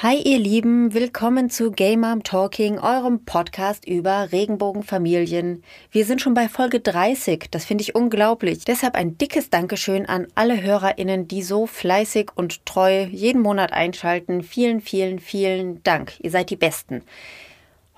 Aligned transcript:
Hi 0.00 0.14
ihr 0.14 0.38
Lieben, 0.38 0.94
willkommen 0.94 1.50
zu 1.50 1.72
Gay 1.72 1.96
Mom 1.96 2.22
Talking, 2.22 2.78
eurem 2.78 3.24
Podcast 3.24 3.84
über 3.84 4.30
Regenbogenfamilien. 4.30 5.64
Wir 5.90 6.04
sind 6.04 6.20
schon 6.20 6.34
bei 6.34 6.48
Folge 6.48 6.78
30, 6.78 7.48
das 7.50 7.64
finde 7.64 7.82
ich 7.82 7.96
unglaublich. 7.96 8.64
Deshalb 8.64 8.94
ein 8.94 9.18
dickes 9.18 9.50
Dankeschön 9.50 10.06
an 10.06 10.28
alle 10.36 10.62
Hörerinnen, 10.62 11.26
die 11.26 11.42
so 11.42 11.66
fleißig 11.66 12.30
und 12.36 12.64
treu 12.64 13.06
jeden 13.10 13.42
Monat 13.42 13.72
einschalten. 13.72 14.44
Vielen, 14.44 14.80
vielen, 14.80 15.18
vielen 15.18 15.82
Dank. 15.82 16.12
Ihr 16.20 16.30
seid 16.30 16.50
die 16.50 16.56
Besten. 16.56 17.02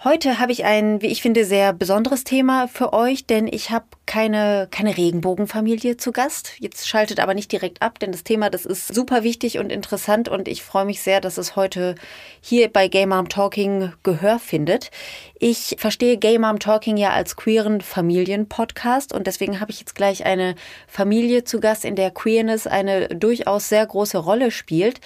Heute 0.02 0.38
habe 0.38 0.50
ich 0.50 0.64
ein, 0.64 1.02
wie 1.02 1.08
ich 1.08 1.20
finde, 1.20 1.44
sehr 1.44 1.74
besonderes 1.74 2.24
Thema 2.24 2.68
für 2.68 2.94
euch, 2.94 3.26
denn 3.26 3.46
ich 3.46 3.68
habe 3.68 3.84
keine, 4.06 4.66
keine 4.70 4.96
Regenbogenfamilie 4.96 5.98
zu 5.98 6.10
Gast. 6.10 6.54
Jetzt 6.58 6.88
schaltet 6.88 7.20
aber 7.20 7.34
nicht 7.34 7.52
direkt 7.52 7.82
ab, 7.82 7.98
denn 7.98 8.10
das 8.10 8.24
Thema, 8.24 8.48
das 8.48 8.64
ist 8.64 8.94
super 8.94 9.24
wichtig 9.24 9.58
und 9.58 9.70
interessant 9.70 10.30
und 10.30 10.48
ich 10.48 10.62
freue 10.62 10.86
mich 10.86 11.02
sehr, 11.02 11.20
dass 11.20 11.36
es 11.36 11.54
heute 11.54 11.96
hier 12.40 12.72
bei 12.72 12.88
Gay 12.88 13.04
Mom 13.04 13.28
Talking 13.28 13.92
Gehör 14.02 14.38
findet. 14.38 14.90
Ich 15.38 15.76
verstehe 15.78 16.16
Gay 16.16 16.38
Mom 16.38 16.60
Talking 16.60 16.96
ja 16.96 17.10
als 17.10 17.36
queeren 17.36 17.82
Familien-Podcast 17.82 19.12
und 19.12 19.26
deswegen 19.26 19.60
habe 19.60 19.70
ich 19.70 19.80
jetzt 19.80 19.94
gleich 19.94 20.24
eine 20.24 20.54
Familie 20.86 21.44
zu 21.44 21.60
Gast, 21.60 21.84
in 21.84 21.94
der 21.94 22.10
Queerness 22.10 22.66
eine 22.66 23.08
durchaus 23.08 23.68
sehr 23.68 23.84
große 23.84 24.16
Rolle 24.16 24.50
spielt. 24.50 24.98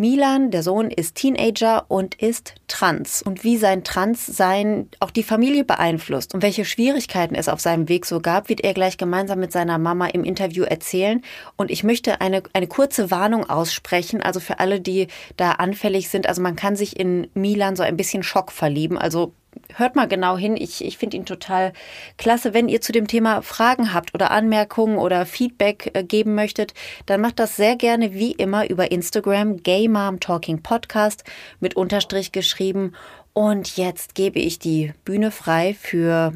Milan, 0.00 0.50
der 0.50 0.62
Sohn, 0.62 0.90
ist 0.90 1.16
Teenager 1.16 1.84
und 1.88 2.14
ist 2.14 2.54
trans. 2.68 3.20
Und 3.20 3.44
wie 3.44 3.58
sein 3.58 3.84
Transsein 3.84 4.88
auch 4.98 5.10
die 5.10 5.22
Familie 5.22 5.62
beeinflusst 5.62 6.32
und 6.32 6.42
welche 6.42 6.64
Schwierigkeiten 6.64 7.34
es 7.34 7.50
auf 7.50 7.60
seinem 7.60 7.86
Weg 7.90 8.06
so 8.06 8.18
gab, 8.20 8.48
wird 8.48 8.62
er 8.62 8.72
gleich 8.72 8.96
gemeinsam 8.96 9.40
mit 9.40 9.52
seiner 9.52 9.76
Mama 9.76 10.06
im 10.06 10.24
Interview 10.24 10.64
erzählen. 10.64 11.20
Und 11.56 11.70
ich 11.70 11.84
möchte 11.84 12.22
eine, 12.22 12.42
eine 12.54 12.66
kurze 12.66 13.10
Warnung 13.10 13.50
aussprechen, 13.50 14.22
also 14.22 14.40
für 14.40 14.58
alle, 14.58 14.80
die 14.80 15.08
da 15.36 15.50
anfällig 15.52 16.08
sind. 16.08 16.26
Also 16.26 16.40
man 16.40 16.56
kann 16.56 16.76
sich 16.76 16.98
in 16.98 17.28
Milan 17.34 17.76
so 17.76 17.82
ein 17.82 17.98
bisschen 17.98 18.22
Schock 18.22 18.52
verlieben. 18.52 18.96
Also 18.96 19.34
hört 19.74 19.96
mal 19.96 20.08
genau 20.08 20.36
hin. 20.36 20.56
Ich, 20.56 20.84
ich 20.84 20.98
finde 20.98 21.16
ihn 21.16 21.26
total 21.26 21.72
klasse. 22.18 22.54
Wenn 22.54 22.68
ihr 22.68 22.80
zu 22.80 22.92
dem 22.92 23.06
Thema 23.06 23.42
Fragen 23.42 23.92
habt 23.92 24.14
oder 24.14 24.30
Anmerkungen 24.30 24.98
oder 24.98 25.26
Feedback 25.26 25.90
äh, 25.94 26.04
geben 26.04 26.34
möchtet, 26.34 26.74
dann 27.06 27.20
macht 27.20 27.38
das 27.38 27.56
sehr 27.56 27.76
gerne 27.76 28.14
wie 28.14 28.32
immer 28.32 28.68
über 28.68 28.90
Instagram 28.90 29.62
Gay 29.62 29.88
Mom 29.88 30.20
Talking 30.20 30.62
Podcast 30.62 31.24
mit 31.60 31.76
Unterstrich 31.76 32.32
geschrieben. 32.32 32.92
Und 33.32 33.76
jetzt 33.76 34.14
gebe 34.14 34.38
ich 34.38 34.58
die 34.58 34.92
Bühne 35.04 35.30
frei 35.30 35.76
für 35.78 36.32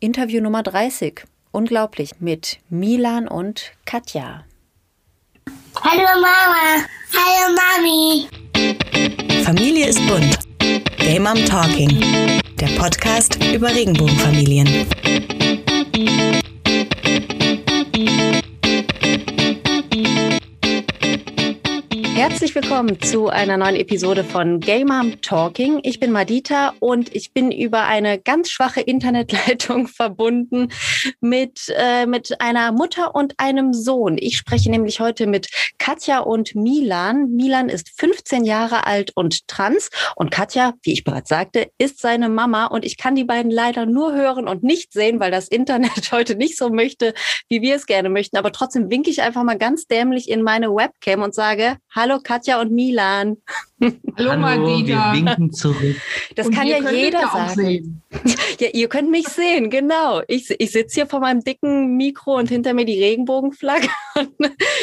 Interview 0.00 0.42
Nummer 0.42 0.62
30. 0.62 1.24
Unglaublich 1.52 2.20
mit 2.20 2.58
Milan 2.68 3.28
und 3.28 3.72
Katja. 3.84 4.44
Hallo 5.82 6.20
Mama. 6.20 6.84
Hallo 7.12 7.54
Mami. 7.54 8.28
Familie 9.44 9.88
ist 9.88 10.06
bunt. 10.06 10.53
Gay 11.04 11.20
Mom 11.20 11.36
Talking, 11.44 11.90
der 12.58 12.68
Podcast 12.78 13.36
über 13.54 13.68
Regenbogenfamilien. 13.68 14.86
Herzlich 22.26 22.54
willkommen 22.54 23.02
zu 23.02 23.28
einer 23.28 23.58
neuen 23.58 23.76
Episode 23.76 24.24
von 24.24 24.58
Gay 24.58 24.86
Mom 24.86 25.20
Talking. 25.20 25.80
Ich 25.82 26.00
bin 26.00 26.10
Madita 26.10 26.72
und 26.80 27.14
ich 27.14 27.34
bin 27.34 27.52
über 27.52 27.82
eine 27.82 28.18
ganz 28.18 28.48
schwache 28.48 28.80
Internetleitung 28.80 29.88
verbunden 29.88 30.72
mit, 31.20 31.70
äh, 31.76 32.06
mit 32.06 32.40
einer 32.40 32.72
Mutter 32.72 33.14
und 33.14 33.34
einem 33.36 33.74
Sohn. 33.74 34.16
Ich 34.16 34.38
spreche 34.38 34.70
nämlich 34.70 35.00
heute 35.00 35.26
mit 35.26 35.48
Katja 35.76 36.20
und 36.20 36.54
Milan. 36.54 37.28
Milan 37.28 37.68
ist 37.68 37.90
15 38.00 38.46
Jahre 38.46 38.86
alt 38.86 39.12
und 39.14 39.46
trans 39.46 39.90
und 40.16 40.30
Katja, 40.30 40.72
wie 40.82 40.94
ich 40.94 41.04
bereits 41.04 41.28
sagte, 41.28 41.68
ist 41.76 42.00
seine 42.00 42.30
Mama 42.30 42.64
und 42.64 42.86
ich 42.86 42.96
kann 42.96 43.16
die 43.16 43.24
beiden 43.24 43.50
leider 43.50 43.84
nur 43.84 44.14
hören 44.14 44.48
und 44.48 44.62
nicht 44.62 44.94
sehen, 44.94 45.20
weil 45.20 45.30
das 45.30 45.48
Internet 45.48 46.10
heute 46.10 46.36
nicht 46.36 46.56
so 46.56 46.70
möchte, 46.70 47.12
wie 47.50 47.60
wir 47.60 47.76
es 47.76 47.84
gerne 47.84 48.08
möchten. 48.08 48.38
Aber 48.38 48.50
trotzdem 48.50 48.90
winke 48.90 49.10
ich 49.10 49.20
einfach 49.20 49.42
mal 49.42 49.58
ganz 49.58 49.86
dämlich 49.86 50.30
in 50.30 50.40
meine 50.40 50.74
Webcam 50.74 51.20
und 51.20 51.34
sage, 51.34 51.76
hallo 51.94 52.13
Hallo 52.14 52.22
Katja 52.22 52.60
und 52.60 52.70
Milan. 52.70 53.38
Hallo, 54.16 54.30
Hallo. 54.30 54.86
Wir 54.86 54.96
winken 55.12 55.52
zurück. 55.52 55.96
Das 56.36 56.46
und 56.46 56.54
kann 56.54 56.68
ja 56.68 56.78
jeder 56.90 57.22
sagen. 57.22 58.02
Ja, 58.60 58.68
ihr 58.72 58.88
könnt 58.88 59.10
mich 59.10 59.26
sehen, 59.26 59.68
genau. 59.68 60.22
Ich, 60.28 60.48
ich 60.60 60.70
sitze 60.70 60.94
hier 60.94 61.06
vor 61.08 61.18
meinem 61.18 61.42
dicken 61.42 61.96
Mikro 61.96 62.36
und 62.36 62.48
hinter 62.48 62.72
mir 62.72 62.84
die 62.84 63.02
Regenbogenflagge. 63.02 63.88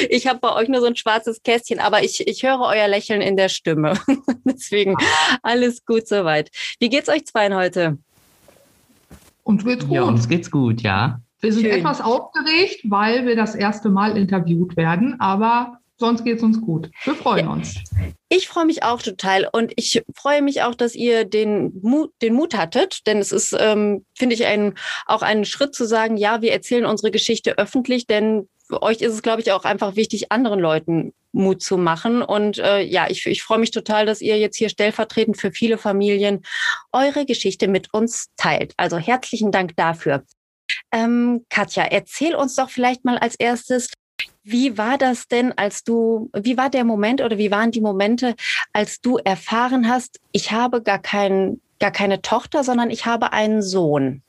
Ich 0.09 0.27
habe 0.27 0.39
bei 0.39 0.53
euch 0.53 0.67
nur 0.67 0.81
so 0.81 0.87
ein 0.87 0.97
schwarzes 0.97 1.41
Kästchen, 1.41 1.79
aber 1.79 2.03
ich, 2.03 2.27
ich 2.27 2.43
höre 2.43 2.59
euer 2.59 2.89
Lächeln 2.89 3.21
in 3.21 3.37
der 3.37 3.47
Stimme. 3.47 3.93
Deswegen 4.43 4.97
alles 5.41 5.85
gut 5.85 6.07
soweit. 6.07 6.49
Wie 6.79 6.89
geht's 6.89 7.07
euch 7.07 7.25
zweien 7.25 7.55
heute? 7.55 7.97
Uns 9.43 9.63
geht's 9.63 9.85
gut. 9.85 9.95
Ja, 9.95 10.03
uns 10.03 10.27
geht's 10.27 10.51
gut, 10.51 10.81
ja. 10.81 11.21
Wir 11.39 11.53
sind 11.53 11.63
Schön. 11.63 11.71
etwas 11.71 12.01
aufgeregt, 12.01 12.81
weil 12.83 13.25
wir 13.25 13.37
das 13.37 13.55
erste 13.55 13.89
Mal 13.89 14.17
interviewt 14.17 14.75
werden, 14.75 15.19
aber 15.19 15.80
sonst 16.01 16.25
geht 16.25 16.37
es 16.37 16.43
uns 16.43 16.59
gut. 16.59 16.91
Wir 17.05 17.15
freuen 17.15 17.45
ja. 17.45 17.51
uns. 17.53 17.75
Ich 18.27 18.47
freue 18.47 18.65
mich 18.65 18.83
auch 18.83 19.01
total 19.01 19.47
und 19.51 19.71
ich 19.77 20.03
freue 20.13 20.41
mich 20.41 20.63
auch, 20.63 20.75
dass 20.75 20.95
ihr 20.95 21.23
den 21.23 21.79
Mut, 21.81 22.11
den 22.21 22.33
Mut 22.33 22.57
hattet, 22.57 23.07
denn 23.07 23.19
es 23.19 23.31
ist, 23.31 23.55
ähm, 23.57 24.05
finde 24.17 24.35
ich, 24.35 24.45
ein, 24.45 24.73
auch 25.05 25.21
ein 25.21 25.45
Schritt 25.45 25.73
zu 25.73 25.85
sagen, 25.85 26.17
ja, 26.17 26.41
wir 26.41 26.51
erzählen 26.51 26.85
unsere 26.85 27.11
Geschichte 27.11 27.57
öffentlich, 27.57 28.07
denn 28.07 28.49
für 28.67 28.81
euch 28.81 29.01
ist 29.01 29.13
es, 29.13 29.21
glaube 29.21 29.41
ich, 29.41 29.51
auch 29.51 29.63
einfach 29.63 29.95
wichtig, 29.95 30.31
anderen 30.31 30.59
Leuten 30.59 31.13
Mut 31.33 31.61
zu 31.61 31.77
machen. 31.77 32.21
Und 32.21 32.57
äh, 32.57 32.81
ja, 32.81 33.09
ich, 33.09 33.25
ich 33.25 33.43
freue 33.43 33.59
mich 33.59 33.71
total, 33.71 34.05
dass 34.05 34.21
ihr 34.21 34.37
jetzt 34.37 34.57
hier 34.57 34.69
stellvertretend 34.69 35.37
für 35.37 35.51
viele 35.51 35.77
Familien 35.77 36.43
eure 36.91 37.25
Geschichte 37.25 37.67
mit 37.67 37.93
uns 37.93 38.27
teilt. 38.37 38.73
Also 38.77 38.97
herzlichen 38.97 39.51
Dank 39.51 39.75
dafür. 39.75 40.23
Ähm, 40.91 41.45
Katja, 41.49 41.83
erzähl 41.83 42.35
uns 42.35 42.55
doch 42.55 42.69
vielleicht 42.69 43.05
mal 43.05 43.17
als 43.17 43.35
erstes, 43.35 43.89
wie 44.43 44.77
war 44.77 44.97
das 44.97 45.27
denn, 45.27 45.51
als 45.57 45.83
du, 45.83 46.29
wie 46.35 46.57
war 46.57 46.69
der 46.69 46.83
Moment 46.83 47.21
oder 47.21 47.37
wie 47.37 47.51
waren 47.51 47.71
die 47.71 47.81
Momente, 47.81 48.35
als 48.73 49.01
du 49.01 49.17
erfahren 49.17 49.87
hast, 49.87 50.19
ich 50.31 50.51
habe 50.51 50.81
gar, 50.81 50.99
kein, 50.99 51.59
gar 51.79 51.91
keine 51.91 52.21
Tochter, 52.21 52.63
sondern 52.63 52.89
ich 52.89 53.05
habe 53.05 53.33
einen 53.33 53.61
Sohn? 53.61 54.21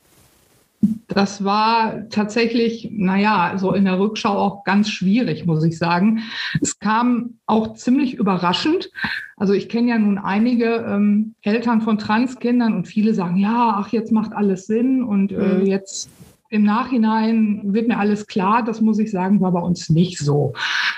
Das 1.07 1.45
war 1.45 2.09
tatsächlich, 2.09 2.89
naja, 2.91 3.53
so 3.57 3.73
in 3.73 3.85
der 3.85 4.01
Rückschau 4.01 4.37
auch 4.37 4.65
ganz 4.65 4.91
schwierig, 4.91 5.47
muss 5.47 5.63
ich 5.63 5.79
sagen. 5.79 6.23
Es 6.61 6.81
kam 6.81 7.35
auch 7.47 7.75
ziemlich 7.75 8.15
überraschend. 8.15 8.91
Also 9.37 9.53
ich 9.53 9.69
kenne 9.69 9.91
ja 9.91 9.99
nun 9.99 10.19
einige 10.19 10.85
ähm, 10.89 11.35
Eltern 11.43 11.83
von 11.83 11.99
Transkindern 11.99 12.75
und 12.75 12.89
viele 12.89 13.15
sagen, 13.15 13.37
ja, 13.37 13.77
ach, 13.79 13.89
jetzt 13.93 14.11
macht 14.11 14.33
alles 14.33 14.67
Sinn 14.67 15.05
und 15.05 15.31
äh, 15.31 15.37
mhm. 15.37 15.67
jetzt 15.67 16.11
im 16.53 16.65
Nachhinein 16.65 17.63
wird 17.73 17.89
mir 17.89 17.99
alles 17.99 18.27
klar, 18.27 18.63
das 18.63 18.83
muss 18.83 18.99
ich 18.99 19.11
sagen, 19.11 19.41
war 19.41 19.53
bei 19.53 19.61
uns 19.61 19.89
nicht 19.89 20.19
so. 20.19 20.53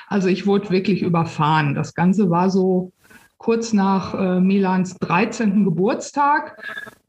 Also 0.08 0.26
ich 0.26 0.48
wurde 0.48 0.70
wirklich 0.70 1.00
überfahren. 1.00 1.76
Das 1.76 1.94
Ganze 1.94 2.28
war 2.28 2.50
so 2.50 2.90
kurz 3.38 3.72
nach 3.72 4.14
äh, 4.14 4.40
Milans 4.40 4.98
13. 4.98 5.64
Geburtstag 5.64 6.60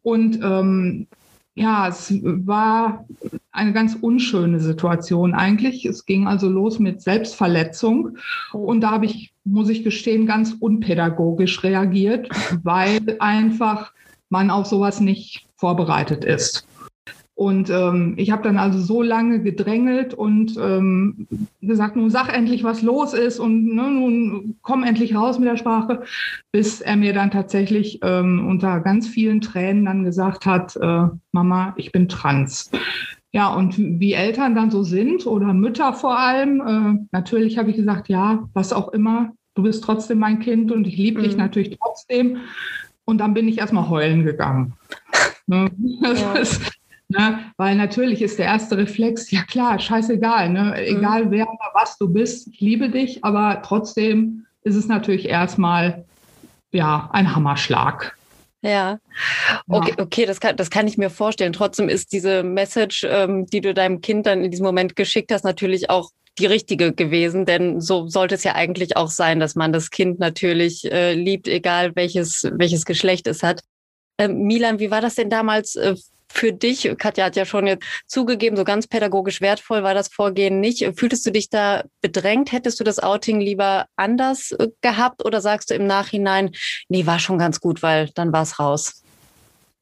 und 0.03 0.39
ähm, 0.44 1.07
ja, 1.56 1.88
es 1.88 2.13
war 2.22 3.07
eine 3.51 3.73
ganz 3.73 3.95
unschöne 3.95 4.59
Situation 4.59 5.33
eigentlich. 5.33 5.83
Es 5.85 6.06
ging 6.06 6.27
also 6.27 6.47
los 6.47 6.77
mit 6.77 7.01
Selbstverletzung 7.01 8.19
und 8.53 8.81
da 8.81 8.91
habe 8.91 9.07
ich, 9.07 9.33
muss 9.44 9.69
ich 9.69 9.83
gestehen, 9.83 10.27
ganz 10.27 10.56
unpädagogisch 10.59 11.63
reagiert, 11.63 12.29
weil 12.63 13.17
einfach 13.17 13.91
man 14.29 14.51
auf 14.51 14.67
sowas 14.67 15.00
nicht 15.00 15.47
vorbereitet 15.56 16.23
ist. 16.23 16.67
Und 17.35 17.69
ähm, 17.69 18.13
ich 18.16 18.31
habe 18.31 18.44
dann 18.44 18.57
also 18.57 18.79
so 18.79 19.01
lange 19.01 19.41
gedrängelt 19.41 20.13
und 20.13 20.56
ähm, 20.57 21.28
gesagt, 21.62 21.97
nun 21.97 22.09
sag 22.09 22.34
endlich, 22.34 22.63
was 22.63 22.81
los 22.81 23.13
ist 23.13 23.40
und 23.40 23.75
ne, 23.75 23.91
nun 23.91 24.56
komm 24.62 24.84
endlich 24.84 25.16
raus 25.16 25.38
mit 25.38 25.50
der 25.50 25.57
Sprache, 25.57 26.03
bis 26.53 26.79
er 26.79 26.95
mir 26.95 27.13
dann 27.13 27.31
tatsächlich 27.31 28.00
ähm, 28.04 28.48
unter 28.48 28.80
ganz 28.80 29.09
vielen 29.09 29.42
Tränen 29.42 29.83
dann 29.83 30.06
gesagt 30.06 30.45
hat, 30.45 30.77
äh, 30.77 31.07
Mama, 31.33 31.74
ich 31.75 31.92
bin 31.92 32.07
trans. 32.07 32.71
Ja, 33.33 33.54
und 33.54 33.77
wie 33.77 34.13
Eltern 34.13 34.56
dann 34.56 34.71
so 34.71 34.83
sind 34.83 35.27
oder 35.27 35.54
Mütter 35.54 35.92
vor 35.92 36.18
allem, 36.18 36.62
äh, 36.62 37.06
natürlich 37.12 37.57
habe 37.57 37.69
ich 37.69 37.75
gesagt, 37.75 38.07
ja, 38.07 38.48
was 38.54 38.71
auch 38.71 38.94
immer, 38.94 39.33
du 39.56 39.63
bist 39.63 39.83
trotzdem 39.83 40.19
mein 40.19 40.39
Kind 40.39 40.71
und 40.71 40.88
ich 40.88 40.95
liebe 40.95 41.19
mhm. 41.19 41.25
dich 41.25 41.36
natürlich 41.36 41.77
trotzdem. 41.77 42.38
Und 43.04 43.19
dann 43.19 43.33
bin 43.33 43.50
ich 43.50 43.57
erstmal 43.57 43.89
heulen 43.89 44.24
gegangen. 44.24 44.74
Ne? 45.48 45.69
Ja. 46.01 46.33
Ne? 47.07 47.52
Weil 47.57 47.75
natürlich 47.75 48.22
ist 48.22 48.40
der 48.40 48.46
erste 48.46 48.78
Reflex, 48.78 49.30
ja 49.30 49.44
klar, 49.44 49.80
scheißegal, 49.80 50.50
ne? 50.50 50.63
Mhm. 50.63 50.98
egal 50.98 51.31
wer 51.31 51.48
oder 51.48 51.72
was 51.74 51.98
du 51.98 52.12
bist, 52.12 52.48
ich 52.48 52.60
liebe 52.62 52.90
dich, 52.90 53.24
aber 53.24 53.62
trotzdem 53.63 54.46
ist 54.63 54.75
es 54.75 54.88
natürlich 54.88 55.30
erstmal 55.30 56.06
ja, 56.72 57.10
ein 57.13 57.36
Hammerschlag. 57.36 58.18
Ja, 58.62 58.98
okay, 59.68 59.94
okay 60.00 60.25
das, 60.25 60.40
kann, 60.40 60.57
das 60.57 60.72
kann 60.72 60.88
ich 60.88 60.98
mir 60.98 61.12
vorstellen. 61.12 61.54
Trotzdem 61.54 61.88
ist 61.88 62.12
diese 62.12 62.42
Message, 62.42 63.06
ähm, 63.07 63.46
die 63.46 63.62
du 63.62 63.75
deinem 63.75 64.02
Kind 64.02 64.25
dann 64.25 64.44
in 64.44 64.50
diesem 64.50 64.66
Moment 64.66 64.96
geschickt 64.96 65.31
hast, 65.31 65.44
natürlich 65.44 65.92
auch 65.92 66.10
die 66.40 66.48
richtige 66.48 66.92
gewesen, 66.92 67.46
denn 67.46 67.80
so 67.80 68.07
sollte 68.07 68.36
es 68.36 68.44
ja 68.44 68.56
eigentlich 68.56 68.98
auch 68.98 69.10
sein, 69.10 69.40
dass 69.40 69.56
man 69.56 69.72
das 69.72 69.92
Kind 69.92 70.19
natürlich 70.19 70.92
äh, 70.92 71.13
liebt, 71.13 71.48
egal 71.48 71.96
welches, 71.96 72.50
welches 72.52 72.86
Geschlecht 72.86 73.28
es 73.28 73.44
hat. 73.44 73.62
Ähm, 74.18 74.44
Milan, 74.44 74.80
wie 74.80 74.92
war 74.92 75.02
das 75.02 75.16
denn 75.16 75.30
damals 75.30 75.75
äh, 75.75 75.96
für 76.31 76.51
dich? 76.51 76.89
Katja 76.98 77.25
hat 77.25 77.36
ja 77.36 77.45
schon 77.45 77.68
jetzt 77.68 77.86
zugegeben, 78.07 78.57
so 78.57 78.63
ganz 78.63 78.88
pädagogisch 78.88 79.42
wertvoll 79.42 79.83
war 79.83 79.94
das 79.94 80.10
Vorgehen 80.10 80.60
nicht. 80.60 80.86
Fühltest 80.98 81.25
du 81.25 81.31
dich 81.31 81.50
da 81.50 81.83
bedrängt? 82.01 82.51
Hättest 82.51 82.80
du 82.80 82.83
das 82.83 83.00
Outing 83.00 83.39
lieber 83.39 83.86
anders 83.95 84.51
äh, 84.51 84.68
gehabt 84.81 85.25
oder 85.25 85.42
sagst 85.42 85.69
du 85.69 85.75
im 85.75 85.88
Nachhinein, 85.88 86.51
nee, 86.89 87.06
war 87.06 87.19
schon 87.19 87.38
ganz 87.38 87.60
gut, 87.60 87.83
weil 87.83 88.10
dann 88.16 88.33
war 88.33 88.44
es 88.44 88.60
raus? 88.60 89.04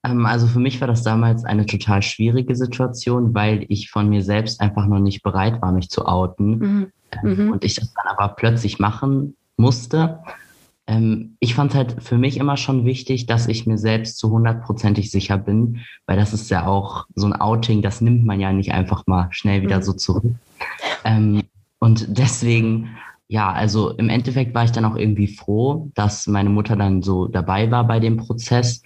Ähm, 0.06 0.25
also 0.25 0.48
für 0.48 0.60
mich 0.60 0.80
war 0.81 0.88
das 0.88 1.04
damals 1.04 1.45
eine 1.45 1.66
total 1.66 2.01
schwierige 2.01 2.56
Situation, 2.56 3.34
weil 3.34 3.66
ich 3.69 3.89
von 3.89 4.10
mir 4.10 4.22
selbst 4.22 4.62
einfach 4.62 4.86
noch 4.88 5.00
nicht 5.00 5.24
bereit 5.24 5.62
war, 5.62 5.72
mich 5.72 5.89
zu 5.89 6.06
outen. 6.06 6.57
Mhm. 6.57 6.92
Ähm, 7.24 7.46
mhm. 7.46 7.51
Und 7.51 7.63
ich 7.63 7.75
das 7.75 7.94
dann 7.94 8.16
aber 8.16 8.36
plötzlich 8.36 8.80
machen 8.80 9.36
musste. 9.57 10.19
Ähm, 10.88 11.38
ich 11.39 11.56
fand 11.56 11.75
halt 11.75 12.03
für 12.03 12.18
mich 12.18 12.38
immer 12.38 12.57
schon 12.57 12.85
wichtig, 12.85 13.25
dass 13.25 13.47
ich 13.47 13.65
mir 13.65 13.77
selbst 13.77 14.18
zu 14.18 14.30
hundertprozentig 14.31 15.12
sicher 15.12 15.38
bin, 15.38 15.80
weil 16.06 16.18
das 16.18 16.33
ist 16.33 16.50
ja 16.50 16.65
auch 16.65 17.06
so 17.15 17.25
ein 17.25 17.33
Outing, 17.33 17.81
das 17.81 18.01
nimmt 18.01 18.25
man 18.25 18.39
ja 18.39 18.51
nicht 18.51 18.74
einfach 18.74 19.07
mal 19.07 19.27
schnell 19.31 19.62
wieder 19.62 19.77
mhm. 19.77 19.83
so 19.83 19.94
zurück. 19.94 20.35
Ähm, 21.06 21.44
und 21.80 22.18
deswegen, 22.18 22.89
ja, 23.27 23.51
also 23.51 23.91
im 23.91 24.09
Endeffekt 24.09 24.53
war 24.53 24.65
ich 24.65 24.71
dann 24.71 24.85
auch 24.85 24.95
irgendwie 24.95 25.27
froh, 25.27 25.89
dass 25.95 26.27
meine 26.27 26.50
Mutter 26.50 26.75
dann 26.75 27.01
so 27.01 27.27
dabei 27.27 27.71
war 27.71 27.88
bei 27.88 28.00
dem 28.00 28.18
Prozess. 28.18 28.81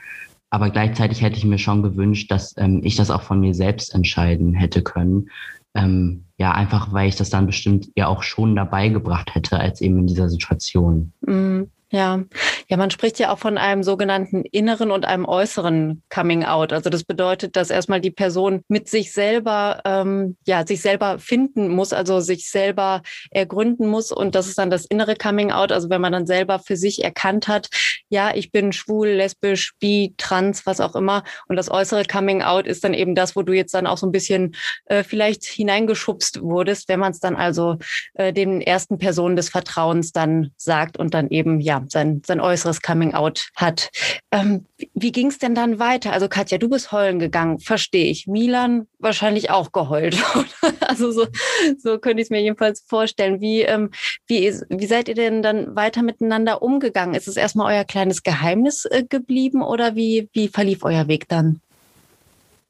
Aber 0.50 0.70
gleichzeitig 0.70 1.22
hätte 1.22 1.38
ich 1.38 1.46
mir 1.46 1.58
schon 1.58 1.84
gewünscht, 1.84 2.32
dass 2.32 2.56
ähm, 2.58 2.82
ich 2.84 2.96
das 2.96 3.12
auch 3.12 3.22
von 3.22 3.40
mir 3.40 3.54
selbst 3.54 3.94
entscheiden 3.94 4.54
hätte 4.54 4.82
können. 4.82 5.30
Ähm, 5.76 6.26
ja, 6.38 6.54
einfach 6.54 6.94
weil 6.94 7.10
ich 7.10 7.16
das 7.16 7.30
dann 7.30 7.48
bestimmt 7.48 7.90
ja 7.96 8.08
auch 8.08 8.24
schon 8.24 8.56
dabei 8.56 8.90
gebracht 8.90 9.36
hätte, 9.36 9.60
als 9.60 9.82
eben 9.82 10.00
in 10.00 10.08
dieser 10.08 10.30
Situation. 10.30 11.12
Mhm. 11.22 11.70
Ja, 11.90 12.22
ja, 12.68 12.76
man 12.76 12.92
spricht 12.92 13.18
ja 13.18 13.32
auch 13.32 13.40
von 13.40 13.58
einem 13.58 13.82
sogenannten 13.82 14.44
inneren 14.44 14.92
und 14.92 15.06
einem 15.06 15.24
äußeren 15.24 16.04
Coming 16.14 16.44
Out. 16.44 16.74
Also 16.74 16.90
das 16.90 17.06
bedeutet, 17.06 17.56
dass 17.56 17.70
erstmal 17.70 18.02
die 18.02 18.12
Person 18.12 18.62
mit 18.68 18.90
sich 18.90 19.14
selber, 19.14 19.82
ähm, 19.86 20.36
ja, 20.46 20.68
sich 20.68 20.82
selber 20.82 21.18
finden 21.18 21.70
muss, 21.70 21.94
also 21.94 22.20
sich 22.20 22.50
selber 22.50 23.04
ergründen 23.32 23.88
muss. 23.88 24.12
Und 24.12 24.36
das 24.36 24.48
ist 24.48 24.58
dann 24.58 24.70
das 24.70 24.86
innere 24.86 25.16
Coming 25.16 25.52
Out. 25.52 25.72
Also 25.72 25.90
wenn 25.90 26.02
man 26.02 26.12
dann 26.12 26.28
selber 26.28 26.60
für 26.60 26.76
sich 26.76 27.06
erkannt 27.06 27.48
hat, 27.48 27.70
ja, 28.10 28.34
ich 28.34 28.52
bin 28.52 28.72
schwul, 28.72 29.10
lesbisch, 29.10 29.74
bi, 29.80 30.14
trans, 30.18 30.66
was 30.66 30.80
auch 30.80 30.96
immer. 30.96 31.24
Und 31.48 31.56
das 31.56 31.70
äußere 31.70 32.06
Coming 32.06 32.42
Out 32.42 32.68
ist 32.68 32.84
dann 32.84 32.94
eben 32.94 33.16
das, 33.16 33.36
wo 33.36 33.42
du 33.42 33.54
jetzt 33.54 33.74
dann 33.74 33.88
auch 33.88 33.98
so 33.98 34.08
ein 34.08 34.12
bisschen 34.12 34.56
äh, 34.86 35.04
vielleicht 35.04 35.46
hineingeschubst 35.46 36.42
wurdest, 36.42 36.90
wenn 36.90 37.00
man 37.00 37.12
es 37.12 37.20
dann 37.20 37.36
also 37.36 37.78
äh, 38.14 38.34
den 38.34 38.62
ersten 38.62 38.98
Personen 38.98 39.36
des 39.36 39.50
Vertrauens 39.50 40.12
dann 40.12 40.52
sagt 40.58 40.98
und 40.98 41.14
dann 41.14 41.30
eben 41.30 41.60
ja 41.60 41.84
sein, 41.88 42.22
sein 42.26 42.40
äußeres 42.40 42.82
Coming 42.82 43.14
Out 43.14 43.50
hat. 43.56 43.90
Ähm, 44.32 44.66
wie 44.94 45.12
ging 45.12 45.28
es 45.28 45.38
denn 45.38 45.56
dann 45.56 45.80
weiter? 45.80 46.14
Also 46.14 46.28
Katja, 46.28 46.58
du 46.58 46.70
bist 46.70 46.92
heulen 46.92 47.20
gegangen, 47.20 47.60
verstehe 47.60 48.06
ich. 48.06 48.28
Milan 48.28 48.88
wahrscheinlich 49.00 49.50
auch 49.50 49.72
geheult. 49.72 50.18
also 50.82 51.12
so, 51.12 51.28
so 51.78 52.00
könnte 52.00 52.22
ich 52.22 52.28
es 52.28 52.30
mir 52.30 52.42
jedenfalls 52.42 52.82
vorstellen. 52.82 53.42
Wie, 53.42 53.62
ähm, 53.62 53.92
wie, 54.28 54.54
wie 54.70 54.86
seid 54.86 55.08
ihr 55.08 55.16
denn 55.16 55.42
dann 55.42 55.76
weiter 55.76 56.04
miteinander 56.04 56.62
umgegangen? 56.62 57.16
Ist 57.16 57.28
es 57.28 57.38
erstmal 57.38 57.76
euer 57.76 57.86
kleines 57.86 58.24
Geheimnis 58.24 58.86
äh, 58.86 59.04
geblieben 59.08 59.62
oder 59.62 59.96
wie, 59.96 60.30
wie 60.34 60.48
verlief 60.48 60.84
euer 60.84 61.08
Weg 61.08 61.28
dann? 61.28 61.62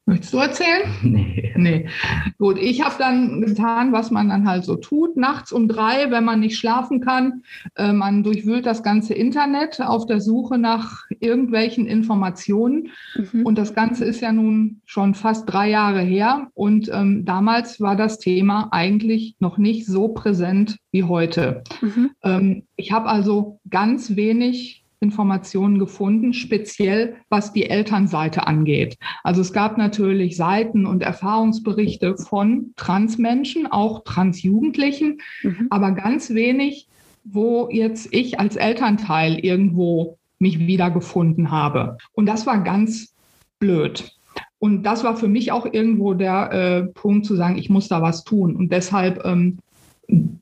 Möchtest 0.07 0.33
du 0.33 0.37
erzählen? 0.37 0.81
Nee. 1.03 1.53
Nee. 1.55 1.89
Gut, 2.37 2.57
ich 2.59 2.83
habe 2.83 2.95
dann 2.97 3.41
getan, 3.41 3.91
was 3.91 4.09
man 4.09 4.29
dann 4.29 4.47
halt 4.47 4.63
so 4.63 4.75
tut. 4.75 5.17
Nachts 5.17 5.51
um 5.51 5.67
drei, 5.67 6.11
wenn 6.11 6.23
man 6.23 6.39
nicht 6.39 6.57
schlafen 6.57 7.01
kann, 7.01 7.43
äh, 7.75 7.91
man 7.91 8.23
durchwühlt 8.23 8.65
das 8.65 8.83
ganze 8.83 9.13
Internet 9.13 9.81
auf 9.81 10.05
der 10.05 10.21
Suche 10.21 10.57
nach 10.57 11.03
irgendwelchen 11.19 11.87
Informationen. 11.87 12.89
Mhm. 13.15 13.45
Und 13.45 13.57
das 13.57 13.73
Ganze 13.73 14.05
ist 14.05 14.21
ja 14.21 14.31
nun 14.31 14.81
schon 14.85 15.13
fast 15.13 15.51
drei 15.51 15.69
Jahre 15.69 16.01
her. 16.01 16.47
Und 16.53 16.89
ähm, 16.93 17.25
damals 17.25 17.81
war 17.81 17.95
das 17.95 18.17
Thema 18.17 18.69
eigentlich 18.71 19.35
noch 19.39 19.57
nicht 19.57 19.85
so 19.85 20.09
präsent 20.09 20.77
wie 20.91 21.03
heute. 21.03 21.63
Mhm. 21.81 22.11
Ähm, 22.23 22.63
ich 22.77 22.91
habe 22.93 23.09
also 23.09 23.59
ganz 23.69 24.15
wenig 24.15 24.85
Informationen 24.99 25.77
gefunden, 25.77 26.33
speziell 26.33 27.17
was 27.29 27.53
die 27.53 27.69
Elternseite 27.69 28.47
angeht. 28.47 28.97
Also 29.23 29.41
es 29.41 29.53
gab 29.53 29.77
natürlich 29.77 30.35
Seiten 30.35 30.85
und 30.85 31.03
Erfahrungsberichte 31.03 32.17
von 32.17 32.73
Transmenschen, 32.75 33.67
auch 33.67 34.03
Transjugendlichen, 34.03 35.21
mhm. 35.43 35.67
aber 35.69 35.91
ganz 35.91 36.31
wenig, 36.31 36.87
wo 37.23 37.69
jetzt 37.71 38.11
ich 38.11 38.39
als 38.39 38.55
Elternteil 38.55 39.37
irgendwo 39.39 40.17
mich 40.39 40.59
wiedergefunden 40.59 41.51
habe. 41.51 41.97
Und 42.13 42.25
das 42.25 42.45
war 42.47 42.63
ganz 42.63 43.13
blöd. 43.59 44.11
Und 44.59 44.83
das 44.83 45.03
war 45.03 45.15
für 45.15 45.27
mich 45.27 45.51
auch 45.51 45.65
irgendwo 45.71 46.13
der 46.13 46.51
äh, 46.51 46.83
Punkt 46.93 47.25
zu 47.25 47.35
sagen, 47.35 47.57
ich 47.57 47.69
muss 47.69 47.87
da 47.87 48.01
was 48.01 48.23
tun. 48.23 48.55
Und 48.55 48.71
deshalb 48.71 49.23
ähm, 49.25 49.59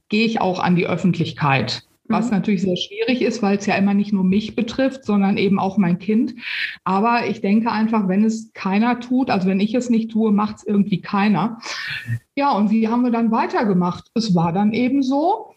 gehe 0.09 0.25
ich 0.25 0.39
auch 0.39 0.59
an 0.59 0.75
die 0.75 0.87
Öffentlichkeit 0.87 1.83
was 2.07 2.25
mhm. 2.25 2.31
natürlich 2.31 2.61
sehr 2.61 2.77
schwierig 2.77 3.21
ist, 3.21 3.41
weil 3.41 3.57
es 3.57 3.65
ja 3.65 3.75
immer 3.75 3.93
nicht 3.93 4.13
nur 4.13 4.23
mich 4.23 4.55
betrifft, 4.55 5.05
sondern 5.05 5.37
eben 5.37 5.59
auch 5.59 5.77
mein 5.77 5.99
Kind. 5.99 6.35
Aber 6.83 7.27
ich 7.27 7.41
denke 7.41 7.71
einfach, 7.71 8.07
wenn 8.07 8.23
es 8.23 8.51
keiner 8.53 8.99
tut, 8.99 9.29
also 9.29 9.47
wenn 9.47 9.59
ich 9.59 9.73
es 9.73 9.89
nicht 9.89 10.11
tue, 10.11 10.31
macht 10.31 10.57
es 10.57 10.63
irgendwie 10.65 11.01
keiner. 11.01 11.59
Ja, 12.35 12.51
und 12.51 12.69
wie 12.69 12.87
haben 12.87 13.03
wir 13.03 13.11
dann 13.11 13.31
weitergemacht? 13.31 14.05
Es 14.13 14.35
war 14.35 14.53
dann 14.53 14.73
eben 14.73 15.01
so. 15.01 15.53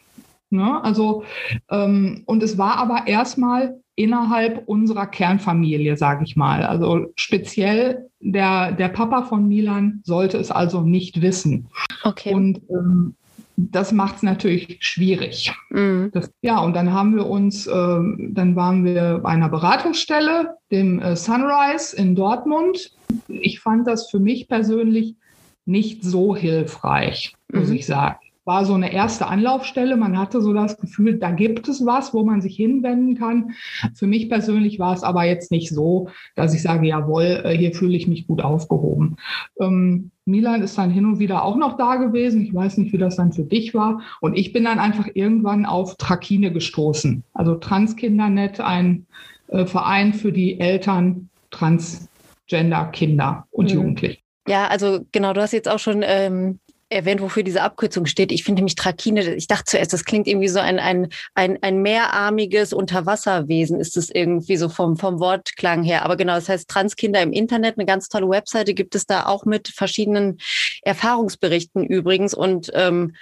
Ne? 0.50 0.82
Also, 0.82 1.24
ähm, 1.70 2.22
und 2.26 2.42
es 2.42 2.56
war 2.56 2.76
aber 2.76 3.06
erstmal 3.06 3.80
innerhalb 3.96 4.66
unserer 4.68 5.06
Kernfamilie, 5.06 5.96
sage 5.96 6.24
ich 6.24 6.36
mal. 6.36 6.62
Also 6.62 7.06
speziell 7.16 8.08
der, 8.20 8.72
der 8.72 8.88
Papa 8.88 9.24
von 9.24 9.48
Milan 9.48 10.00
sollte 10.04 10.38
es 10.38 10.50
also 10.50 10.82
nicht 10.82 11.20
wissen. 11.20 11.68
Okay. 12.04 12.32
Und 12.32 12.60
ähm, 12.70 13.16
das 13.60 13.90
macht 13.90 14.16
es 14.16 14.22
natürlich 14.22 14.78
schwierig. 14.81 15.52
Mhm. 15.70 16.10
Das, 16.12 16.31
ja, 16.43 16.60
und 16.60 16.75
dann 16.75 16.93
haben 16.93 17.16
wir 17.16 17.26
uns, 17.26 17.66
äh, 17.66 17.70
dann 17.72 18.55
waren 18.55 18.84
wir 18.84 19.19
bei 19.19 19.31
einer 19.31 19.49
Beratungsstelle, 19.49 20.56
dem 20.70 21.00
äh, 21.00 21.16
Sunrise 21.16 21.96
in 21.96 22.14
Dortmund. 22.14 22.93
Ich 23.26 23.58
fand 23.58 23.88
das 23.88 24.10
für 24.10 24.20
mich 24.20 24.46
persönlich 24.49 25.16
nicht 25.64 26.05
so 26.05 26.37
hilfreich, 26.37 27.34
muss 27.52 27.69
mhm. 27.69 27.75
ich 27.75 27.87
sagen 27.87 28.19
war 28.48 28.64
so 28.64 28.72
eine 28.72 28.92
erste 28.92 29.26
Anlaufstelle. 29.26 29.98
Man 29.98 30.18
hatte 30.18 30.40
so 30.40 30.54
das 30.54 30.78
Gefühl, 30.78 31.18
da 31.18 31.30
gibt 31.30 31.68
es 31.68 31.84
was, 31.84 32.14
wo 32.14 32.24
man 32.24 32.40
sich 32.40 32.56
hinwenden 32.56 33.14
kann. 33.14 33.50
Für 33.94 34.06
mich 34.06 34.30
persönlich 34.30 34.78
war 34.78 34.94
es 34.94 35.02
aber 35.02 35.24
jetzt 35.24 35.52
nicht 35.52 35.69
so, 35.69 36.08
dass 36.34 36.55
ich 36.55 36.62
sage, 36.62 36.86
jawohl, 36.88 37.43
äh, 37.44 37.56
hier 37.56 37.74
fühle 37.74 37.94
ich 37.94 38.08
mich 38.08 38.26
gut 38.26 38.40
aufgehoben. 38.40 39.17
Ähm, 39.60 40.10
Milan 40.24 40.62
ist 40.62 40.78
dann 40.78 40.90
hin 40.90 41.05
und 41.05 41.19
wieder 41.19 41.44
auch 41.44 41.56
noch 41.56 41.76
da 41.76 41.96
gewesen. 41.96 42.40
Ich 42.40 42.55
weiß 42.55 42.78
nicht, 42.78 42.93
wie 42.94 42.98
das 42.98 43.17
dann 43.17 43.34
für 43.34 43.44
dich 43.44 43.74
war. 43.74 44.00
Und 44.22 44.34
ich 44.34 44.55
bin 44.55 44.64
dann 44.64 44.78
einfach 44.78 45.08
irgendwann 45.12 45.67
auf 45.67 45.96
Trakine 45.96 46.50
gestoßen. 46.50 47.24
Also 47.34 47.55
Transkindernet, 47.56 48.60
ein 48.60 49.06
äh, 49.48 49.67
Verein 49.67 50.14
für 50.14 50.32
die 50.32 50.58
Eltern 50.58 51.28
Transgender-Kinder 51.50 53.46
und 53.50 53.67
mhm. 53.67 53.74
Jugendliche. 53.74 54.20
Ja, 54.48 54.69
also 54.69 55.00
genau, 55.12 55.34
du 55.34 55.43
hast 55.43 55.52
jetzt 55.52 55.69
auch 55.69 55.78
schon 55.78 56.02
ähm, 56.02 56.60
erwähnt, 56.90 57.20
wofür 57.20 57.42
diese 57.42 57.62
Abkürzung 57.62 58.06
steht. 58.06 58.32
Ich 58.32 58.44
finde 58.44 58.60
nämlich 58.60 58.74
Trakine, 58.74 59.34
ich 59.34 59.46
dachte 59.46 59.64
zuerst, 59.66 59.92
das 59.92 60.04
klingt 60.04 60.26
irgendwie 60.26 60.48
so 60.48 60.58
ein, 60.58 60.78
ein, 60.78 61.08
ein, 61.34 61.58
ein 61.62 61.82
mehrarmiges 61.82 62.72
Unterwasserwesen, 62.72 63.78
ist 63.78 63.96
es 63.96 64.10
irgendwie 64.10 64.56
so 64.56 64.68
vom, 64.68 64.96
vom 64.96 65.20
Wortklang 65.20 65.82
her. 65.82 66.04
Aber 66.04 66.16
genau, 66.16 66.34
das 66.34 66.48
heißt 66.48 66.68
Transkinder 66.68 67.22
im 67.22 67.32
Internet, 67.32 67.76
eine 67.78 67.86
ganz 67.86 68.08
tolle 68.08 68.28
Webseite 68.28 68.74
gibt 68.74 68.94
es 68.94 69.06
da 69.06 69.26
auch 69.26 69.44
mit 69.44 69.68
verschiedenen 69.68 70.38
Erfahrungsberichten 70.82 71.84
übrigens 71.84 72.34
und 72.34 72.70
ähm, 72.74 73.14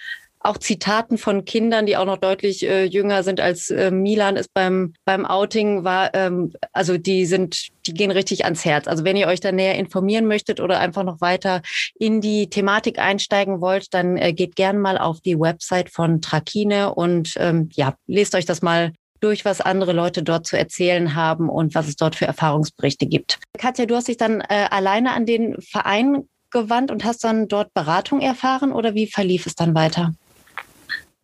auch 0.47 0.59
Zitaten 0.59 1.19
von 1.19 1.45
Kindern, 1.45 1.87
die 1.87 1.97
auch 1.97 2.05
noch 2.05 2.19
deutlich 2.19 2.67
äh, 2.67 2.85
jünger 2.85 3.23
sind 3.23 3.41
als 3.41 3.71
äh, 3.71 3.91
Milan 3.91 4.37
ist 4.37 4.53
beim 4.55 4.95
beim 5.05 5.26
Outing 5.26 5.85
war. 5.85 6.15
Ähm, 6.15 6.53
also 6.73 6.97
die 6.99 7.26
sind, 7.26 7.69
die 7.87 7.95
gehen 7.95 8.11
richtig 8.11 8.45
ans 8.45 8.65
Herz. 8.65 8.88
Also 8.88 9.05
wenn 9.05 9.17
ihr 9.17 9.26
euch 9.26 9.41
da 9.41 9.53
näher 9.53 9.75
informieren 9.75 10.26
möchtet 10.26 10.61
oder 10.61 10.81
einfach 10.81 11.05
noch 11.05 11.21
weiter 11.21 11.62
in 11.99 12.21
die 12.21 12.49
Thematik 12.49 12.99
einsteigen 12.99 13.61
wollt, 13.61 13.93
dann 13.93 14.17
äh, 14.17 14.33
geht 14.33 14.57
gern 14.57 14.79
mal 14.79 14.99
auf 14.99 15.21
die 15.21 15.38
Website 15.38 15.91
von 15.91 16.21
Trakine 16.21 16.95
und 16.95 17.35
ähm, 17.38 17.69
ja, 17.75 17.95
lest 18.07 18.35
euch 18.35 18.47
das 18.47 18.62
mal 18.62 18.93
durch, 19.21 19.45
was 19.45 19.61
andere 19.61 19.93
Leute 19.93 20.23
dort 20.23 20.47
zu 20.47 20.59
erzählen 20.59 21.15
haben 21.15 21.49
und 21.49 21.75
was 21.75 21.88
es 21.88 21.97
dort 21.97 22.17
für 22.17 22.26
Erfahrungsberichte 22.26 23.07
gibt. 23.07 23.38
Katja, 23.59 23.87
du 23.87 23.97
hast 23.97 24.09
dich 24.09 24.19
dann 24.19 24.41
äh, 24.43 24.67
alleine 24.71 25.12
an 25.12 25.26
den 25.26 25.61
Verein 25.61 26.29
gewandt 26.50 26.91
und 26.91 27.05
hast 27.05 27.25
dann 27.25 27.49
dort 27.49 27.75
Beratung 27.75 28.21
erfahren 28.21 28.73
oder 28.73 28.95
wie 28.95 29.07
verlief 29.07 29.47
es 29.47 29.55
dann 29.55 29.75
weiter? 29.75 30.15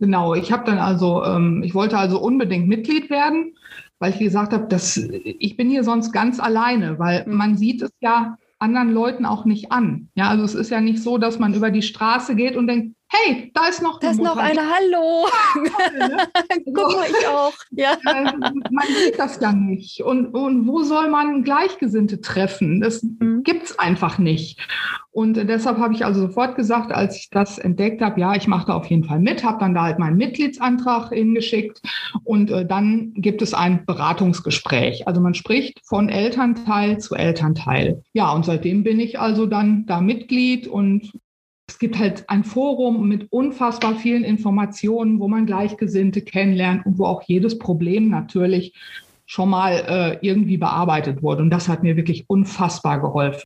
Genau, 0.02 0.34
ich 0.34 0.50
habe 0.50 0.64
dann 0.64 0.78
also, 0.78 1.22
ähm, 1.24 1.62
ich 1.62 1.76
wollte 1.76 1.96
also 1.96 2.20
unbedingt 2.20 2.66
Mitglied 2.66 3.08
werden, 3.08 3.54
weil 4.00 4.10
ich 4.10 4.18
gesagt 4.18 4.52
habe, 4.52 4.66
dass 4.66 4.96
ich 4.96 5.56
bin 5.56 5.70
hier 5.70 5.84
sonst 5.84 6.10
ganz 6.10 6.40
alleine, 6.40 6.98
weil 6.98 7.24
mhm. 7.24 7.36
man 7.36 7.56
sieht 7.56 7.82
es 7.82 7.92
ja 8.00 8.36
anderen 8.58 8.90
Leuten 8.90 9.24
auch 9.24 9.44
nicht 9.44 9.70
an. 9.70 10.08
Ja, 10.16 10.28
also 10.28 10.42
es 10.42 10.56
ist 10.56 10.70
ja 10.70 10.80
nicht 10.80 11.00
so, 11.00 11.18
dass 11.18 11.38
man 11.38 11.54
über 11.54 11.70
die 11.70 11.82
Straße 11.82 12.34
geht 12.34 12.56
und 12.56 12.66
denkt, 12.66 12.96
hey, 13.12 13.50
da 13.54 13.66
ist 13.68 13.82
noch 13.82 14.00
da 14.00 14.10
ist 14.10 14.20
noch 14.20 14.36
eine, 14.36 14.60
hallo. 14.60 15.26
Ja, 15.56 16.08
ne? 16.08 16.16
Guck 16.64 16.96
mal, 16.96 17.06
ich 17.08 17.26
auch. 17.26 17.52
Ja. 17.70 17.96
Äh, 18.12 18.24
man 18.24 18.86
sieht 19.04 19.18
das 19.18 19.40
ja 19.40 19.52
nicht. 19.52 20.02
Und, 20.02 20.34
und 20.34 20.66
wo 20.66 20.82
soll 20.82 21.08
man 21.08 21.44
Gleichgesinnte 21.44 22.20
treffen? 22.20 22.80
Das 22.80 23.02
mhm. 23.02 23.42
gibt 23.42 23.64
es 23.64 23.78
einfach 23.78 24.18
nicht. 24.18 24.60
Und 25.12 25.34
deshalb 25.34 25.78
habe 25.78 25.94
ich 25.94 26.04
also 26.04 26.22
sofort 26.22 26.56
gesagt, 26.56 26.92
als 26.92 27.16
ich 27.16 27.30
das 27.30 27.58
entdeckt 27.58 28.02
habe, 28.02 28.20
ja, 28.20 28.34
ich 28.34 28.48
mache 28.48 28.66
da 28.66 28.74
auf 28.74 28.86
jeden 28.86 29.04
Fall 29.04 29.20
mit, 29.20 29.44
habe 29.44 29.58
dann 29.60 29.74
da 29.74 29.82
halt 29.84 29.98
meinen 29.98 30.16
Mitgliedsantrag 30.16 31.10
hingeschickt 31.10 31.80
und 32.24 32.50
äh, 32.50 32.66
dann 32.66 33.12
gibt 33.14 33.42
es 33.42 33.54
ein 33.54 33.84
Beratungsgespräch. 33.86 35.06
Also 35.06 35.20
man 35.20 35.34
spricht 35.34 35.80
von 35.84 36.08
Elternteil 36.08 36.98
zu 36.98 37.14
Elternteil. 37.14 38.02
Ja, 38.14 38.32
und 38.32 38.44
seitdem 38.44 38.84
bin 38.84 39.00
ich 39.00 39.20
also 39.20 39.46
dann 39.46 39.86
da 39.86 40.00
Mitglied 40.00 40.66
und 40.66 41.12
gibt 41.82 41.98
halt 41.98 42.24
ein 42.28 42.44
Forum 42.44 43.08
mit 43.08 43.26
unfassbar 43.32 43.96
vielen 43.96 44.22
Informationen, 44.22 45.18
wo 45.18 45.26
man 45.26 45.46
Gleichgesinnte 45.46 46.22
kennenlernt 46.22 46.86
und 46.86 46.96
wo 46.96 47.06
auch 47.06 47.22
jedes 47.22 47.58
Problem 47.58 48.08
natürlich 48.08 48.72
schon 49.26 49.50
mal 49.50 49.72
äh, 49.88 50.26
irgendwie 50.26 50.58
bearbeitet 50.58 51.24
wurde. 51.24 51.42
Und 51.42 51.50
das 51.50 51.68
hat 51.68 51.82
mir 51.82 51.96
wirklich 51.96 52.24
unfassbar 52.28 53.00
geholfen. 53.00 53.42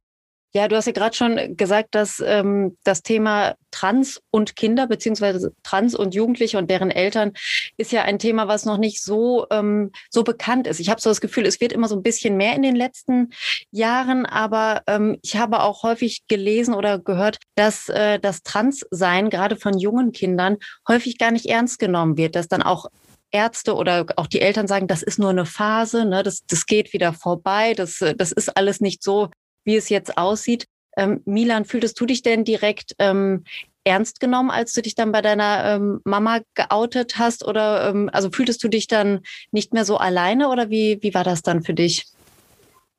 Ja, 0.56 0.68
du 0.68 0.76
hast 0.76 0.86
ja 0.86 0.92
gerade 0.92 1.14
schon 1.14 1.54
gesagt, 1.58 1.94
dass 1.94 2.18
ähm, 2.24 2.78
das 2.82 3.02
Thema 3.02 3.56
Trans 3.70 4.22
und 4.30 4.56
Kinder 4.56 4.86
beziehungsweise 4.86 5.52
Trans 5.62 5.94
und 5.94 6.14
Jugendliche 6.14 6.56
und 6.56 6.70
deren 6.70 6.90
Eltern 6.90 7.32
ist 7.76 7.92
ja 7.92 8.04
ein 8.04 8.18
Thema, 8.18 8.48
was 8.48 8.64
noch 8.64 8.78
nicht 8.78 9.02
so 9.02 9.46
so 10.08 10.24
bekannt 10.24 10.66
ist. 10.66 10.80
Ich 10.80 10.88
habe 10.88 10.98
so 10.98 11.10
das 11.10 11.20
Gefühl, 11.20 11.44
es 11.44 11.60
wird 11.60 11.74
immer 11.74 11.88
so 11.88 11.96
ein 11.96 12.02
bisschen 12.02 12.38
mehr 12.38 12.54
in 12.54 12.62
den 12.62 12.74
letzten 12.74 13.34
Jahren, 13.70 14.24
aber 14.24 14.80
ähm, 14.86 15.18
ich 15.20 15.36
habe 15.36 15.60
auch 15.60 15.82
häufig 15.82 16.22
gelesen 16.26 16.72
oder 16.72 16.98
gehört, 16.98 17.36
dass 17.54 17.90
äh, 17.90 18.18
das 18.18 18.42
Transsein 18.42 19.28
gerade 19.28 19.56
von 19.56 19.78
jungen 19.78 20.12
Kindern 20.12 20.56
häufig 20.88 21.18
gar 21.18 21.32
nicht 21.32 21.44
ernst 21.44 21.78
genommen 21.78 22.16
wird, 22.16 22.34
dass 22.34 22.48
dann 22.48 22.62
auch 22.62 22.86
Ärzte 23.30 23.74
oder 23.74 24.06
auch 24.16 24.26
die 24.26 24.40
Eltern 24.40 24.68
sagen, 24.68 24.86
das 24.86 25.02
ist 25.02 25.18
nur 25.18 25.28
eine 25.28 25.44
Phase, 25.44 26.06
ne, 26.06 26.22
das, 26.22 26.46
das 26.46 26.64
geht 26.64 26.94
wieder 26.94 27.12
vorbei, 27.12 27.74
das, 27.74 28.02
das 28.16 28.32
ist 28.32 28.56
alles 28.56 28.80
nicht 28.80 29.02
so, 29.02 29.28
wie 29.66 29.76
es 29.76 29.90
jetzt 29.90 30.16
aussieht. 30.16 30.66
Ähm, 30.96 31.20
Milan, 31.26 31.66
fühltest 31.66 32.00
du 32.00 32.06
dich 32.06 32.22
denn 32.22 32.44
direkt 32.44 32.94
ähm, 32.98 33.44
ernst 33.84 34.18
genommen, 34.18 34.50
als 34.50 34.72
du 34.72 34.82
dich 34.82 34.94
dann 34.94 35.12
bei 35.12 35.22
deiner 35.22 35.64
ähm, 35.64 36.00
Mama 36.04 36.40
geoutet 36.54 37.18
hast? 37.18 37.46
Oder 37.46 37.90
ähm, 37.90 38.08
also 38.12 38.30
fühltest 38.30 38.64
du 38.64 38.68
dich 38.68 38.88
dann 38.88 39.20
nicht 39.52 39.74
mehr 39.74 39.84
so 39.84 39.98
alleine 39.98 40.48
oder 40.48 40.70
wie, 40.70 40.98
wie 41.02 41.14
war 41.14 41.24
das 41.24 41.42
dann 41.42 41.62
für 41.62 41.74
dich? 41.74 42.06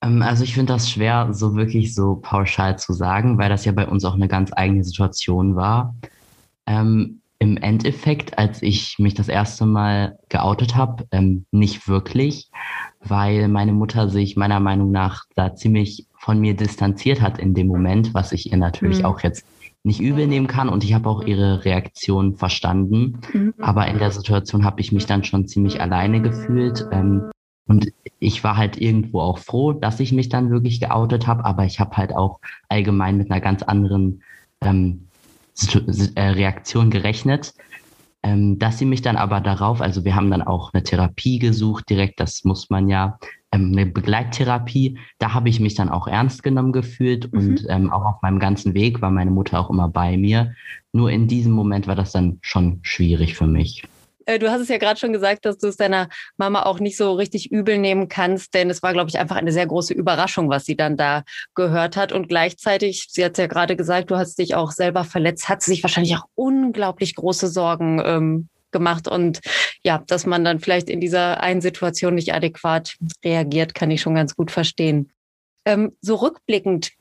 Ähm, 0.01 0.21
also 0.21 0.43
ich 0.43 0.53
finde 0.53 0.73
das 0.73 0.89
schwer, 0.89 1.29
so 1.31 1.55
wirklich 1.55 1.93
so 1.93 2.15
pauschal 2.15 2.77
zu 2.77 2.93
sagen, 2.93 3.37
weil 3.37 3.49
das 3.49 3.65
ja 3.65 3.71
bei 3.71 3.87
uns 3.87 4.05
auch 4.05 4.13
eine 4.13 4.27
ganz 4.27 4.51
eigene 4.55 4.83
Situation 4.83 5.55
war. 5.55 5.95
Ähm, 6.65 7.21
Im 7.39 7.57
Endeffekt, 7.57 8.37
als 8.37 8.61
ich 8.61 8.97
mich 8.97 9.13
das 9.13 9.27
erste 9.27 9.65
Mal 9.65 10.17
geoutet 10.29 10.75
habe, 10.75 11.05
nicht 11.51 11.87
wirklich, 11.87 12.49
weil 12.99 13.47
meine 13.47 13.73
Mutter 13.73 14.09
sich 14.09 14.35
meiner 14.35 14.59
Meinung 14.59 14.91
nach 14.91 15.25
da 15.35 15.53
ziemlich 15.53 16.06
von 16.27 16.41
mir 16.41 16.57
distanziert 16.57 17.21
hat 17.21 17.39
in 17.39 17.53
dem 17.53 17.67
Moment, 17.67 18.13
was 18.13 18.33
ich 18.33 18.51
ihr 18.51 18.57
natürlich 18.57 18.99
mhm. 18.99 19.05
auch 19.05 19.21
jetzt 19.21 19.45
nicht 19.83 20.01
übel 20.01 20.27
nehmen 20.27 20.47
kann 20.47 20.67
und 20.67 20.83
ich 20.83 20.93
habe 20.93 21.07
auch 21.07 21.23
ihre 21.23 21.63
Reaktion 21.63 22.35
verstanden. 22.35 23.19
Mhm. 23.31 23.53
Aber 23.59 23.87
in 23.87 23.97
der 23.97 24.11
Situation 24.11 24.65
habe 24.65 24.81
ich 24.81 24.91
mich 24.91 25.05
dann 25.05 25.23
schon 25.23 25.47
ziemlich 25.47 25.79
alleine 25.79 26.21
gefühlt. 26.21 26.85
Ähm, 26.91 27.31
und 27.65 27.93
ich 28.19 28.43
war 28.43 28.57
halt 28.57 28.77
irgendwo 28.77 29.21
auch 29.21 29.37
froh, 29.37 29.71
dass 29.71 30.01
ich 30.01 30.11
mich 30.11 30.27
dann 30.27 30.51
wirklich 30.51 30.81
geoutet 30.81 31.27
habe, 31.27 31.45
aber 31.45 31.63
ich 31.63 31.79
habe 31.79 31.95
halt 31.95 32.13
auch 32.13 32.41
allgemein 32.67 33.17
mit 33.17 33.31
einer 33.31 33.39
ganz 33.39 33.63
anderen 33.63 34.21
ähm, 34.59 35.07
äh, 36.15 36.21
Reaktion 36.21 36.89
gerechnet. 36.89 37.53
Ähm, 38.21 38.59
dass 38.59 38.79
sie 38.79 38.85
mich 38.85 39.01
dann 39.01 39.15
aber 39.15 39.39
darauf, 39.39 39.79
also 39.79 40.03
wir 40.03 40.13
haben 40.13 40.29
dann 40.29 40.41
auch 40.41 40.73
eine 40.73 40.83
Therapie 40.83 41.39
gesucht, 41.39 41.89
direkt, 41.89 42.19
das 42.19 42.43
muss 42.43 42.69
man 42.69 42.89
ja, 42.89 43.17
ähm, 43.51 43.71
eine 43.71 43.85
Begleittherapie, 43.85 44.99
da 45.19 45.33
habe 45.33 45.49
ich 45.49 45.59
mich 45.59 45.75
dann 45.75 45.89
auch 45.89 46.07
ernst 46.07 46.43
genommen 46.43 46.71
gefühlt 46.71 47.31
mhm. 47.31 47.39
und 47.39 47.65
ähm, 47.69 47.91
auch 47.91 48.05
auf 48.05 48.21
meinem 48.21 48.39
ganzen 48.39 48.73
Weg 48.73 49.01
war 49.01 49.11
meine 49.11 49.31
Mutter 49.31 49.59
auch 49.59 49.69
immer 49.69 49.89
bei 49.89 50.17
mir. 50.17 50.53
Nur 50.91 51.11
in 51.11 51.27
diesem 51.27 51.53
Moment 51.53 51.87
war 51.87 51.95
das 51.95 52.11
dann 52.11 52.39
schon 52.41 52.79
schwierig 52.81 53.35
für 53.35 53.47
mich. 53.47 53.83
Äh, 54.27 54.39
du 54.39 54.51
hast 54.51 54.61
es 54.61 54.67
ja 54.67 54.77
gerade 54.77 54.99
schon 54.99 55.13
gesagt, 55.13 55.45
dass 55.45 55.57
du 55.57 55.67
es 55.67 55.77
deiner 55.77 56.09
Mama 56.35 56.63
auch 56.63 56.79
nicht 56.79 56.97
so 56.97 57.13
richtig 57.13 57.51
übel 57.51 57.77
nehmen 57.77 58.09
kannst, 58.09 58.53
denn 58.53 58.69
es 58.69 58.83
war, 58.83 58.93
glaube 58.93 59.09
ich, 59.09 59.17
einfach 59.17 59.37
eine 59.37 59.53
sehr 59.53 59.65
große 59.65 59.93
Überraschung, 59.93 60.49
was 60.49 60.65
sie 60.65 60.75
dann 60.75 60.97
da 60.97 61.23
gehört 61.55 61.95
hat. 61.95 62.11
Und 62.11 62.27
gleichzeitig, 62.27 63.07
sie 63.09 63.23
hat 63.23 63.31
es 63.33 63.37
ja 63.37 63.47
gerade 63.47 63.75
gesagt, 63.75 64.11
du 64.11 64.17
hast 64.17 64.37
dich 64.37 64.55
auch 64.55 64.71
selber 64.71 65.05
verletzt, 65.05 65.49
hat 65.49 65.61
sie 65.61 65.71
sich 65.71 65.83
wahrscheinlich 65.83 66.15
auch 66.15 66.25
unglaublich 66.35 67.15
große 67.15 67.47
Sorgen 67.47 68.01
ähm, 68.03 68.49
gemacht. 68.71 69.07
Und 69.07 69.39
ja, 69.87 70.03
dass 70.05 70.25
man 70.25 70.43
dann 70.43 70.59
vielleicht 70.59 70.89
in 70.89 70.99
dieser 70.99 71.39
einen 71.41 71.61
Situation 71.61 72.13
nicht 72.13 72.33
adäquat 72.33 72.97
reagiert, 73.23 73.73
kann 73.73 73.89
ich 73.89 74.01
schon 74.01 74.15
ganz 74.15 74.35
gut 74.35 74.51
verstehen. 74.51 75.11
Ähm, 75.63 75.93
so 76.01 76.15
rückblickend, 76.15 76.91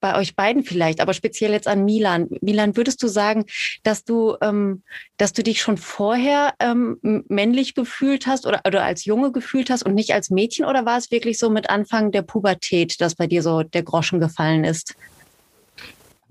bei 0.00 0.18
euch 0.18 0.34
beiden 0.34 0.64
vielleicht, 0.64 1.00
aber 1.00 1.14
speziell 1.14 1.52
jetzt 1.52 1.68
an 1.68 1.84
Milan. 1.84 2.28
Milan, 2.40 2.76
würdest 2.76 3.00
du 3.02 3.06
sagen, 3.06 3.44
dass 3.84 4.02
du, 4.02 4.36
ähm, 4.42 4.82
dass 5.18 5.32
du 5.32 5.44
dich 5.44 5.60
schon 5.60 5.76
vorher 5.76 6.54
ähm, 6.58 6.98
männlich 7.28 7.74
gefühlt 7.74 8.26
hast 8.26 8.44
oder, 8.44 8.62
oder 8.66 8.82
als 8.82 9.04
Junge 9.04 9.30
gefühlt 9.30 9.70
hast 9.70 9.84
und 9.84 9.94
nicht 9.94 10.12
als 10.12 10.30
Mädchen? 10.30 10.64
Oder 10.64 10.84
war 10.84 10.98
es 10.98 11.12
wirklich 11.12 11.38
so 11.38 11.48
mit 11.48 11.70
Anfang 11.70 12.10
der 12.10 12.22
Pubertät, 12.22 13.00
dass 13.00 13.14
bei 13.14 13.28
dir 13.28 13.42
so 13.42 13.62
der 13.62 13.84
Groschen 13.84 14.18
gefallen 14.18 14.64
ist? 14.64 14.96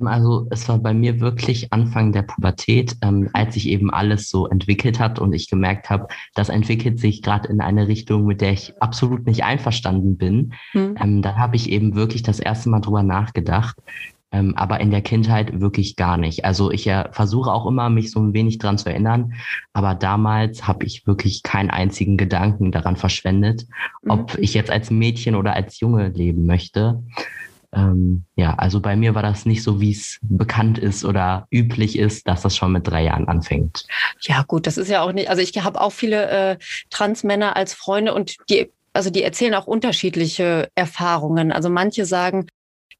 Also 0.08 0.48
es 0.52 0.68
war 0.70 0.80
bei 0.80 0.94
mir 0.94 1.20
wirklich 1.20 1.72
Anfang 1.74 2.12
der 2.12 2.24
Pubertät, 2.24 2.96
ähm, 3.02 3.30
als 3.34 3.56
sich 3.56 3.68
eben 3.68 3.92
alles 3.92 4.30
so 4.30 4.48
entwickelt 4.48 5.00
hat 5.00 5.20
und 5.20 5.34
ich 5.34 5.50
gemerkt 5.50 5.90
habe, 5.90 6.08
das 6.36 6.50
entwickelt 6.50 7.00
sich 7.00 7.22
gerade 7.22 7.50
in 7.50 7.62
eine 7.62 7.88
Richtung, 7.88 8.26
mit 8.26 8.42
der 8.42 8.54
ich 8.54 8.74
absolut 8.82 9.26
nicht 9.26 9.44
einverstanden 9.44 10.18
bin. 10.18 10.54
Mhm. 10.74 10.96
Ähm, 11.00 11.22
dann 11.22 11.38
habe 11.38 11.56
ich 11.56 11.70
eben 11.70 11.96
wirklich 11.96 12.24
das 12.24 12.40
erste 12.40 12.70
Mal 12.70 12.80
drüber 12.82 13.04
nachgedacht. 13.04 13.78
Ähm, 14.32 14.54
aber 14.56 14.80
in 14.80 14.92
der 14.92 15.02
Kindheit 15.02 15.60
wirklich 15.60 15.96
gar 15.96 16.16
nicht. 16.16 16.46
Also 16.46 16.70
ich 16.70 16.86
äh, 16.86 17.06
versuche 17.12 17.52
auch 17.52 17.66
immer, 17.66 17.90
mich 17.90 18.12
so 18.12 18.20
ein 18.20 18.34
wenig 18.34 18.60
dran 18.60 18.78
zu 18.78 18.88
erinnern, 18.88 19.34
aber 19.74 19.96
damals 19.96 20.68
habe 20.68 20.86
ich 20.86 21.08
wirklich 21.08 21.42
keinen 21.42 21.72
einzigen 21.72 22.16
Gedanken 22.16 22.72
daran 22.72 22.96
verschwendet, 22.96 23.66
ob 24.08 24.38
mhm. 24.38 24.44
ich 24.44 24.54
jetzt 24.54 24.70
als 24.70 24.92
Mädchen 24.92 25.34
oder 25.34 25.54
als 25.54 25.80
Junge 25.80 26.10
leben 26.10 26.46
möchte. 26.46 27.02
Ähm, 27.72 28.26
ja, 28.36 28.56
also 28.56 28.80
bei 28.80 28.96
mir 28.96 29.14
war 29.16 29.22
das 29.22 29.46
nicht 29.46 29.64
so, 29.64 29.80
wie 29.80 29.92
es 29.92 30.20
bekannt 30.22 30.80
ist 30.80 31.06
oder 31.06 31.48
üblich 31.52 31.98
ist, 31.98 32.28
dass 32.28 32.42
das 32.42 32.56
schon 32.56 32.72
mit 32.72 32.88
drei 32.88 33.04
Jahren 33.04 33.28
anfängt. 33.28 33.86
Ja, 34.22 34.44
gut, 34.44 34.66
das 34.66 34.78
ist 34.78 34.90
ja 34.90 35.02
auch 35.02 35.12
nicht, 35.12 35.30
also 35.30 35.42
ich 35.42 35.56
habe 35.64 35.80
auch 35.80 35.92
viele 35.92 36.30
äh, 36.30 36.58
Transmänner 36.90 37.56
als 37.56 37.74
Freunde 37.74 38.14
und 38.14 38.38
die 38.50 38.72
also 38.92 39.12
die 39.12 39.24
erzählen 39.24 39.54
auch 39.54 39.68
unterschiedliche 39.68 40.70
Erfahrungen. 40.74 41.52
Also 41.52 41.70
manche 41.70 42.06
sagen, 42.06 42.48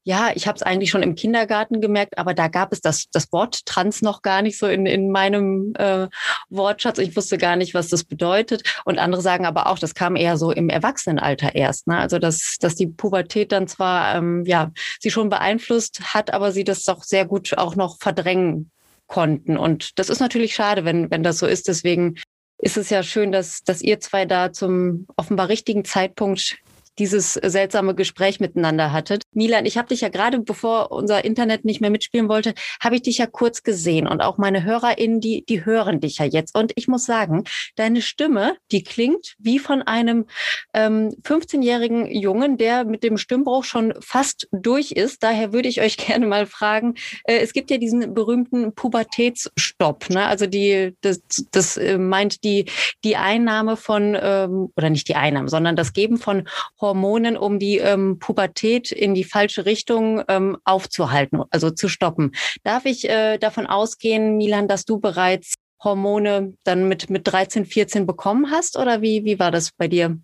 ja, 0.02 0.30
ich 0.34 0.46
habe 0.48 0.56
es 0.56 0.62
eigentlich 0.62 0.90
schon 0.90 1.02
im 1.02 1.14
Kindergarten 1.14 1.80
gemerkt, 1.80 2.16
aber 2.16 2.32
da 2.32 2.48
gab 2.48 2.72
es 2.72 2.80
das, 2.80 3.06
das 3.12 3.30
Wort 3.32 3.66
Trans 3.66 4.00
noch 4.00 4.22
gar 4.22 4.40
nicht 4.40 4.58
so 4.58 4.66
in, 4.66 4.86
in 4.86 5.10
meinem 5.10 5.74
äh, 5.76 6.08
Wortschatz. 6.48 6.98
Ich 6.98 7.14
wusste 7.16 7.36
gar 7.36 7.56
nicht, 7.56 7.74
was 7.74 7.88
das 7.88 8.04
bedeutet. 8.04 8.62
Und 8.84 8.98
andere 8.98 9.20
sagen 9.20 9.44
aber 9.44 9.66
auch, 9.66 9.78
das 9.78 9.94
kam 9.94 10.16
eher 10.16 10.38
so 10.38 10.52
im 10.52 10.70
Erwachsenenalter 10.70 11.54
erst. 11.54 11.86
Ne? 11.86 11.98
Also 11.98 12.18
dass, 12.18 12.56
dass 12.60 12.76
die 12.76 12.86
Pubertät 12.86 13.52
dann 13.52 13.68
zwar 13.68 14.16
ähm, 14.16 14.44
ja 14.46 14.70
sie 15.00 15.10
schon 15.10 15.28
beeinflusst 15.28 16.14
hat, 16.14 16.32
aber 16.32 16.52
sie 16.52 16.64
das 16.64 16.84
doch 16.84 17.02
sehr 17.02 17.26
gut 17.26 17.58
auch 17.58 17.76
noch 17.76 17.98
verdrängen 17.98 18.70
konnten. 19.06 19.58
Und 19.58 19.98
das 19.98 20.08
ist 20.08 20.20
natürlich 20.20 20.54
schade, 20.54 20.86
wenn, 20.86 21.10
wenn 21.10 21.22
das 21.22 21.38
so 21.38 21.46
ist. 21.46 21.68
Deswegen 21.68 22.14
ist 22.56 22.78
es 22.78 22.88
ja 22.88 23.02
schön, 23.02 23.32
dass, 23.32 23.62
dass 23.64 23.82
ihr 23.82 24.00
zwei 24.00 24.24
da 24.24 24.52
zum 24.52 25.06
offenbar 25.16 25.48
richtigen 25.48 25.84
Zeitpunkt 25.84 26.56
dieses 26.98 27.34
seltsame 27.34 27.94
Gespräch 27.94 28.40
miteinander 28.40 28.92
hattet. 28.92 29.22
Milan, 29.32 29.66
ich 29.66 29.78
habe 29.78 29.88
dich 29.88 30.02
ja 30.02 30.08
gerade, 30.08 30.40
bevor 30.40 30.92
unser 30.92 31.24
Internet 31.24 31.64
nicht 31.64 31.80
mehr 31.80 31.90
mitspielen 31.90 32.28
wollte, 32.28 32.54
habe 32.82 32.96
ich 32.96 33.02
dich 33.02 33.18
ja 33.18 33.26
kurz 33.26 33.62
gesehen 33.62 34.06
und 34.06 34.20
auch 34.20 34.38
meine 34.38 34.64
HörerInnen, 34.64 35.20
die, 35.20 35.44
die 35.46 35.64
hören 35.64 36.00
dich 36.00 36.18
ja 36.18 36.24
jetzt. 36.24 36.54
Und 36.54 36.72
ich 36.74 36.88
muss 36.88 37.04
sagen, 37.04 37.44
deine 37.76 38.02
Stimme, 38.02 38.56
die 38.70 38.82
klingt 38.82 39.34
wie 39.38 39.58
von 39.58 39.82
einem 39.82 40.26
ähm, 40.74 41.14
15-jährigen 41.22 42.06
Jungen, 42.06 42.56
der 42.58 42.84
mit 42.84 43.02
dem 43.02 43.16
Stimmbruch 43.18 43.64
schon 43.64 43.94
fast 44.00 44.48
durch 44.52 44.92
ist. 44.92 45.22
Daher 45.22 45.52
würde 45.52 45.68
ich 45.68 45.80
euch 45.80 45.96
gerne 46.06 46.26
mal 46.26 46.46
fragen, 46.46 46.94
äh, 47.24 47.38
es 47.38 47.52
gibt 47.52 47.70
ja 47.70 47.78
diesen 47.78 48.14
berühmten 48.14 48.74
Pubertätsstopp. 48.74 50.10
Ne? 50.10 50.26
Also 50.26 50.46
die, 50.46 50.96
das, 51.00 51.22
das 51.50 51.76
äh, 51.76 51.98
meint 51.98 52.44
die, 52.44 52.66
die 53.04 53.16
Einnahme 53.16 53.76
von, 53.76 54.16
ähm, 54.20 54.72
oder 54.76 54.90
nicht 54.90 55.08
die 55.08 55.16
Einnahme, 55.16 55.48
sondern 55.48 55.76
das 55.76 55.92
Geben 55.92 56.18
von 56.18 56.48
Hormonen, 56.80 57.36
um 57.36 57.58
die 57.58 57.78
ähm, 57.78 58.18
Pubertät 58.18 58.90
in 58.92 59.14
die 59.14 59.24
falsche 59.24 59.66
Richtung 59.66 60.22
ähm, 60.28 60.56
aufzuhalten, 60.64 61.42
also 61.50 61.70
zu 61.70 61.88
stoppen. 61.88 62.32
Darf 62.62 62.84
ich 62.84 63.08
äh, 63.08 63.38
davon 63.38 63.66
ausgehen, 63.66 64.36
Milan, 64.36 64.68
dass 64.68 64.84
du 64.84 64.98
bereits 64.98 65.54
Hormone 65.82 66.54
dann 66.64 66.88
mit, 66.88 67.10
mit 67.10 67.26
13, 67.26 67.64
14 67.64 68.06
bekommen 68.06 68.50
hast 68.50 68.76
oder 68.76 69.02
wie, 69.02 69.24
wie 69.24 69.38
war 69.38 69.50
das 69.50 69.70
bei 69.72 69.88
dir? 69.88 70.18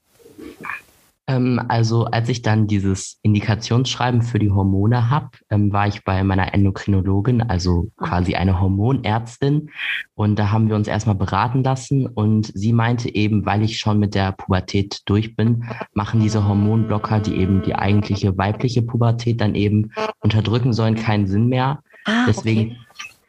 Ähm, 1.28 1.61
also 1.68 2.04
als 2.04 2.28
ich 2.28 2.42
dann 2.42 2.66
dieses 2.66 3.18
Indikationsschreiben 3.23 4.23
für 4.23 4.38
die 4.38 4.50
Hormone 4.50 5.11
habe, 5.11 5.30
ähm, 5.50 5.73
war 5.73 5.88
ich 5.88 6.04
bei 6.04 6.23
meiner 6.23 6.54
Endokrinologin, 6.54 7.42
also 7.42 7.90
ah. 7.97 8.06
quasi 8.06 8.35
eine 8.35 8.61
Hormonärztin. 8.61 9.71
Und 10.14 10.38
da 10.38 10.52
haben 10.52 10.68
wir 10.68 10.76
uns 10.76 10.88
erstmal 10.88 11.16
beraten 11.16 11.64
lassen. 11.64 12.06
Und 12.06 12.47
sie 12.54 12.73
meinte 12.73 13.12
eben, 13.14 13.45
weil 13.45 13.62
ich 13.62 13.78
schon 13.78 13.99
mit 13.99 14.14
der 14.14 14.33
Pubertät 14.33 15.02
durch 15.06 15.35
bin, 15.35 15.64
machen 15.92 16.21
diese 16.21 16.47
Hormonblocker, 16.47 17.21
die 17.21 17.37
eben 17.37 17.62
die 17.62 17.75
eigentliche 17.75 18.38
weibliche 18.38 18.83
Pubertät 18.83 19.40
dann 19.40 19.54
eben 19.54 19.90
unterdrücken 20.21 20.73
sollen, 20.73 20.95
keinen 20.95 21.26
Sinn 21.26 21.49
mehr. 21.49 21.80
Ah, 22.04 22.25
Deswegen 22.28 22.73
okay 22.73 22.86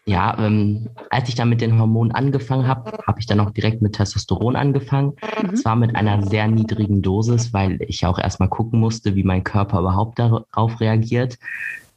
ja, 0.07 0.37
ähm, 0.39 0.87
als 1.09 1.27
ich 1.27 1.35
dann 1.35 1.49
mit 1.49 1.59
den 1.59 1.77
Hormonen 1.77 2.13
angefangen 2.13 2.65
habe, 2.65 2.97
habe 3.05 3.19
ich 3.19 3.25
dann 3.25 3.41
auch 3.41 3.51
direkt 3.51 3.81
mit 3.81 3.93
Testosteron 3.93 4.55
angefangen. 4.55 5.13
Mhm. 5.43 5.55
Zwar 5.57 5.75
mit 5.75 5.97
einer 5.97 6.25
sehr 6.25 6.47
niedrigen 6.47 7.01
Dosis, 7.01 7.53
weil 7.53 7.77
ich 7.81 8.05
auch 8.05 8.17
erstmal 8.17 8.47
gucken 8.47 8.79
musste, 8.79 9.15
wie 9.15 9.23
mein 9.23 9.43
Körper 9.43 9.81
überhaupt 9.81 10.17
darauf 10.17 10.79
reagiert. 10.79 11.37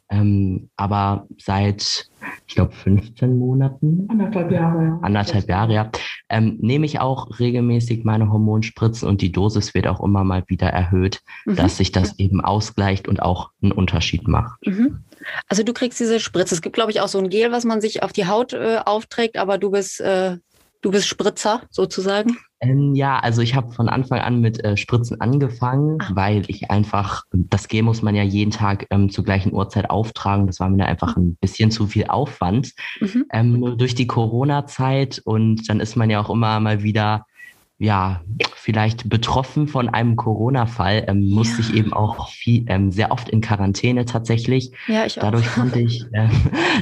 Ähm, 0.08 0.70
aber 0.76 1.28
seit, 1.38 2.10
ich 2.48 2.56
glaube, 2.56 2.72
15 2.72 3.38
Monaten. 3.38 4.08
Anderthalb 4.08 4.50
Jahre, 4.50 4.84
ja. 4.84 4.98
Anderthalb 5.02 5.48
Jahre, 5.48 5.72
ja. 5.72 5.90
Ähm, 6.30 6.56
nehme 6.60 6.86
ich 6.86 7.00
auch 7.00 7.40
regelmäßig 7.40 8.04
meine 8.04 8.30
Hormonspritzen 8.30 9.08
und 9.08 9.20
die 9.20 9.32
Dosis 9.32 9.74
wird 9.74 9.86
auch 9.86 10.00
immer 10.02 10.24
mal 10.24 10.44
wieder 10.46 10.68
erhöht, 10.68 11.20
mhm. 11.44 11.56
dass 11.56 11.76
sich 11.76 11.92
das 11.92 12.18
eben 12.18 12.40
ausgleicht 12.40 13.08
und 13.08 13.20
auch 13.20 13.50
einen 13.60 13.72
Unterschied 13.72 14.28
macht. 14.28 14.64
Mhm. 14.66 15.04
Also 15.48 15.62
du 15.62 15.72
kriegst 15.72 16.00
diese 16.00 16.20
Spritze. 16.20 16.54
Es 16.54 16.62
gibt, 16.62 16.74
glaube 16.74 16.92
ich, 16.92 17.00
auch 17.00 17.08
so 17.08 17.18
ein 17.18 17.28
Gel, 17.28 17.52
was 17.52 17.64
man 17.64 17.80
sich 17.80 18.02
auf 18.02 18.12
die 18.12 18.26
Haut 18.26 18.52
äh, 18.52 18.78
aufträgt, 18.84 19.36
aber 19.36 19.58
du 19.58 19.70
bist, 19.70 20.00
äh, 20.00 20.36
du 20.80 20.90
bist 20.90 21.06
Spritzer 21.06 21.62
sozusagen. 21.70 22.38
Ähm, 22.60 22.94
ja, 22.94 23.18
also 23.18 23.40
ich 23.40 23.54
habe 23.54 23.72
von 23.72 23.88
Anfang 23.88 24.20
an 24.20 24.40
mit 24.40 24.62
äh, 24.62 24.76
Spritzen 24.76 25.20
angefangen, 25.20 25.98
ah. 26.00 26.10
weil 26.14 26.44
ich 26.48 26.70
einfach, 26.70 27.24
das 27.32 27.68
Gel 27.68 27.82
muss 27.82 28.02
man 28.02 28.14
ja 28.14 28.22
jeden 28.22 28.50
Tag 28.50 28.86
ähm, 28.90 29.10
zur 29.10 29.24
gleichen 29.24 29.52
Uhrzeit 29.52 29.88
auftragen. 29.88 30.46
Das 30.46 30.60
war 30.60 30.68
mir 30.68 30.86
einfach 30.86 31.16
ein 31.16 31.36
bisschen 31.40 31.70
zu 31.70 31.86
viel 31.86 32.06
Aufwand. 32.06 32.72
Mhm. 33.00 33.24
Ähm, 33.32 33.78
durch 33.78 33.94
die 33.94 34.06
Corona-Zeit 34.06 35.22
und 35.24 35.68
dann 35.68 35.80
ist 35.80 35.96
man 35.96 36.10
ja 36.10 36.20
auch 36.20 36.30
immer 36.30 36.60
mal 36.60 36.82
wieder 36.82 37.24
ja, 37.80 38.20
vielleicht 38.56 39.08
betroffen 39.08 39.66
von 39.66 39.88
einem 39.88 40.14
Corona-Fall, 40.14 41.06
ähm, 41.08 41.22
ja. 41.22 41.34
musste 41.34 41.62
ich 41.62 41.72
eben 41.72 41.94
auch 41.94 42.28
viel, 42.28 42.64
ähm, 42.68 42.92
sehr 42.92 43.10
oft 43.10 43.30
in 43.30 43.40
Quarantäne 43.40 44.04
tatsächlich. 44.04 44.70
Ja, 44.86 45.06
ich 45.06 45.16
auch. 45.16 45.22
Dadurch 45.22 45.50
konnte 45.50 45.80
ich, 45.80 46.04
äh, 46.12 46.28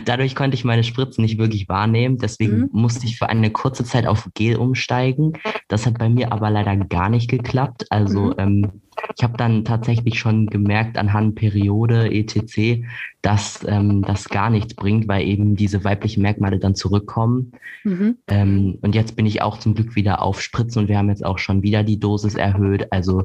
dadurch 0.04 0.34
konnte 0.34 0.56
ich 0.56 0.64
meine 0.64 0.82
Spritzen 0.82 1.22
nicht 1.22 1.38
wirklich 1.38 1.68
wahrnehmen. 1.68 2.18
Deswegen 2.18 2.62
mhm. 2.62 2.68
musste 2.72 3.06
ich 3.06 3.16
für 3.16 3.28
eine 3.28 3.50
kurze 3.50 3.84
Zeit 3.84 4.08
auf 4.08 4.28
Gel 4.34 4.56
umsteigen. 4.56 5.34
Das 5.68 5.86
hat 5.86 5.98
bei 5.98 6.08
mir 6.08 6.32
aber 6.32 6.50
leider 6.50 6.76
gar 6.76 7.08
nicht 7.08 7.30
geklappt. 7.30 7.86
Also 7.90 8.20
mhm. 8.20 8.34
ähm, 8.38 8.72
ich 9.18 9.24
habe 9.24 9.36
dann 9.36 9.64
tatsächlich 9.64 10.16
schon 10.16 10.46
gemerkt 10.46 10.96
anhand 10.96 11.34
Periode 11.34 12.08
etc., 12.08 12.84
dass 13.20 13.66
ähm, 13.66 14.02
das 14.02 14.28
gar 14.28 14.48
nichts 14.48 14.74
bringt, 14.74 15.08
weil 15.08 15.26
eben 15.26 15.56
diese 15.56 15.82
weiblichen 15.82 16.22
Merkmale 16.22 16.60
dann 16.60 16.76
zurückkommen. 16.76 17.50
Mhm. 17.82 18.18
Ähm, 18.28 18.78
und 18.80 18.94
jetzt 18.94 19.16
bin 19.16 19.26
ich 19.26 19.42
auch 19.42 19.58
zum 19.58 19.74
Glück 19.74 19.96
wieder 19.96 20.22
auf 20.22 20.40
Spritzen 20.40 20.82
und 20.82 20.88
wir 20.88 20.98
haben 20.98 21.08
jetzt 21.08 21.26
auch 21.26 21.38
schon 21.38 21.64
wieder 21.64 21.82
die 21.82 21.98
Dosis 21.98 22.36
erhöht. 22.36 22.92
Also 22.92 23.24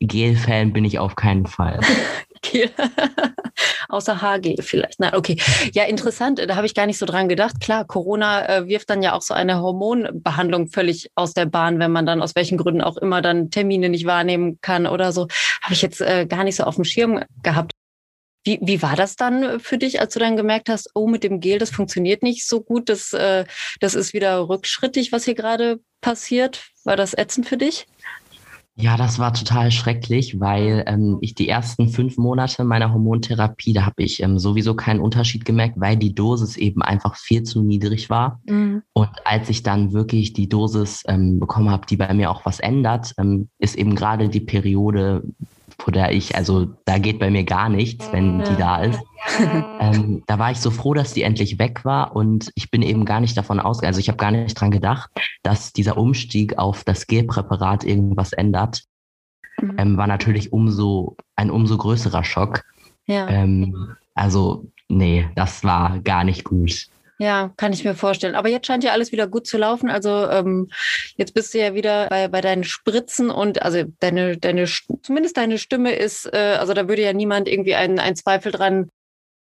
Gel-Fan 0.00 0.72
bin 0.72 0.86
ich 0.86 0.98
auf 0.98 1.14
keinen 1.14 1.44
Fall. 1.44 1.80
Gel. 2.44 2.70
Außer 3.88 4.20
Haargel 4.20 4.56
vielleicht. 4.60 5.00
Na, 5.00 5.14
okay. 5.14 5.36
Ja, 5.72 5.84
interessant. 5.84 6.38
Da 6.38 6.56
habe 6.56 6.66
ich 6.66 6.74
gar 6.74 6.86
nicht 6.86 6.98
so 6.98 7.06
dran 7.06 7.28
gedacht. 7.28 7.60
Klar, 7.60 7.84
Corona 7.84 8.46
äh, 8.48 8.68
wirft 8.68 8.90
dann 8.90 9.02
ja 9.02 9.14
auch 9.14 9.22
so 9.22 9.34
eine 9.34 9.60
Hormonbehandlung 9.60 10.68
völlig 10.68 11.10
aus 11.14 11.34
der 11.34 11.46
Bahn, 11.46 11.78
wenn 11.78 11.92
man 11.92 12.06
dann 12.06 12.22
aus 12.22 12.34
welchen 12.34 12.58
Gründen 12.58 12.82
auch 12.82 12.96
immer 12.96 13.22
dann 13.22 13.50
Termine 13.50 13.88
nicht 13.88 14.06
wahrnehmen 14.06 14.58
kann 14.60 14.86
oder 14.86 15.12
so. 15.12 15.28
Habe 15.62 15.74
ich 15.74 15.82
jetzt 15.82 16.00
äh, 16.00 16.26
gar 16.26 16.44
nicht 16.44 16.56
so 16.56 16.64
auf 16.64 16.76
dem 16.76 16.84
Schirm 16.84 17.24
gehabt. 17.42 17.72
Wie, 18.46 18.58
wie 18.60 18.82
war 18.82 18.94
das 18.94 19.16
dann 19.16 19.58
für 19.58 19.78
dich, 19.78 20.00
als 20.00 20.12
du 20.12 20.20
dann 20.20 20.36
gemerkt 20.36 20.68
hast, 20.68 20.90
oh, 20.94 21.06
mit 21.06 21.24
dem 21.24 21.40
Gel, 21.40 21.58
das 21.58 21.70
funktioniert 21.70 22.22
nicht 22.22 22.46
so 22.46 22.60
gut, 22.60 22.90
das, 22.90 23.14
äh, 23.14 23.46
das 23.80 23.94
ist 23.94 24.12
wieder 24.12 24.48
rückschrittig, 24.48 25.12
was 25.12 25.24
hier 25.24 25.34
gerade 25.34 25.80
passiert? 26.02 26.66
War 26.84 26.96
das 26.96 27.16
ätzend 27.16 27.48
für 27.48 27.56
dich? 27.56 27.86
Ja, 28.76 28.96
das 28.96 29.20
war 29.20 29.32
total 29.32 29.70
schrecklich, 29.70 30.40
weil 30.40 30.82
ähm, 30.88 31.18
ich 31.20 31.36
die 31.36 31.48
ersten 31.48 31.88
fünf 31.88 32.16
Monate 32.16 32.64
meiner 32.64 32.92
Hormontherapie, 32.92 33.72
da 33.72 33.86
habe 33.86 34.02
ich 34.02 34.20
ähm, 34.20 34.38
sowieso 34.40 34.74
keinen 34.74 34.98
Unterschied 34.98 35.44
gemerkt, 35.44 35.78
weil 35.78 35.96
die 35.96 36.12
Dosis 36.12 36.56
eben 36.56 36.82
einfach 36.82 37.14
viel 37.16 37.44
zu 37.44 37.62
niedrig 37.62 38.10
war. 38.10 38.40
Mhm. 38.46 38.82
Und 38.92 39.10
als 39.24 39.48
ich 39.48 39.62
dann 39.62 39.92
wirklich 39.92 40.32
die 40.32 40.48
Dosis 40.48 41.04
ähm, 41.06 41.38
bekommen 41.38 41.70
habe, 41.70 41.86
die 41.86 41.96
bei 41.96 42.12
mir 42.14 42.32
auch 42.32 42.44
was 42.44 42.58
ändert, 42.58 43.14
ähm, 43.16 43.48
ist 43.60 43.76
eben 43.76 43.94
gerade 43.94 44.28
die 44.28 44.40
Periode 44.40 45.22
vor 45.78 45.92
der 45.92 46.12
ich, 46.12 46.36
also 46.36 46.66
da 46.84 46.98
geht 46.98 47.18
bei 47.18 47.30
mir 47.30 47.44
gar 47.44 47.68
nichts, 47.68 48.12
wenn 48.12 48.38
die 48.38 48.56
da 48.56 48.82
ist. 48.82 49.00
ähm, 49.80 50.22
da 50.26 50.38
war 50.38 50.50
ich 50.50 50.58
so 50.58 50.70
froh, 50.70 50.94
dass 50.94 51.14
die 51.14 51.22
endlich 51.22 51.58
weg 51.58 51.84
war 51.84 52.14
und 52.14 52.50
ich 52.54 52.70
bin 52.70 52.82
eben 52.82 53.04
gar 53.04 53.20
nicht 53.20 53.36
davon 53.36 53.60
ausgegangen, 53.60 53.90
also 53.90 54.00
ich 54.00 54.08
habe 54.08 54.18
gar 54.18 54.30
nicht 54.30 54.54
dran 54.54 54.70
gedacht, 54.70 55.10
dass 55.42 55.72
dieser 55.72 55.96
Umstieg 55.96 56.58
auf 56.58 56.84
das 56.84 57.06
Gelpräparat 57.06 57.84
irgendwas 57.84 58.32
ändert. 58.32 58.84
Mhm. 59.60 59.74
Ähm, 59.78 59.96
war 59.96 60.06
natürlich 60.06 60.52
umso 60.52 61.16
ein 61.36 61.50
umso 61.50 61.76
größerer 61.76 62.24
Schock. 62.24 62.64
Ja. 63.06 63.28
Ähm, 63.28 63.94
also 64.14 64.66
nee, 64.88 65.28
das 65.34 65.64
war 65.64 66.00
gar 66.00 66.24
nicht 66.24 66.44
gut. 66.44 66.88
Ja, 67.18 67.52
kann 67.56 67.72
ich 67.72 67.84
mir 67.84 67.94
vorstellen. 67.94 68.34
Aber 68.34 68.48
jetzt 68.48 68.66
scheint 68.66 68.82
ja 68.82 68.92
alles 68.92 69.12
wieder 69.12 69.28
gut 69.28 69.46
zu 69.46 69.56
laufen. 69.56 69.88
Also 69.88 70.28
ähm, 70.28 70.68
jetzt 71.16 71.32
bist 71.32 71.54
du 71.54 71.58
ja 71.58 71.74
wieder 71.74 72.08
bei, 72.08 72.28
bei 72.28 72.40
deinen 72.40 72.64
Spritzen 72.64 73.30
und 73.30 73.62
also 73.62 73.84
deine, 74.00 74.36
deine, 74.36 74.66
zumindest 75.02 75.36
deine 75.36 75.58
Stimme 75.58 75.94
ist, 75.94 76.26
äh, 76.32 76.56
also 76.58 76.74
da 76.74 76.88
würde 76.88 77.02
ja 77.02 77.12
niemand 77.12 77.48
irgendwie 77.48 77.76
einen, 77.76 78.00
einen 78.00 78.16
Zweifel 78.16 78.50
dran 78.50 78.90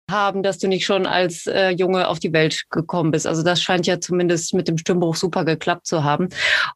haben, 0.09 0.41
dass 0.41 0.57
du 0.57 0.67
nicht 0.67 0.85
schon 0.85 1.05
als 1.05 1.45
äh, 1.45 1.69
Junge 1.69 2.07
auf 2.07 2.19
die 2.19 2.33
Welt 2.33 2.63
gekommen 2.71 3.11
bist. 3.11 3.27
Also 3.27 3.43
das 3.43 3.61
scheint 3.61 3.85
ja 3.85 3.99
zumindest 3.99 4.55
mit 4.55 4.67
dem 4.67 4.79
Stimmbruch 4.79 5.15
super 5.15 5.45
geklappt 5.45 5.85
zu 5.85 6.03
haben. 6.03 6.29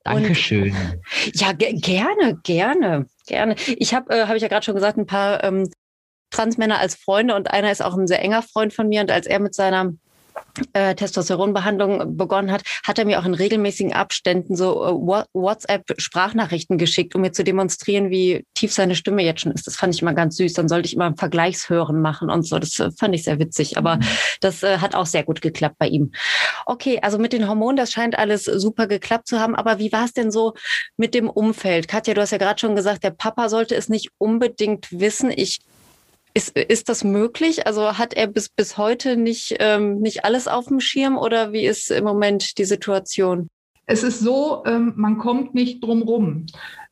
Dankeschön. 0.04 0.70
Und, 0.70 1.42
ja, 1.42 1.52
ge 1.54 1.74
gerne, 1.74 2.40
gerne, 2.44 3.08
gerne. 3.26 3.56
Ich 3.78 3.96
habe, 3.96 4.14
äh, 4.14 4.26
habe 4.26 4.38
ich 4.38 4.44
ja 4.44 4.48
gerade 4.48 4.64
schon 4.64 4.76
gesagt, 4.76 4.98
ein 4.98 5.08
paar 5.08 5.44
ähm, 5.44 5.68
Transmänner 6.30 6.80
als 6.80 6.96
Freunde 6.96 7.36
und 7.36 7.52
einer 7.52 7.72
ist 7.72 7.84
auch 7.84 7.96
ein 7.96 8.08
sehr 8.08 8.22
enger 8.22 8.42
Freund 8.42 8.74
von 8.74 8.88
mir. 8.88 9.02
Und 9.02 9.12
als 9.12 9.28
er 9.28 9.40
mit 9.40 9.56
seiner 9.56 9.94
äh, 10.74 10.96
Testosteronbehandlung 10.96 12.18
begonnen 12.18 12.52
hat, 12.52 12.64
hat 12.86 13.00
er 13.00 13.06
mir 13.06 13.20
auch 13.20 13.26
in 13.26 13.34
regelmäßigen 13.34 13.94
Abständen 13.94 14.56
so 14.56 14.84
äh, 14.84 15.26
WhatsApp-Sprachnachrichten 15.34 16.78
geschickt, 16.78 17.16
um 17.16 17.22
mir 17.22 17.32
zu 17.32 17.44
demonstrieren, 17.44 18.10
wie 18.10 18.46
tief 18.54 18.74
seine 18.74 18.96
Stimme 18.96 19.24
jetzt 19.24 19.42
schon 19.42 19.52
ist. 19.52 19.66
Das 19.68 19.76
fand 19.76 19.96
ich 19.96 20.02
immer 20.02 20.14
ganz 20.14 20.38
süß. 20.38 20.54
Dann 20.54 20.70
sollte 20.70 20.88
ich 20.88 20.94
immer 20.94 21.06
ein 21.06 21.18
Vergleichshören 21.18 22.02
machen 22.02 22.30
und 22.30 22.48
so. 22.48 22.60
Das 22.60 22.80
äh, 22.80 22.92
fand 22.98 23.16
ich 23.16 23.24
sehr 23.24 23.40
witzig. 23.40 23.78
Aber 23.78 23.98
mhm. 23.98 24.04
das 24.42 24.64
äh, 24.64 24.78
hat 24.78 24.96
auch 24.96 25.06
sehr 25.06 25.24
gut 25.24 25.42
geklappt 25.42 25.78
bei 25.80 25.88
ihm. 25.88 26.12
Okay, 26.66 27.00
also 27.02 27.18
mit 27.18 27.34
den 27.34 27.48
Hormonen, 27.48 27.78
das 27.78 27.92
scheint 27.92 28.18
alles 28.18 28.46
super 28.46 28.88
geklappt 28.88 29.28
zu 29.28 29.40
haben. 29.40 29.56
Aber 29.56 29.80
wie 29.80 29.92
war 29.92 30.06
es 30.06 30.14
denn 30.14 30.32
so 30.32 30.54
mit 30.98 31.14
dem 31.14 31.30
Umfeld? 31.30 31.88
Katja, 31.88 32.14
du 32.14 32.22
hast 32.22 32.32
ja 32.32 32.38
gerade 32.38 32.60
schon 32.60 32.76
gesagt, 32.76 33.04
der 33.04 33.12
Papa 33.12 33.50
sollte 33.50 33.76
es 33.76 33.90
nicht 33.90 34.10
unbedingt 34.18 34.88
wissen. 34.92 35.32
Ich 35.32 35.62
ist, 36.34 36.58
ist 36.58 36.90
das 36.90 37.04
möglich? 37.04 37.68
Also 37.68 37.98
hat 37.98 38.14
er 38.14 38.28
bis, 38.28 38.50
bis 38.50 38.78
heute 38.78 39.18
nicht, 39.18 39.56
ähm, 39.60 40.00
nicht 40.00 40.26
alles 40.26 40.48
auf 40.48 40.68
dem 40.68 40.80
Schirm 40.80 41.18
oder 41.18 41.52
wie 41.54 41.66
ist 41.66 41.92
im 41.92 42.04
Moment 42.04 42.58
die 42.58 42.66
Situation? 42.66 43.50
Es 43.86 44.04
ist 44.04 44.20
so, 44.20 44.64
ähm, 44.66 44.94
man 44.96 45.18
kommt 45.18 45.54
nicht 45.54 45.84
drum 45.84 46.02
rum. 46.04 46.46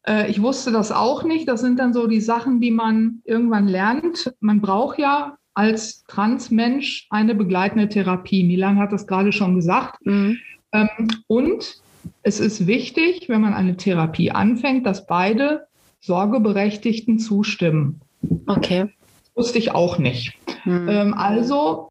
Äh, 0.07 0.29
ich 0.29 0.41
wusste 0.41 0.71
das 0.71 0.91
auch 0.91 1.23
nicht. 1.23 1.47
Das 1.47 1.61
sind 1.61 1.79
dann 1.79 1.93
so 1.93 2.07
die 2.07 2.21
Sachen, 2.21 2.59
die 2.59 2.71
man 2.71 3.21
irgendwann 3.23 3.67
lernt. 3.67 4.33
Man 4.39 4.61
braucht 4.61 4.99
ja 4.99 5.37
als 5.53 6.03
Transmensch 6.07 7.07
eine 7.09 7.35
begleitende 7.35 7.89
Therapie. 7.89 8.43
Milan 8.43 8.79
hat 8.79 8.91
das 8.91 9.07
gerade 9.07 9.31
schon 9.31 9.55
gesagt. 9.55 10.05
Mhm. 10.05 10.37
Ähm, 10.73 10.89
und 11.27 11.81
es 12.23 12.39
ist 12.39 12.67
wichtig, 12.67 13.29
wenn 13.29 13.41
man 13.41 13.53
eine 13.53 13.77
Therapie 13.77 14.31
anfängt, 14.31 14.85
dass 14.85 15.07
beide 15.07 15.67
Sorgeberechtigten 15.99 17.19
zustimmen. 17.19 18.01
Okay. 18.47 18.87
Wusste 19.35 19.57
ich 19.59 19.71
auch 19.71 19.97
nicht. 19.97 20.37
Hm. 20.63 20.89
Ähm, 20.89 21.13
also 21.13 21.89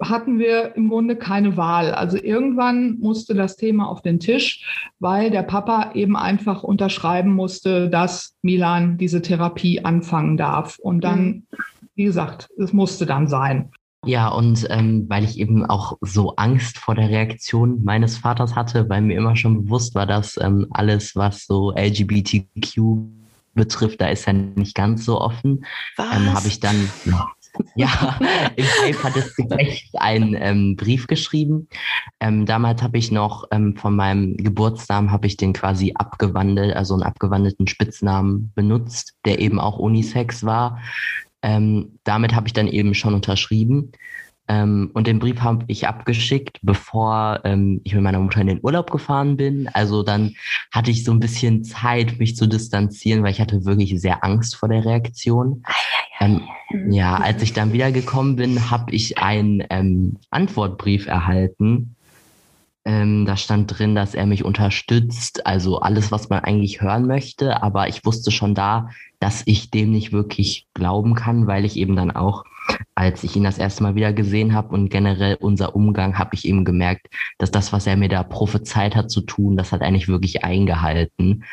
hatten 0.00 0.38
wir 0.38 0.74
im 0.74 0.88
Grunde 0.88 1.16
keine 1.16 1.56
Wahl. 1.56 1.94
Also 1.94 2.16
irgendwann 2.16 2.98
musste 2.98 3.34
das 3.34 3.56
Thema 3.56 3.88
auf 3.88 4.02
den 4.02 4.18
Tisch, 4.18 4.90
weil 4.98 5.30
der 5.30 5.42
Papa 5.42 5.92
eben 5.94 6.16
einfach 6.16 6.62
unterschreiben 6.62 7.32
musste, 7.32 7.88
dass 7.88 8.36
Milan 8.42 8.98
diese 8.98 9.22
Therapie 9.22 9.84
anfangen 9.84 10.36
darf. 10.36 10.78
Und 10.78 11.02
dann, 11.02 11.18
hm. 11.18 11.46
wie 11.94 12.04
gesagt, 12.04 12.48
es 12.58 12.72
musste 12.72 13.06
dann 13.06 13.28
sein. 13.28 13.70
Ja, 14.04 14.28
und 14.28 14.66
ähm, 14.68 15.04
weil 15.08 15.22
ich 15.22 15.38
eben 15.38 15.64
auch 15.64 15.96
so 16.00 16.34
Angst 16.34 16.78
vor 16.78 16.96
der 16.96 17.08
Reaktion 17.08 17.84
meines 17.84 18.18
Vaters 18.18 18.56
hatte, 18.56 18.88
weil 18.88 19.00
mir 19.00 19.16
immer 19.16 19.36
schon 19.36 19.64
bewusst 19.64 19.94
war, 19.94 20.06
dass 20.06 20.36
ähm, 20.42 20.66
alles, 20.70 21.14
was 21.14 21.46
so 21.46 21.72
LGBTQ 21.72 23.21
betrifft, 23.54 24.00
da 24.00 24.08
ist 24.08 24.26
er 24.26 24.32
nicht 24.32 24.74
ganz 24.74 25.04
so 25.04 25.20
offen. 25.20 25.64
Ähm, 25.98 26.32
habe 26.32 26.48
ich 26.48 26.60
dann, 26.60 26.88
ja, 27.74 28.18
im 28.56 28.66
Eifer 28.84 29.10
des 29.10 29.36
Gefechts 29.36 29.94
einen 29.94 30.34
ähm, 30.38 30.76
Brief 30.76 31.06
geschrieben. 31.06 31.68
Ähm, 32.20 32.46
damals 32.46 32.82
habe 32.82 32.98
ich 32.98 33.12
noch 33.12 33.44
ähm, 33.50 33.76
von 33.76 33.94
meinem 33.94 34.36
Geburtsnamen 34.36 35.10
habe 35.10 35.26
ich 35.26 35.36
den 35.36 35.52
quasi 35.52 35.92
abgewandelt, 35.94 36.74
also 36.74 36.94
einen 36.94 37.02
abgewandelten 37.02 37.66
Spitznamen 37.66 38.52
benutzt, 38.54 39.14
der 39.24 39.40
eben 39.40 39.60
auch 39.60 39.78
Unisex 39.78 40.44
war. 40.44 40.80
Ähm, 41.42 41.98
damit 42.04 42.34
habe 42.34 42.46
ich 42.46 42.52
dann 42.52 42.68
eben 42.68 42.94
schon 42.94 43.14
unterschrieben. 43.14 43.92
Ähm, 44.52 44.90
und 44.92 45.06
den 45.06 45.18
Brief 45.18 45.40
habe 45.40 45.64
ich 45.68 45.88
abgeschickt, 45.88 46.58
bevor 46.60 47.40
ähm, 47.44 47.80
ich 47.84 47.94
mit 47.94 48.02
meiner 48.02 48.18
Mutter 48.18 48.42
in 48.42 48.48
den 48.48 48.60
Urlaub 48.62 48.90
gefahren 48.90 49.38
bin. 49.38 49.66
Also 49.68 50.02
dann 50.02 50.34
hatte 50.70 50.90
ich 50.90 51.04
so 51.04 51.12
ein 51.12 51.20
bisschen 51.20 51.64
Zeit, 51.64 52.18
mich 52.18 52.36
zu 52.36 52.46
distanzieren, 52.46 53.22
weil 53.22 53.30
ich 53.30 53.40
hatte 53.40 53.64
wirklich 53.64 53.98
sehr 53.98 54.22
Angst 54.22 54.56
vor 54.56 54.68
der 54.68 54.84
Reaktion. 54.84 55.62
Ähm, 56.20 56.42
ja, 56.90 57.16
als 57.16 57.42
ich 57.42 57.54
dann 57.54 57.72
wiedergekommen 57.72 58.36
bin, 58.36 58.70
habe 58.70 58.92
ich 58.92 59.16
einen 59.16 59.64
ähm, 59.70 60.18
Antwortbrief 60.30 61.06
erhalten. 61.06 61.96
Ähm, 62.84 63.24
da 63.24 63.38
stand 63.38 63.78
drin, 63.78 63.94
dass 63.94 64.14
er 64.14 64.26
mich 64.26 64.44
unterstützt, 64.44 65.46
also 65.46 65.78
alles, 65.78 66.12
was 66.12 66.28
man 66.28 66.40
eigentlich 66.40 66.82
hören 66.82 67.06
möchte. 67.06 67.62
Aber 67.62 67.88
ich 67.88 68.04
wusste 68.04 68.30
schon 68.30 68.54
da, 68.54 68.90
dass 69.18 69.44
ich 69.46 69.70
dem 69.70 69.92
nicht 69.92 70.12
wirklich 70.12 70.66
glauben 70.74 71.14
kann, 71.14 71.46
weil 71.46 71.64
ich 71.64 71.78
eben 71.78 71.96
dann 71.96 72.10
auch 72.10 72.44
als 72.94 73.24
ich 73.24 73.36
ihn 73.36 73.44
das 73.44 73.58
erste 73.58 73.82
Mal 73.82 73.94
wieder 73.94 74.12
gesehen 74.12 74.54
habe 74.54 74.74
und 74.74 74.88
generell 74.88 75.36
unser 75.40 75.74
Umgang, 75.74 76.18
habe 76.18 76.34
ich 76.34 76.46
eben 76.46 76.64
gemerkt, 76.64 77.08
dass 77.38 77.50
das, 77.50 77.72
was 77.72 77.86
er 77.86 77.96
mir 77.96 78.08
da 78.08 78.22
prophezeit 78.22 78.94
hat 78.94 79.10
zu 79.10 79.22
tun, 79.22 79.56
das 79.56 79.72
hat 79.72 79.80
er 79.80 79.90
nicht 79.90 80.08
wirklich 80.08 80.44
eingehalten. 80.44 81.44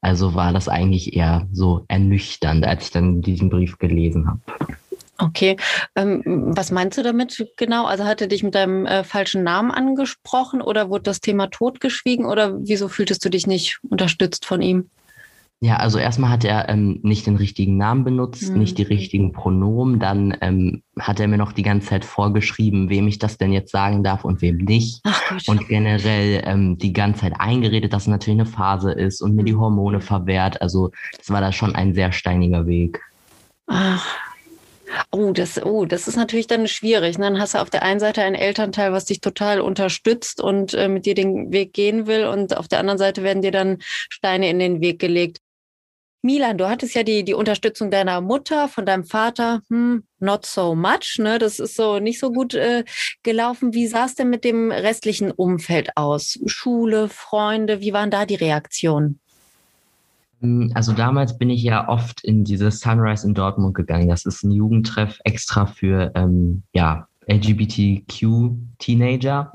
Also 0.00 0.34
war 0.34 0.52
das 0.52 0.68
eigentlich 0.68 1.14
eher 1.14 1.46
so 1.52 1.84
ernüchternd, 1.88 2.66
als 2.66 2.84
ich 2.84 2.90
dann 2.90 3.22
diesen 3.22 3.50
Brief 3.50 3.78
gelesen 3.78 4.26
habe. 4.26 4.40
Okay, 5.18 5.56
ähm, 5.94 6.22
was 6.26 6.70
meinst 6.70 6.98
du 6.98 7.02
damit 7.02 7.46
genau? 7.56 7.86
Also 7.86 8.04
hat 8.04 8.20
er 8.20 8.26
dich 8.26 8.42
mit 8.42 8.54
deinem 8.54 8.84
äh, 8.84 9.02
falschen 9.02 9.42
Namen 9.42 9.70
angesprochen 9.70 10.60
oder 10.60 10.90
wurde 10.90 11.04
das 11.04 11.20
Thema 11.20 11.46
totgeschwiegen 11.46 12.26
oder 12.26 12.58
wieso 12.60 12.88
fühltest 12.88 13.24
du 13.24 13.30
dich 13.30 13.46
nicht 13.46 13.78
unterstützt 13.88 14.44
von 14.44 14.60
ihm? 14.60 14.90
Ja, 15.60 15.76
also 15.76 15.98
erstmal 15.98 16.30
hat 16.30 16.44
er 16.44 16.68
ähm, 16.68 17.00
nicht 17.02 17.26
den 17.26 17.36
richtigen 17.36 17.78
Namen 17.78 18.04
benutzt, 18.04 18.50
mhm. 18.50 18.58
nicht 18.58 18.76
die 18.76 18.82
richtigen 18.82 19.32
Pronomen. 19.32 19.98
Dann 19.98 20.36
ähm, 20.42 20.82
hat 20.98 21.18
er 21.18 21.28
mir 21.28 21.38
noch 21.38 21.52
die 21.52 21.62
ganze 21.62 21.88
Zeit 21.88 22.04
vorgeschrieben, 22.04 22.90
wem 22.90 23.08
ich 23.08 23.18
das 23.18 23.38
denn 23.38 23.52
jetzt 23.52 23.72
sagen 23.72 24.04
darf 24.04 24.26
und 24.26 24.42
wem 24.42 24.58
nicht. 24.58 25.00
und 25.46 25.66
generell 25.66 26.42
ähm, 26.44 26.76
die 26.76 26.92
ganze 26.92 27.22
Zeit 27.22 27.34
eingeredet, 27.38 27.94
dass 27.94 28.02
es 28.02 28.08
natürlich 28.08 28.40
eine 28.40 28.46
Phase 28.46 28.92
ist 28.92 29.22
und 29.22 29.34
mir 29.34 29.44
die 29.44 29.54
mhm. 29.54 29.60
Hormone 29.60 30.00
verwehrt. 30.02 30.60
Also 30.60 30.90
das 31.16 31.30
war 31.30 31.40
da 31.40 31.52
schon 31.52 31.74
ein 31.74 31.94
sehr 31.94 32.12
steiniger 32.12 32.66
Weg. 32.66 33.00
Ach. 33.66 34.06
Oh, 35.10 35.32
das, 35.32 35.60
oh, 35.64 35.84
das 35.84 36.06
ist 36.06 36.16
natürlich 36.16 36.46
dann 36.46 36.68
schwierig. 36.68 37.18
Ne? 37.18 37.24
Dann 37.24 37.40
hast 37.40 37.54
du 37.54 37.58
auf 37.58 37.70
der 37.70 37.82
einen 37.82 37.98
Seite 37.98 38.22
ein 38.22 38.34
Elternteil, 38.34 38.92
was 38.92 39.06
dich 39.06 39.20
total 39.20 39.60
unterstützt 39.60 40.40
und 40.40 40.74
äh, 40.74 40.88
mit 40.88 41.06
dir 41.06 41.14
den 41.14 41.52
Weg 41.52 41.72
gehen 41.72 42.06
will, 42.06 42.26
und 42.26 42.56
auf 42.56 42.68
der 42.68 42.78
anderen 42.78 42.98
Seite 42.98 43.22
werden 43.22 43.42
dir 43.42 43.50
dann 43.50 43.78
Steine 43.80 44.48
in 44.48 44.58
den 44.58 44.80
Weg 44.80 44.98
gelegt. 44.98 45.40
Milan, 46.26 46.58
du 46.58 46.68
hattest 46.68 46.94
ja 46.96 47.04
die, 47.04 47.24
die 47.24 47.34
Unterstützung 47.34 47.92
deiner 47.92 48.20
Mutter, 48.20 48.66
von 48.66 48.84
deinem 48.84 49.04
Vater, 49.04 49.60
hm, 49.68 50.02
not 50.18 50.44
so 50.44 50.74
much, 50.74 51.18
ne? 51.18 51.38
Das 51.38 51.60
ist 51.60 51.76
so 51.76 52.00
nicht 52.00 52.18
so 52.18 52.32
gut 52.32 52.54
äh, 52.54 52.82
gelaufen. 53.22 53.74
Wie 53.74 53.86
sah 53.86 54.06
es 54.06 54.16
denn 54.16 54.28
mit 54.28 54.42
dem 54.42 54.72
restlichen 54.72 55.30
Umfeld 55.30 55.96
aus? 55.96 56.40
Schule, 56.46 57.08
Freunde, 57.08 57.80
wie 57.80 57.92
waren 57.92 58.10
da 58.10 58.26
die 58.26 58.34
Reaktionen? 58.34 59.20
Hm, 60.40 60.72
also 60.74 60.92
damals 60.92 61.38
bin 61.38 61.48
ich 61.48 61.62
ja 61.62 61.88
oft 61.88 62.24
in 62.24 62.42
dieses 62.42 62.80
Sunrise 62.80 63.24
in 63.24 63.34
Dortmund 63.34 63.74
gegangen. 63.74 64.08
Das 64.08 64.26
ist 64.26 64.42
ein 64.42 64.50
Jugendtreff 64.50 65.20
extra 65.22 65.66
für 65.66 66.10
ähm, 66.16 66.64
ja, 66.72 67.06
LGBTQ-Teenager. 67.28 69.52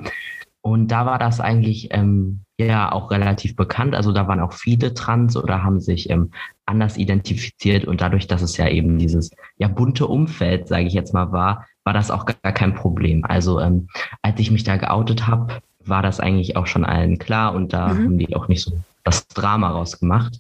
Und 0.61 0.89
da 0.89 1.07
war 1.07 1.17
das 1.17 1.39
eigentlich 1.39 1.89
ähm, 1.91 2.41
ja 2.57 2.91
auch 2.91 3.11
relativ 3.11 3.55
bekannt. 3.55 3.95
Also 3.95 4.11
da 4.11 4.27
waren 4.27 4.39
auch 4.39 4.53
viele 4.53 4.93
trans 4.93 5.35
oder 5.35 5.63
haben 5.63 5.79
sich 5.79 6.09
ähm, 6.09 6.31
anders 6.71 6.97
identifiziert 6.97 7.85
und 7.85 8.01
dadurch, 8.01 8.27
dass 8.27 8.41
es 8.41 8.57
ja 8.57 8.67
eben 8.67 8.97
dieses 8.97 9.31
ja 9.57 9.67
bunte 9.67 10.07
Umfeld, 10.07 10.67
sage 10.67 10.85
ich 10.85 10.93
jetzt 10.93 11.13
mal, 11.13 11.31
war, 11.31 11.67
war 11.83 11.93
das 11.93 12.09
auch 12.09 12.25
gar 12.25 12.53
kein 12.53 12.73
Problem. 12.73 13.25
Also 13.25 13.59
ähm, 13.59 13.87
als 14.21 14.39
ich 14.39 14.51
mich 14.51 14.63
da 14.63 14.77
geoutet 14.77 15.27
habe, 15.27 15.61
war 15.83 16.01
das 16.01 16.19
eigentlich 16.19 16.55
auch 16.55 16.67
schon 16.67 16.85
allen 16.85 17.17
klar 17.19 17.53
und 17.53 17.73
da 17.73 17.93
mhm. 17.93 18.05
haben 18.05 18.17
die 18.17 18.35
auch 18.35 18.47
nicht 18.47 18.63
so 18.63 18.71
das 19.03 19.27
Drama 19.27 19.69
rausgemacht. 19.69 20.39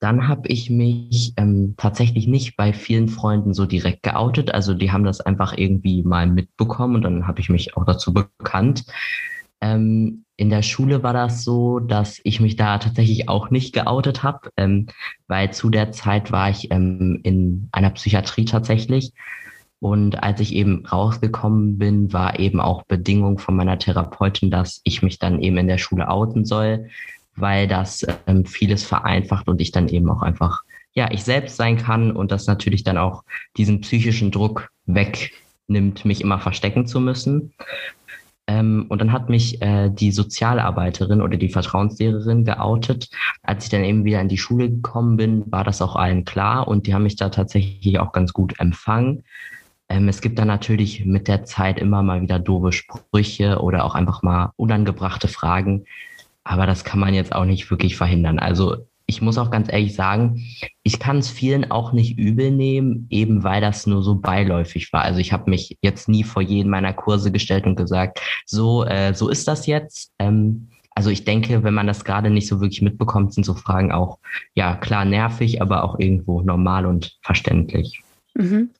Dann 0.00 0.28
habe 0.28 0.48
ich 0.48 0.70
mich 0.70 1.34
ähm, 1.36 1.74
tatsächlich 1.76 2.26
nicht 2.26 2.56
bei 2.56 2.72
vielen 2.72 3.08
Freunden 3.08 3.52
so 3.52 3.66
direkt 3.66 4.02
geoutet. 4.02 4.54
Also 4.54 4.72
die 4.72 4.92
haben 4.92 5.04
das 5.04 5.20
einfach 5.20 5.56
irgendwie 5.56 6.02
mal 6.02 6.26
mitbekommen 6.26 6.94
und 6.96 7.02
dann 7.02 7.26
habe 7.26 7.40
ich 7.40 7.50
mich 7.50 7.76
auch 7.76 7.84
dazu 7.84 8.14
bekannt. 8.14 8.84
Ähm, 9.60 10.24
in 10.40 10.48
der 10.48 10.62
Schule 10.62 11.02
war 11.02 11.12
das 11.12 11.44
so, 11.44 11.80
dass 11.80 12.18
ich 12.24 12.40
mich 12.40 12.56
da 12.56 12.78
tatsächlich 12.78 13.28
auch 13.28 13.50
nicht 13.50 13.74
geoutet 13.74 14.22
habe, 14.22 14.48
ähm, 14.56 14.86
weil 15.28 15.52
zu 15.52 15.68
der 15.68 15.92
Zeit 15.92 16.32
war 16.32 16.48
ich 16.48 16.70
ähm, 16.70 17.20
in 17.24 17.68
einer 17.72 17.90
Psychiatrie 17.90 18.46
tatsächlich. 18.46 19.12
Und 19.80 20.22
als 20.22 20.40
ich 20.40 20.54
eben 20.54 20.86
rausgekommen 20.86 21.76
bin, 21.76 22.14
war 22.14 22.38
eben 22.38 22.58
auch 22.58 22.84
Bedingung 22.84 23.38
von 23.38 23.54
meiner 23.54 23.78
Therapeutin, 23.78 24.50
dass 24.50 24.80
ich 24.84 25.02
mich 25.02 25.18
dann 25.18 25.42
eben 25.42 25.58
in 25.58 25.68
der 25.68 25.76
Schule 25.76 26.08
outen 26.08 26.46
soll, 26.46 26.88
weil 27.36 27.68
das 27.68 28.06
ähm, 28.26 28.46
vieles 28.46 28.82
vereinfacht 28.82 29.46
und 29.46 29.60
ich 29.60 29.72
dann 29.72 29.88
eben 29.88 30.08
auch 30.08 30.22
einfach, 30.22 30.62
ja, 30.94 31.10
ich 31.12 31.22
selbst 31.22 31.58
sein 31.58 31.76
kann 31.76 32.12
und 32.12 32.32
das 32.32 32.46
natürlich 32.46 32.82
dann 32.82 32.96
auch 32.96 33.24
diesen 33.58 33.82
psychischen 33.82 34.30
Druck 34.30 34.70
wegnimmt, 34.86 36.06
mich 36.06 36.22
immer 36.22 36.38
verstecken 36.38 36.86
zu 36.86 36.98
müssen. 36.98 37.52
Ähm, 38.50 38.86
und 38.88 39.00
dann 39.00 39.12
hat 39.12 39.28
mich 39.28 39.62
äh, 39.62 39.90
die 39.90 40.10
Sozialarbeiterin 40.10 41.22
oder 41.22 41.36
die 41.36 41.50
Vertrauenslehrerin 41.50 42.44
geoutet. 42.44 43.08
Als 43.42 43.64
ich 43.64 43.70
dann 43.70 43.84
eben 43.84 44.04
wieder 44.04 44.20
in 44.20 44.28
die 44.28 44.38
Schule 44.38 44.68
gekommen 44.68 45.16
bin, 45.16 45.44
war 45.52 45.62
das 45.62 45.80
auch 45.80 45.94
allen 45.94 46.24
klar 46.24 46.66
und 46.66 46.88
die 46.88 46.94
haben 46.94 47.04
mich 47.04 47.14
da 47.14 47.28
tatsächlich 47.28 48.00
auch 48.00 48.10
ganz 48.10 48.32
gut 48.32 48.58
empfangen. 48.58 49.22
Ähm, 49.88 50.08
es 50.08 50.20
gibt 50.20 50.36
dann 50.40 50.48
natürlich 50.48 51.04
mit 51.04 51.28
der 51.28 51.44
Zeit 51.44 51.78
immer 51.78 52.02
mal 52.02 52.22
wieder 52.22 52.40
doofe 52.40 52.72
Sprüche 52.72 53.60
oder 53.60 53.84
auch 53.84 53.94
einfach 53.94 54.22
mal 54.22 54.50
unangebrachte 54.56 55.28
Fragen. 55.28 55.84
Aber 56.42 56.66
das 56.66 56.82
kann 56.82 56.98
man 56.98 57.14
jetzt 57.14 57.32
auch 57.32 57.44
nicht 57.44 57.70
wirklich 57.70 57.96
verhindern. 57.96 58.40
Also 58.40 58.88
ich 59.10 59.20
muss 59.20 59.38
auch 59.38 59.50
ganz 59.50 59.70
ehrlich 59.70 59.94
sagen, 59.94 60.46
ich 60.84 61.00
kann 61.00 61.18
es 61.18 61.28
vielen 61.28 61.70
auch 61.70 61.92
nicht 61.92 62.16
übel 62.16 62.52
nehmen, 62.52 63.06
eben 63.10 63.42
weil 63.42 63.60
das 63.60 63.86
nur 63.86 64.04
so 64.04 64.14
beiläufig 64.14 64.92
war. 64.92 65.02
Also 65.02 65.18
ich 65.18 65.32
habe 65.32 65.50
mich 65.50 65.76
jetzt 65.82 66.08
nie 66.08 66.22
vor 66.22 66.42
jeden 66.42 66.70
meiner 66.70 66.92
Kurse 66.92 67.32
gestellt 67.32 67.66
und 67.66 67.74
gesagt, 67.74 68.20
so, 68.46 68.84
äh, 68.84 69.12
so 69.12 69.28
ist 69.28 69.48
das 69.48 69.66
jetzt. 69.66 70.12
Ähm, 70.20 70.68
also 70.94 71.10
ich 71.10 71.24
denke, 71.24 71.64
wenn 71.64 71.74
man 71.74 71.88
das 71.88 72.04
gerade 72.04 72.30
nicht 72.30 72.46
so 72.46 72.60
wirklich 72.60 72.82
mitbekommt, 72.82 73.34
sind 73.34 73.44
so 73.44 73.54
Fragen 73.54 73.90
auch, 73.90 74.18
ja, 74.54 74.76
klar 74.76 75.04
nervig, 75.04 75.60
aber 75.60 75.82
auch 75.82 75.98
irgendwo 75.98 76.42
normal 76.42 76.86
und 76.86 77.18
verständlich. 77.22 78.02
Mhm. 78.34 78.70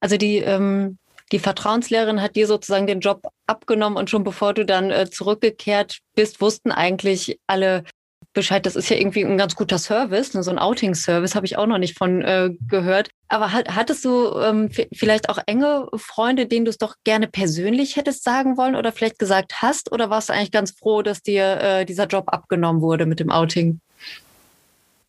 Also 0.00 0.16
die, 0.16 0.38
ähm, 0.38 0.96
die 1.32 1.38
Vertrauenslehrerin 1.38 2.22
hat 2.22 2.34
dir 2.34 2.46
sozusagen 2.46 2.86
den 2.86 3.00
Job 3.00 3.28
abgenommen 3.46 3.98
und 3.98 4.08
schon 4.08 4.24
bevor 4.24 4.54
du 4.54 4.64
dann 4.64 4.90
äh, 4.90 5.10
zurückgekehrt 5.10 5.98
bist, 6.14 6.40
wussten 6.40 6.72
eigentlich 6.72 7.38
alle 7.46 7.84
Bescheid. 8.34 8.64
Das 8.66 8.76
ist 8.76 8.88
ja 8.88 8.96
irgendwie 8.96 9.24
ein 9.24 9.38
ganz 9.38 9.56
guter 9.56 9.78
Service, 9.78 10.34
ne? 10.34 10.42
so 10.42 10.50
ein 10.50 10.58
Outing-Service 10.58 11.34
habe 11.34 11.46
ich 11.46 11.56
auch 11.56 11.66
noch 11.66 11.78
nicht 11.78 11.96
von 11.96 12.22
äh, 12.22 12.50
gehört. 12.68 13.10
Aber 13.28 13.52
hat, 13.52 13.74
hattest 13.74 14.04
du 14.04 14.38
ähm, 14.38 14.70
vielleicht 14.92 15.28
auch 15.28 15.38
enge 15.46 15.88
Freunde, 15.96 16.46
denen 16.46 16.64
du 16.64 16.70
es 16.70 16.78
doch 16.78 16.94
gerne 17.04 17.26
persönlich 17.26 17.96
hättest 17.96 18.24
sagen 18.24 18.56
wollen 18.56 18.76
oder 18.76 18.92
vielleicht 18.92 19.18
gesagt 19.18 19.62
hast? 19.62 19.92
Oder 19.92 20.10
warst 20.10 20.28
du 20.28 20.34
eigentlich 20.34 20.52
ganz 20.52 20.72
froh, 20.72 21.02
dass 21.02 21.22
dir 21.22 21.60
äh, 21.60 21.84
dieser 21.84 22.06
Job 22.06 22.24
abgenommen 22.28 22.80
wurde 22.80 23.06
mit 23.06 23.20
dem 23.20 23.30
Outing? 23.30 23.80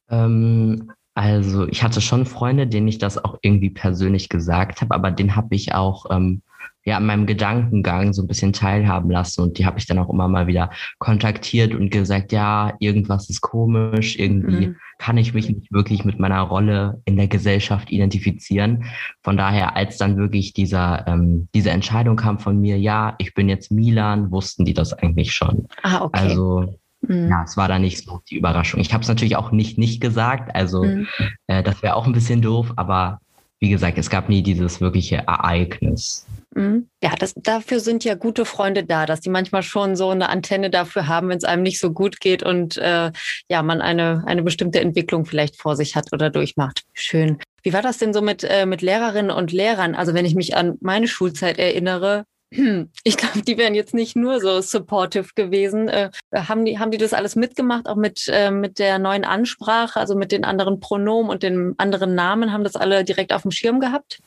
Ähm, 0.10 0.92
also 1.14 1.68
ich 1.68 1.84
hatte 1.84 2.02
schon 2.02 2.26
Freunde, 2.26 2.68
denen 2.68 2.88
ich 2.88 2.98
das 2.98 3.24
auch 3.24 3.38
irgendwie 3.42 3.70
persönlich 3.70 4.30
gesagt 4.30 4.82
habe, 4.82 4.96
aber 4.96 5.12
den 5.12 5.36
habe 5.36 5.54
ich 5.56 5.74
auch 5.74 6.06
ähm, 6.10 6.42
ja 6.90 6.98
an 6.98 7.06
meinem 7.06 7.26
Gedankengang 7.26 8.14
so 8.14 8.22
ein 8.24 8.28
bisschen 8.28 8.54
teilhaben 8.54 9.10
lassen 9.10 9.42
und 9.42 9.58
die 9.58 9.66
habe 9.66 9.80
ich 9.80 9.86
dann 9.86 10.00
auch 10.00 10.10
immer 10.10 10.28
mal 10.28 10.48
wieder 10.48 10.70
kontaktiert 10.98 11.74
und 11.74 11.90
gesagt, 11.90 12.32
ja, 12.32 12.74
irgendwas 12.80 13.30
ist 13.30 13.42
komisch, 13.42 14.18
irgendwie 14.18 14.68
mhm. 14.68 14.76
kann 14.98 15.18
ich 15.18 15.34
mich 15.34 15.50
nicht 15.50 15.72
wirklich 15.72 16.04
mit 16.04 16.20
meiner 16.20 16.42
Rolle 16.42 17.02
in 17.06 17.16
der 17.16 17.28
Gesellschaft 17.28 17.92
identifizieren. 17.92 18.86
Von 19.24 19.38
daher, 19.38 19.76
als 19.76 19.98
dann 19.98 20.18
wirklich 20.18 20.54
dieser 20.54 21.08
ähm, 21.08 21.48
diese 21.56 21.70
Entscheidung 21.70 22.16
kam 22.16 22.40
von 22.40 22.60
mir, 22.60 22.78
ja, 22.78 23.16
ich 23.20 23.34
bin 23.34 23.48
jetzt 23.48 23.72
Milan, 23.72 24.32
wussten 24.32 24.66
die 24.66 24.74
das 24.74 24.94
eigentlich 24.94 25.32
schon. 25.32 25.68
Ah, 25.84 26.02
okay. 26.02 26.20
Also 26.20 26.76
mhm. 27.08 27.30
ja, 27.30 27.44
es 27.44 27.56
war 27.56 27.68
da 27.68 27.80
nicht 27.80 28.04
so 28.04 28.22
die 28.30 28.38
Überraschung. 28.38 28.82
Ich 28.82 28.94
habe 28.94 29.04
es 29.04 29.08
natürlich 29.08 29.38
auch 29.38 29.52
nicht 29.52 29.78
nicht 29.78 30.02
gesagt, 30.02 30.56
also 30.56 30.84
mhm. 30.84 31.08
äh, 31.48 31.64
das 31.64 31.82
wäre 31.84 31.96
auch 31.96 32.06
ein 32.06 32.14
bisschen 32.14 32.42
doof, 32.42 32.74
aber 32.76 33.22
wie 33.60 33.70
gesagt, 33.70 33.98
es 33.98 34.10
gab 34.10 34.30
nie 34.30 34.42
dieses 34.42 34.82
wirkliche 34.82 35.18
Ereignis. 35.18 36.26
Mhm. 36.60 36.90
Ja, 37.02 37.12
das, 37.18 37.34
dafür 37.38 37.80
sind 37.80 38.04
ja 38.04 38.16
gute 38.16 38.44
Freunde 38.44 38.84
da, 38.84 39.06
dass 39.06 39.22
die 39.22 39.30
manchmal 39.30 39.64
schon 39.64 39.96
so 39.96 40.10
eine 40.10 40.28
Antenne 40.28 40.70
dafür 40.70 41.08
haben, 41.08 41.30
wenn 41.30 41.38
es 41.38 41.46
einem 41.46 41.64
nicht 41.64 41.80
so 41.80 41.92
gut 41.92 42.20
geht 42.20 42.44
und 42.44 42.76
äh, 42.78 43.14
ja, 43.50 43.64
man 43.64 43.80
eine, 43.80 44.24
eine 44.26 44.44
bestimmte 44.44 44.82
Entwicklung 44.82 45.26
vielleicht 45.26 45.56
vor 45.56 45.78
sich 45.78 45.96
hat 45.96 46.12
oder 46.12 46.30
durchmacht. 46.30 46.84
Schön. 46.94 47.38
Wie 47.64 47.72
war 47.72 47.82
das 47.82 47.98
denn 47.98 48.14
so 48.14 48.22
mit, 48.22 48.44
äh, 48.44 48.66
mit 48.66 48.82
Lehrerinnen 48.82 49.32
und 49.32 49.54
Lehrern? 49.54 49.96
Also 49.96 50.14
wenn 50.14 50.26
ich 50.26 50.36
mich 50.36 50.58
an 50.58 50.78
meine 50.82 51.08
Schulzeit 51.08 51.60
erinnere, 51.60 52.26
ich 52.52 53.16
glaube, 53.16 53.42
die 53.42 53.58
wären 53.58 53.74
jetzt 53.74 53.94
nicht 53.94 54.18
nur 54.18 54.42
so 54.42 54.60
supportive 54.60 55.30
gewesen. 55.36 55.88
Äh, 55.88 56.10
haben, 56.36 56.66
die, 56.66 56.78
haben 56.78 56.92
die 56.92 56.98
das 56.98 57.14
alles 57.14 57.38
mitgemacht, 57.38 57.88
auch 57.88 57.96
mit, 57.96 58.26
äh, 58.28 58.52
mit 58.52 58.80
der 58.80 59.00
neuen 59.00 59.24
Ansprache, 59.24 59.98
also 59.98 60.14
mit 60.14 60.34
den 60.34 60.44
anderen 60.44 60.82
Pronomen 60.82 61.32
und 61.32 61.42
den 61.42 61.76
anderen 61.78 62.16
Namen? 62.16 62.52
Haben 62.52 62.66
das 62.66 62.76
alle 62.76 63.06
direkt 63.06 63.32
auf 63.32 63.44
dem 63.44 63.52
Schirm 63.52 63.80
gehabt? 63.80 64.20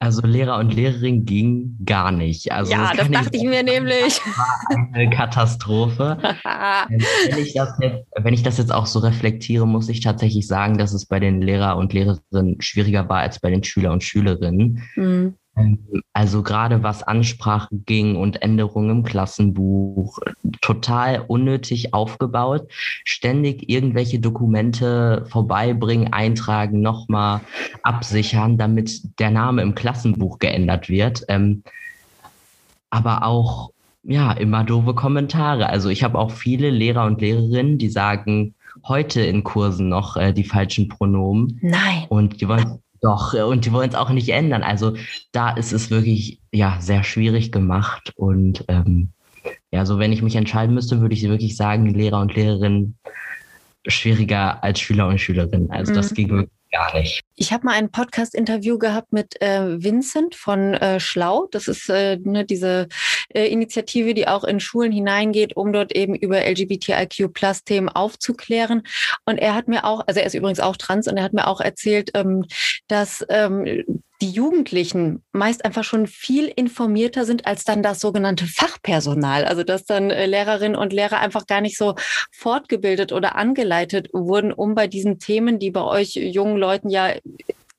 Also 0.00 0.24
Lehrer 0.24 0.58
und 0.58 0.72
Lehrerin 0.72 1.24
ging 1.24 1.76
gar 1.84 2.12
nicht. 2.12 2.52
Also 2.52 2.70
ja, 2.70 2.90
das, 2.90 2.98
das 2.98 3.10
dachte 3.10 3.30
ich, 3.36 3.42
ich 3.42 3.48
mir 3.48 3.64
nämlich. 3.64 4.20
Das 4.20 4.38
war 4.38 4.94
eine 4.94 5.10
Katastrophe. 5.10 6.18
wenn, 6.22 7.38
ich 7.38 7.54
das 7.54 7.76
jetzt, 7.80 8.06
wenn 8.16 8.34
ich 8.34 8.44
das 8.44 8.58
jetzt 8.58 8.72
auch 8.72 8.86
so 8.86 9.00
reflektiere, 9.00 9.66
muss 9.66 9.88
ich 9.88 10.00
tatsächlich 10.00 10.46
sagen, 10.46 10.78
dass 10.78 10.92
es 10.92 11.06
bei 11.06 11.18
den 11.18 11.42
Lehrer 11.42 11.76
und 11.76 11.92
Lehrerinnen 11.92 12.60
schwieriger 12.60 13.08
war 13.08 13.18
als 13.18 13.40
bei 13.40 13.50
den 13.50 13.64
Schüler 13.64 13.92
und 13.92 14.04
Schülerinnen. 14.04 14.84
Mhm. 14.94 15.34
Also 16.12 16.42
gerade 16.42 16.82
was 16.82 17.02
Ansprache 17.02 17.68
ging 17.86 18.16
und 18.16 18.42
Änderungen 18.42 18.90
im 18.90 19.02
Klassenbuch, 19.04 20.18
total 20.60 21.24
unnötig 21.26 21.94
aufgebaut. 21.94 22.66
Ständig 23.04 23.68
irgendwelche 23.68 24.18
Dokumente 24.18 25.24
vorbeibringen, 25.28 26.12
eintragen, 26.12 26.80
nochmal 26.80 27.40
absichern, 27.82 28.58
damit 28.58 29.18
der 29.18 29.30
Name 29.30 29.62
im 29.62 29.74
Klassenbuch 29.74 30.38
geändert 30.38 30.88
wird. 30.88 31.24
Ähm, 31.28 31.62
aber 32.90 33.24
auch 33.24 33.70
ja, 34.02 34.32
immer 34.32 34.64
doofe 34.64 34.94
Kommentare. 34.94 35.68
Also 35.68 35.88
ich 35.88 36.02
habe 36.02 36.18
auch 36.18 36.30
viele 36.30 36.70
Lehrer 36.70 37.04
und 37.04 37.20
Lehrerinnen, 37.20 37.78
die 37.78 37.90
sagen 37.90 38.54
heute 38.86 39.20
in 39.20 39.44
Kursen 39.44 39.88
noch 39.88 40.16
äh, 40.16 40.32
die 40.32 40.44
falschen 40.44 40.88
Pronomen. 40.88 41.58
Nein. 41.62 42.06
Und 42.08 42.40
die 42.40 42.48
wollen 42.48 42.80
doch, 43.00 43.34
und 43.34 43.64
die 43.64 43.72
wollen 43.72 43.88
es 43.88 43.94
auch 43.94 44.10
nicht 44.10 44.28
ändern. 44.30 44.62
Also 44.62 44.96
da 45.32 45.50
ist 45.50 45.72
es 45.72 45.90
wirklich 45.90 46.40
ja 46.52 46.78
sehr 46.80 47.04
schwierig 47.04 47.52
gemacht. 47.52 48.12
Und 48.16 48.64
ähm, 48.68 49.12
ja, 49.70 49.86
so 49.86 49.98
wenn 49.98 50.12
ich 50.12 50.22
mich 50.22 50.36
entscheiden 50.36 50.74
müsste, 50.74 51.00
würde 51.00 51.14
ich 51.14 51.22
wirklich 51.28 51.56
sagen, 51.56 51.86
Lehrer 51.86 52.20
und 52.20 52.34
Lehrerin 52.34 52.96
schwieriger 53.86 54.62
als 54.62 54.80
Schüler 54.80 55.08
und 55.08 55.20
Schülerinnen. 55.20 55.70
Also 55.70 55.92
mhm. 55.92 55.96
das 55.96 56.14
ging 56.14 56.28
wirklich 56.30 56.57
gar 56.70 56.94
nicht. 56.94 57.22
Ich 57.36 57.52
habe 57.52 57.66
mal 57.66 57.74
ein 57.74 57.90
Podcast-Interview 57.90 58.78
gehabt 58.78 59.12
mit 59.12 59.40
äh, 59.40 59.82
Vincent 59.82 60.34
von 60.34 60.74
äh, 60.74 61.00
Schlau. 61.00 61.48
Das 61.50 61.68
ist 61.68 61.88
äh, 61.88 62.18
ne, 62.18 62.44
diese 62.44 62.88
äh, 63.34 63.46
Initiative, 63.46 64.14
die 64.14 64.28
auch 64.28 64.44
in 64.44 64.60
Schulen 64.60 64.92
hineingeht, 64.92 65.56
um 65.56 65.72
dort 65.72 65.92
eben 65.92 66.14
über 66.14 66.40
LGBTIQ-Plus-Themen 66.44 67.88
aufzuklären. 67.88 68.82
Und 69.24 69.38
er 69.38 69.54
hat 69.54 69.68
mir 69.68 69.84
auch, 69.84 70.04
also 70.06 70.20
er 70.20 70.26
ist 70.26 70.34
übrigens 70.34 70.60
auch 70.60 70.76
trans 70.76 71.08
und 71.08 71.16
er 71.16 71.24
hat 71.24 71.32
mir 71.32 71.46
auch 71.46 71.60
erzählt, 71.60 72.10
ähm, 72.14 72.44
dass 72.88 73.24
ähm, 73.28 74.02
die 74.20 74.30
Jugendlichen 74.30 75.22
meist 75.32 75.64
einfach 75.64 75.84
schon 75.84 76.06
viel 76.06 76.46
informierter 76.46 77.24
sind 77.24 77.46
als 77.46 77.64
dann 77.64 77.82
das 77.82 78.00
sogenannte 78.00 78.46
Fachpersonal. 78.46 79.44
Also 79.44 79.62
dass 79.62 79.84
dann 79.84 80.10
äh, 80.10 80.26
Lehrerinnen 80.26 80.76
und 80.76 80.92
Lehrer 80.92 81.20
einfach 81.20 81.46
gar 81.46 81.60
nicht 81.60 81.78
so 81.78 81.94
fortgebildet 82.32 83.12
oder 83.12 83.36
angeleitet 83.36 84.08
wurden, 84.12 84.52
um 84.52 84.74
bei 84.74 84.88
diesen 84.88 85.18
Themen, 85.18 85.58
die 85.58 85.70
bei 85.70 85.82
euch 85.82 86.14
jungen 86.14 86.56
Leuten 86.56 86.90
ja 86.90 87.12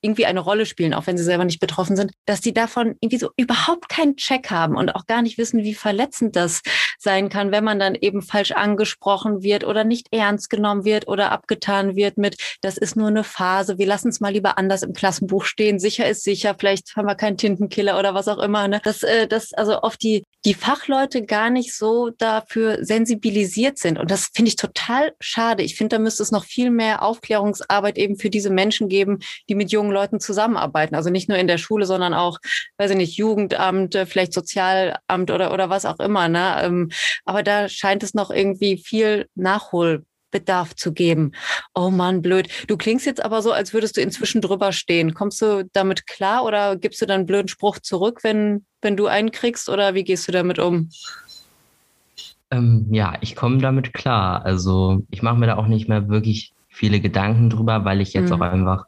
irgendwie 0.02 0.26
eine 0.26 0.40
Rolle 0.40 0.66
spielen, 0.66 0.94
auch 0.94 1.06
wenn 1.06 1.18
sie 1.18 1.24
selber 1.24 1.44
nicht 1.44 1.60
betroffen 1.60 1.96
sind, 1.96 2.12
dass 2.26 2.40
die 2.40 2.52
davon 2.52 2.96
irgendwie 3.00 3.18
so 3.18 3.30
überhaupt 3.36 3.88
keinen 3.88 4.16
Check 4.16 4.50
haben 4.50 4.76
und 4.76 4.94
auch 4.94 5.06
gar 5.06 5.22
nicht 5.22 5.38
wissen, 5.38 5.62
wie 5.62 5.74
verletzend 5.74 6.36
das 6.36 6.62
sein 6.98 7.28
kann, 7.28 7.52
wenn 7.52 7.64
man 7.64 7.78
dann 7.78 7.94
eben 7.94 8.22
falsch 8.22 8.52
angesprochen 8.52 9.42
wird 9.42 9.64
oder 9.64 9.84
nicht 9.84 10.08
ernst 10.10 10.50
genommen 10.50 10.84
wird 10.84 11.08
oder 11.08 11.32
abgetan 11.32 11.96
wird 11.96 12.18
mit, 12.18 12.36
das 12.60 12.76
ist 12.76 12.96
nur 12.96 13.08
eine 13.08 13.24
Phase, 13.24 13.78
wir 13.78 13.86
lassen 13.86 14.08
es 14.08 14.20
mal 14.20 14.32
lieber 14.32 14.58
anders 14.58 14.82
im 14.82 14.92
Klassenbuch 14.92 15.44
stehen, 15.44 15.78
sicher 15.78 16.08
ist 16.08 16.24
sicher, 16.24 16.54
vielleicht 16.58 16.96
haben 16.96 17.06
wir 17.06 17.14
keinen 17.14 17.36
Tintenkiller 17.36 17.98
oder 17.98 18.14
was 18.14 18.28
auch 18.28 18.38
immer. 18.38 18.68
Ne? 18.68 18.80
Dass, 18.84 19.02
äh, 19.02 19.26
dass 19.26 19.52
also 19.52 19.82
oft 19.82 20.02
die, 20.02 20.24
die 20.44 20.54
Fachleute 20.54 21.24
gar 21.24 21.50
nicht 21.50 21.74
so 21.74 22.10
dafür 22.10 22.84
sensibilisiert 22.84 23.78
sind. 23.78 23.98
Und 23.98 24.10
das 24.10 24.30
finde 24.34 24.48
ich 24.48 24.56
total 24.56 25.12
schade. 25.20 25.62
Ich 25.62 25.76
finde, 25.76 25.96
da 25.96 26.02
müsste 26.02 26.22
es 26.22 26.30
noch 26.30 26.44
viel 26.44 26.70
mehr 26.70 27.02
Aufklärungsarbeit 27.02 27.98
eben 27.98 28.16
für 28.16 28.30
diese 28.30 28.50
Menschen 28.50 28.88
geben, 28.88 29.18
die 29.48 29.54
mit 29.54 29.70
jungen 29.70 29.89
jungen 29.90 29.92
Leuten 29.92 30.20
zusammenarbeiten. 30.20 30.94
Also 30.94 31.10
nicht 31.10 31.28
nur 31.28 31.38
in 31.38 31.46
der 31.48 31.58
Schule, 31.58 31.86
sondern 31.86 32.14
auch, 32.14 32.38
weiß 32.78 32.92
ich 32.92 32.96
nicht, 32.96 33.16
Jugendamt, 33.16 33.94
äh, 33.94 34.06
vielleicht 34.06 34.32
Sozialamt 34.32 35.30
oder, 35.30 35.52
oder 35.52 35.68
was 35.68 35.84
auch 35.84 35.98
immer. 35.98 36.28
Ne? 36.28 36.62
Ähm, 36.62 36.90
aber 37.24 37.42
da 37.42 37.68
scheint 37.68 38.02
es 38.02 38.14
noch 38.14 38.30
irgendwie 38.30 38.78
viel 38.78 39.26
Nachholbedarf 39.34 40.74
zu 40.76 40.92
geben. 40.92 41.32
Oh 41.74 41.90
Mann, 41.90 42.22
blöd. 42.22 42.48
Du 42.68 42.76
klingst 42.76 43.06
jetzt 43.06 43.24
aber 43.24 43.42
so, 43.42 43.52
als 43.52 43.74
würdest 43.74 43.96
du 43.96 44.00
inzwischen 44.00 44.40
drüber 44.40 44.72
stehen. 44.72 45.14
Kommst 45.14 45.42
du 45.42 45.68
damit 45.72 46.06
klar 46.06 46.44
oder 46.44 46.76
gibst 46.76 47.02
du 47.02 47.06
dann 47.06 47.20
einen 47.20 47.26
blöden 47.26 47.48
Spruch 47.48 47.78
zurück, 47.80 48.20
wenn, 48.22 48.64
wenn 48.80 48.96
du 48.96 49.06
einen 49.06 49.32
kriegst 49.32 49.68
oder 49.68 49.94
wie 49.94 50.04
gehst 50.04 50.28
du 50.28 50.32
damit 50.32 50.58
um? 50.58 50.90
Ähm, 52.52 52.86
ja, 52.90 53.14
ich 53.20 53.36
komme 53.36 53.58
damit 53.58 53.92
klar. 53.92 54.44
Also 54.44 55.02
ich 55.10 55.22
mache 55.22 55.36
mir 55.36 55.46
da 55.46 55.56
auch 55.56 55.68
nicht 55.68 55.88
mehr 55.88 56.08
wirklich 56.08 56.52
viele 56.70 57.00
Gedanken 57.00 57.50
drüber, 57.50 57.84
weil 57.84 58.00
ich 58.00 58.12
jetzt 58.12 58.30
mhm. 58.30 58.36
auch 58.36 58.40
einfach 58.40 58.86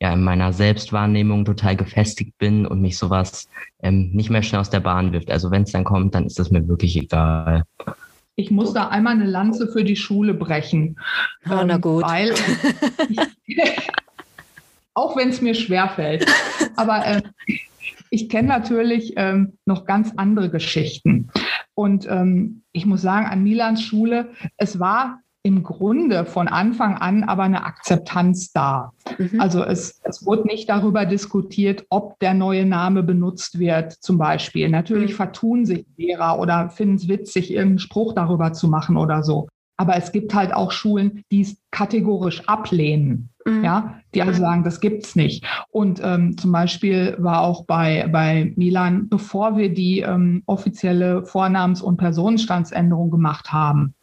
ja 0.00 0.12
in 0.12 0.22
meiner 0.22 0.52
Selbstwahrnehmung 0.52 1.44
total 1.44 1.76
gefestigt 1.76 2.36
bin 2.38 2.66
und 2.66 2.80
mich 2.80 2.98
sowas 2.98 3.48
ähm, 3.82 4.10
nicht 4.12 4.30
mehr 4.30 4.42
schnell 4.42 4.60
aus 4.60 4.70
der 4.70 4.80
Bahn 4.80 5.12
wirft. 5.12 5.30
Also 5.30 5.50
wenn 5.50 5.62
es 5.62 5.72
dann 5.72 5.84
kommt, 5.84 6.14
dann 6.14 6.26
ist 6.26 6.38
es 6.38 6.50
mir 6.50 6.66
wirklich 6.68 6.96
egal. 6.96 7.62
Ich 8.36 8.50
muss 8.50 8.72
da 8.72 8.88
einmal 8.88 9.14
eine 9.14 9.26
Lanze 9.26 9.68
für 9.68 9.84
die 9.84 9.96
Schule 9.96 10.34
brechen. 10.34 10.96
Oh, 11.46 11.62
na 11.64 11.74
ähm, 11.74 11.80
gut. 11.80 12.04
Weil 12.04 12.34
auch 14.94 15.16
wenn 15.16 15.28
es 15.28 15.40
mir 15.40 15.54
schwerfällt. 15.54 16.26
Aber 16.76 17.06
äh, 17.06 17.22
ich 18.10 18.28
kenne 18.28 18.48
natürlich 18.48 19.14
ähm, 19.16 19.58
noch 19.66 19.86
ganz 19.86 20.12
andere 20.16 20.50
Geschichten. 20.50 21.30
Und 21.74 22.06
ähm, 22.08 22.62
ich 22.72 22.86
muss 22.86 23.02
sagen, 23.02 23.26
an 23.26 23.42
Milans 23.42 23.82
Schule, 23.82 24.30
es 24.56 24.78
war 24.78 25.20
im 25.46 25.62
Grunde 25.62 26.24
von 26.24 26.48
Anfang 26.48 26.96
an 26.96 27.22
aber 27.22 27.42
eine 27.42 27.64
Akzeptanz 27.64 28.52
da. 28.52 28.92
Mhm. 29.18 29.40
Also 29.40 29.62
es, 29.62 30.00
es 30.02 30.24
wurde 30.24 30.48
nicht 30.48 30.70
darüber 30.70 31.04
diskutiert, 31.04 31.84
ob 31.90 32.18
der 32.18 32.32
neue 32.32 32.64
Name 32.64 33.02
benutzt 33.02 33.58
wird, 33.58 33.92
zum 33.92 34.16
Beispiel. 34.16 34.70
Natürlich 34.70 35.12
mhm. 35.12 35.16
vertun 35.16 35.66
sich 35.66 35.84
Lehrer 35.98 36.38
oder 36.40 36.70
finden 36.70 36.96
es 36.96 37.08
witzig, 37.08 37.50
irgendeinen 37.52 37.78
Spruch 37.78 38.14
darüber 38.14 38.54
zu 38.54 38.68
machen 38.68 38.96
oder 38.96 39.22
so. 39.22 39.46
Aber 39.76 39.96
es 39.96 40.12
gibt 40.12 40.34
halt 40.34 40.54
auch 40.54 40.72
Schulen, 40.72 41.22
die 41.30 41.42
es 41.42 41.58
kategorisch 41.70 42.48
ablehnen. 42.48 43.28
Mhm. 43.44 43.64
Ja, 43.64 44.00
die 44.14 44.22
also 44.22 44.40
sagen, 44.40 44.64
das 44.64 44.80
gibt's 44.80 45.14
nicht. 45.14 45.44
Und 45.68 46.00
ähm, 46.02 46.38
zum 46.38 46.52
Beispiel 46.52 47.16
war 47.18 47.42
auch 47.42 47.66
bei, 47.66 48.08
bei 48.10 48.54
Milan, 48.56 49.10
bevor 49.10 49.58
wir 49.58 49.74
die 49.74 50.00
ähm, 50.00 50.42
offizielle 50.46 51.26
Vornamens- 51.26 51.82
und 51.82 51.98
Personenstandsänderung 51.98 53.10
gemacht 53.10 53.52
haben, 53.52 53.94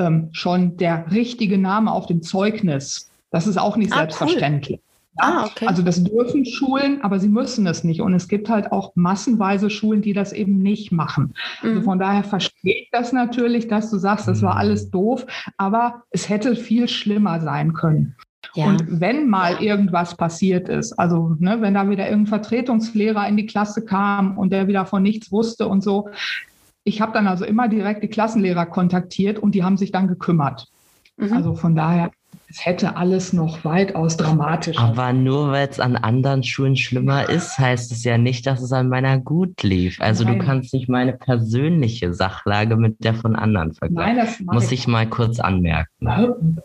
ähm, 0.00 0.30
schon 0.32 0.76
der 0.76 1.12
richtige 1.12 1.58
Name 1.58 1.92
auf 1.92 2.06
dem 2.06 2.22
Zeugnis. 2.22 3.10
Das 3.30 3.46
ist 3.46 3.58
auch 3.58 3.76
nicht 3.76 3.92
ah, 3.92 3.98
selbstverständlich. 3.98 4.78
Cool. 4.78 4.90
Ah, 5.18 5.44
okay. 5.44 5.66
Also 5.66 5.82
das 5.82 6.02
dürfen 6.02 6.46
Schulen, 6.46 7.02
aber 7.02 7.18
sie 7.18 7.28
müssen 7.28 7.66
es 7.66 7.84
nicht. 7.84 8.00
Und 8.00 8.14
es 8.14 8.28
gibt 8.28 8.48
halt 8.48 8.72
auch 8.72 8.92
massenweise 8.94 9.68
Schulen, 9.68 10.02
die 10.02 10.12
das 10.12 10.32
eben 10.32 10.62
nicht 10.62 10.92
machen. 10.92 11.34
Also 11.60 11.66
mhm. 11.66 11.70
Also 11.76 11.84
von 11.84 11.98
daher 11.98 12.24
verstehe 12.24 12.82
ich 12.82 12.88
das 12.90 13.12
natürlich, 13.12 13.68
dass 13.68 13.90
du 13.90 13.98
sagst, 13.98 14.28
das 14.28 14.42
war 14.42 14.56
alles 14.56 14.90
doof, 14.90 15.26
aber 15.56 16.02
es 16.10 16.28
hätte 16.28 16.56
viel 16.56 16.88
schlimmer 16.88 17.40
sein 17.40 17.74
können. 17.74 18.16
Ja. 18.54 18.66
Und 18.66 19.00
wenn 19.00 19.28
mal 19.28 19.62
irgendwas 19.62 20.16
passiert 20.16 20.68
ist, 20.68 20.92
also 20.98 21.36
ne, 21.38 21.60
wenn 21.60 21.74
da 21.74 21.88
wieder 21.88 22.08
irgendein 22.08 22.40
Vertretungslehrer 22.40 23.28
in 23.28 23.36
die 23.36 23.46
Klasse 23.46 23.84
kam 23.84 24.38
und 24.38 24.52
der 24.52 24.66
wieder 24.66 24.86
von 24.86 25.02
nichts 25.02 25.30
wusste 25.30 25.68
und 25.68 25.82
so, 25.82 26.08
ich 26.90 27.00
habe 27.00 27.12
dann 27.12 27.28
also 27.28 27.44
immer 27.44 27.68
direkt 27.68 28.02
die 28.02 28.08
Klassenlehrer 28.08 28.66
kontaktiert 28.66 29.38
und 29.38 29.54
die 29.54 29.62
haben 29.62 29.76
sich 29.76 29.92
dann 29.92 30.08
gekümmert. 30.08 30.66
Mhm. 31.16 31.32
Also 31.32 31.54
von 31.54 31.76
daher, 31.76 32.10
es 32.48 32.66
hätte 32.66 32.96
alles 32.96 33.32
noch 33.32 33.64
weitaus 33.64 34.16
dramatischer. 34.16 34.80
Aber 34.80 35.12
nur 35.12 35.52
weil 35.52 35.68
es 35.68 35.78
an 35.78 35.94
anderen 35.96 36.42
Schulen 36.42 36.74
schlimmer 36.74 37.28
ist, 37.28 37.58
heißt 37.58 37.92
es 37.92 38.02
ja 38.02 38.18
nicht, 38.18 38.44
dass 38.44 38.60
es 38.60 38.72
an 38.72 38.88
meiner 38.88 39.18
gut 39.20 39.62
lief. 39.62 40.00
Also 40.00 40.24
Nein. 40.24 40.40
du 40.40 40.44
kannst 40.44 40.74
nicht 40.74 40.88
meine 40.88 41.12
persönliche 41.12 42.12
Sachlage 42.12 42.76
mit 42.76 43.04
der 43.04 43.14
von 43.14 43.36
anderen 43.36 43.72
vergleichen. 43.72 44.16
Nein, 44.16 44.26
das 44.26 44.40
Muss 44.40 44.72
ich 44.72 44.88
mal 44.88 45.06
kurz 45.08 45.38
anmerken. 45.38 46.58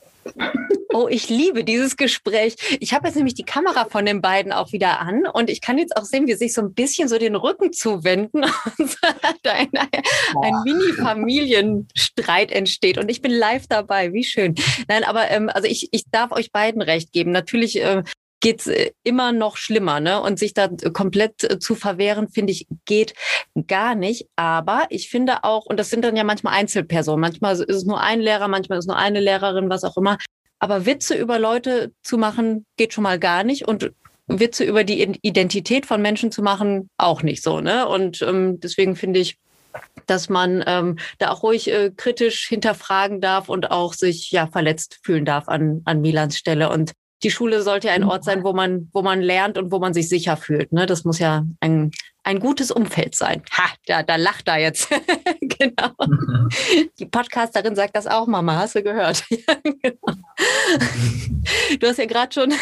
Oh, 0.93 1.07
ich 1.09 1.27
liebe 1.29 1.63
dieses 1.65 1.97
Gespräch. 1.97 2.55
Ich 2.79 2.93
habe 2.93 3.07
jetzt 3.07 3.15
nämlich 3.15 3.33
die 3.33 3.43
Kamera 3.43 3.85
von 3.85 4.05
den 4.05 4.21
beiden 4.21 4.53
auch 4.53 4.71
wieder 4.71 5.01
an 5.01 5.27
und 5.27 5.49
ich 5.49 5.59
kann 5.59 5.77
jetzt 5.77 5.97
auch 5.97 6.05
sehen, 6.05 6.25
wie 6.25 6.33
sich 6.35 6.53
so 6.53 6.61
ein 6.61 6.73
bisschen 6.73 7.09
so 7.09 7.17
den 7.17 7.35
Rücken 7.35 7.73
zuwenden 7.73 8.43
und 8.77 8.97
ein, 9.43 9.69
ein 9.73 10.53
Mini-Familienstreit 10.63 12.51
entsteht. 12.51 12.97
Und 12.97 13.09
ich 13.09 13.21
bin 13.21 13.31
live 13.31 13.67
dabei. 13.67 14.13
Wie 14.13 14.23
schön. 14.23 14.55
Nein, 14.87 15.03
aber 15.03 15.29
ähm, 15.31 15.49
also 15.49 15.67
ich, 15.67 15.89
ich 15.91 16.05
darf 16.11 16.31
euch 16.31 16.53
beiden 16.53 16.81
recht 16.81 17.11
geben. 17.11 17.31
Natürlich 17.31 17.81
äh, 17.81 18.03
geht's 18.45 18.67
äh, 18.67 18.91
immer 19.03 19.31
noch 19.31 19.57
schlimmer, 19.57 19.99
ne? 19.99 20.21
Und 20.21 20.37
sich 20.37 20.53
da 20.53 20.69
komplett 20.93 21.43
äh, 21.43 21.57
zu 21.57 21.73
verwehren, 21.73 22.29
finde 22.29 22.53
ich, 22.53 22.67
geht 22.85 23.15
gar 23.65 23.95
nicht. 23.95 24.27
Aber 24.35 24.85
ich 24.89 25.09
finde 25.09 25.43
auch, 25.43 25.65
und 25.65 25.79
das 25.79 25.89
sind 25.89 26.05
dann 26.05 26.15
ja 26.15 26.23
manchmal 26.23 26.53
Einzelpersonen, 26.53 27.21
manchmal 27.21 27.55
ist 27.55 27.67
es 27.67 27.85
nur 27.85 27.99
ein 27.99 28.21
Lehrer, 28.21 28.47
manchmal 28.47 28.77
ist 28.77 28.85
es 28.85 28.87
nur 28.87 28.97
eine 28.97 29.19
Lehrerin, 29.19 29.67
was 29.71 29.83
auch 29.83 29.97
immer. 29.97 30.19
Aber 30.59 30.85
Witze 30.85 31.15
über 31.15 31.39
Leute 31.39 31.91
zu 32.03 32.19
machen, 32.19 32.67
geht 32.77 32.93
schon 32.93 33.03
mal 33.03 33.17
gar 33.17 33.43
nicht. 33.43 33.67
Und 33.67 33.91
Witze 34.27 34.63
über 34.63 34.83
die 34.83 35.17
Identität 35.23 35.87
von 35.87 36.03
Menschen 36.03 36.31
zu 36.31 36.43
machen, 36.43 36.91
auch 36.97 37.23
nicht 37.23 37.41
so. 37.41 37.61
Ne? 37.61 37.87
Und 37.87 38.21
ähm, 38.21 38.59
deswegen 38.59 38.95
finde 38.95 39.21
ich, 39.21 39.39
dass 40.05 40.29
man 40.29 40.63
ähm, 40.67 40.99
da 41.17 41.31
auch 41.31 41.41
ruhig 41.41 41.71
äh, 41.71 41.91
kritisch 41.95 42.47
hinterfragen 42.47 43.21
darf 43.21 43.49
und 43.49 43.71
auch 43.71 43.93
sich 43.93 44.29
ja 44.29 44.45
verletzt 44.45 44.99
fühlen 45.01 45.25
darf 45.25 45.47
an, 45.47 45.81
an 45.85 46.01
Milans 46.01 46.37
Stelle. 46.37 46.69
Und 46.69 46.93
die 47.25 47.31
Schule 47.31 47.63
sollte 47.63 47.87
ja 47.87 47.93
ein 47.95 48.03
Ort 48.03 48.23
sein, 48.23 48.43
wo 48.43 48.53
man, 48.53 48.87
wo 48.93 49.01
man 49.01 49.19
lernt 49.19 49.57
und 49.57 49.71
wo 49.71 49.79
man 49.79 49.95
sich 49.95 50.07
sicher 50.09 50.37
fühlt. 50.37 50.71
Ne? 50.71 50.85
Das 50.85 51.05
muss 51.05 51.17
ja 51.17 51.43
ein, 51.59 51.89
ein 52.21 52.39
gutes 52.39 52.69
Umfeld 52.69 53.15
sein. 53.15 53.41
Ha, 53.51 53.63
da, 53.87 54.03
da 54.03 54.15
lacht 54.15 54.47
er 54.47 54.59
jetzt. 54.59 54.89
genau. 55.41 55.89
Die 56.99 57.07
Podcasterin 57.07 57.75
sagt 57.75 57.95
das 57.95 58.05
auch, 58.05 58.27
Mama, 58.27 58.57
hast 58.57 58.75
du 58.75 58.83
gehört? 58.83 59.23
ja, 59.31 59.55
genau. 59.63 60.13
Du 61.79 61.87
hast 61.87 61.97
ja 61.97 62.05
gerade 62.05 62.31
schon 62.31 62.53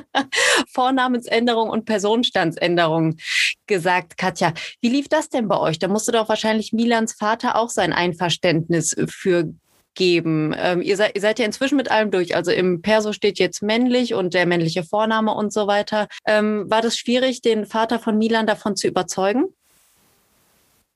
Vornamensänderung 0.72 1.68
und 1.68 1.84
Personenstandsänderung 1.84 3.18
gesagt, 3.66 4.16
Katja. 4.16 4.54
Wie 4.80 4.88
lief 4.88 5.08
das 5.08 5.28
denn 5.28 5.48
bei 5.48 5.58
euch? 5.58 5.78
Da 5.78 5.88
musste 5.88 6.12
doch 6.12 6.30
wahrscheinlich 6.30 6.72
Milans 6.72 7.12
Vater 7.12 7.56
auch 7.56 7.68
sein 7.68 7.92
Einverständnis 7.92 8.96
für 9.06 9.52
geben. 9.94 10.54
Ähm, 10.56 10.82
ihr, 10.82 10.96
seid, 10.96 11.14
ihr 11.14 11.20
seid 11.20 11.38
ja 11.38 11.44
inzwischen 11.44 11.76
mit 11.76 11.90
allem 11.90 12.10
durch. 12.10 12.36
Also 12.36 12.50
im 12.50 12.82
Perso 12.82 13.12
steht 13.12 13.38
jetzt 13.38 13.62
männlich 13.62 14.14
und 14.14 14.34
der 14.34 14.46
männliche 14.46 14.84
Vorname 14.84 15.32
und 15.34 15.52
so 15.52 15.66
weiter. 15.66 16.08
Ähm, 16.26 16.70
war 16.70 16.82
das 16.82 16.96
schwierig, 16.96 17.42
den 17.42 17.66
Vater 17.66 17.98
von 17.98 18.16
Milan 18.18 18.46
davon 18.46 18.76
zu 18.76 18.86
überzeugen? 18.86 19.44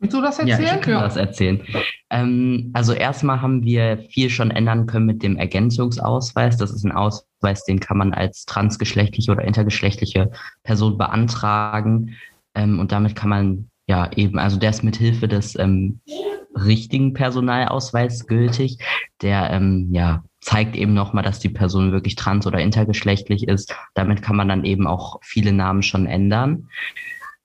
Willst 0.02 0.16
du 0.16 0.20
das 0.20 0.38
erzählen? 0.40 0.62
Ja, 0.62 0.74
ich 0.74 0.80
kann 0.80 1.00
das 1.00 1.16
erzählen. 1.16 1.62
Ähm, 2.10 2.70
also 2.72 2.92
erstmal 2.92 3.40
haben 3.40 3.62
wir 3.64 3.98
viel 4.10 4.30
schon 4.30 4.50
ändern 4.50 4.86
können 4.86 5.06
mit 5.06 5.22
dem 5.22 5.36
Ergänzungsausweis. 5.36 6.56
Das 6.56 6.72
ist 6.72 6.84
ein 6.84 6.90
Ausweis, 6.90 7.64
den 7.64 7.78
kann 7.78 7.98
man 7.98 8.12
als 8.12 8.44
transgeschlechtliche 8.44 9.30
oder 9.30 9.44
intergeschlechtliche 9.44 10.32
Person 10.64 10.98
beantragen. 10.98 12.16
Ähm, 12.56 12.80
und 12.80 12.90
damit 12.90 13.14
kann 13.14 13.30
man 13.30 13.70
ja 13.86 14.10
eben, 14.16 14.38
also 14.38 14.58
der 14.58 14.70
ist 14.70 14.84
mit 14.84 14.96
Hilfe 14.96 15.28
des 15.28 15.58
ähm, 15.58 16.00
richtigen 16.54 17.12
Personalausweis 17.14 18.26
gültig. 18.26 18.78
Der 19.22 19.50
ähm, 19.50 19.88
ja, 19.92 20.22
zeigt 20.40 20.76
eben 20.76 20.94
nochmal, 20.94 21.24
dass 21.24 21.38
die 21.38 21.48
Person 21.48 21.92
wirklich 21.92 22.16
trans- 22.16 22.46
oder 22.46 22.58
intergeschlechtlich 22.60 23.48
ist. 23.48 23.74
Damit 23.94 24.22
kann 24.22 24.36
man 24.36 24.48
dann 24.48 24.64
eben 24.64 24.86
auch 24.86 25.18
viele 25.22 25.52
Namen 25.52 25.82
schon 25.82 26.06
ändern. 26.06 26.68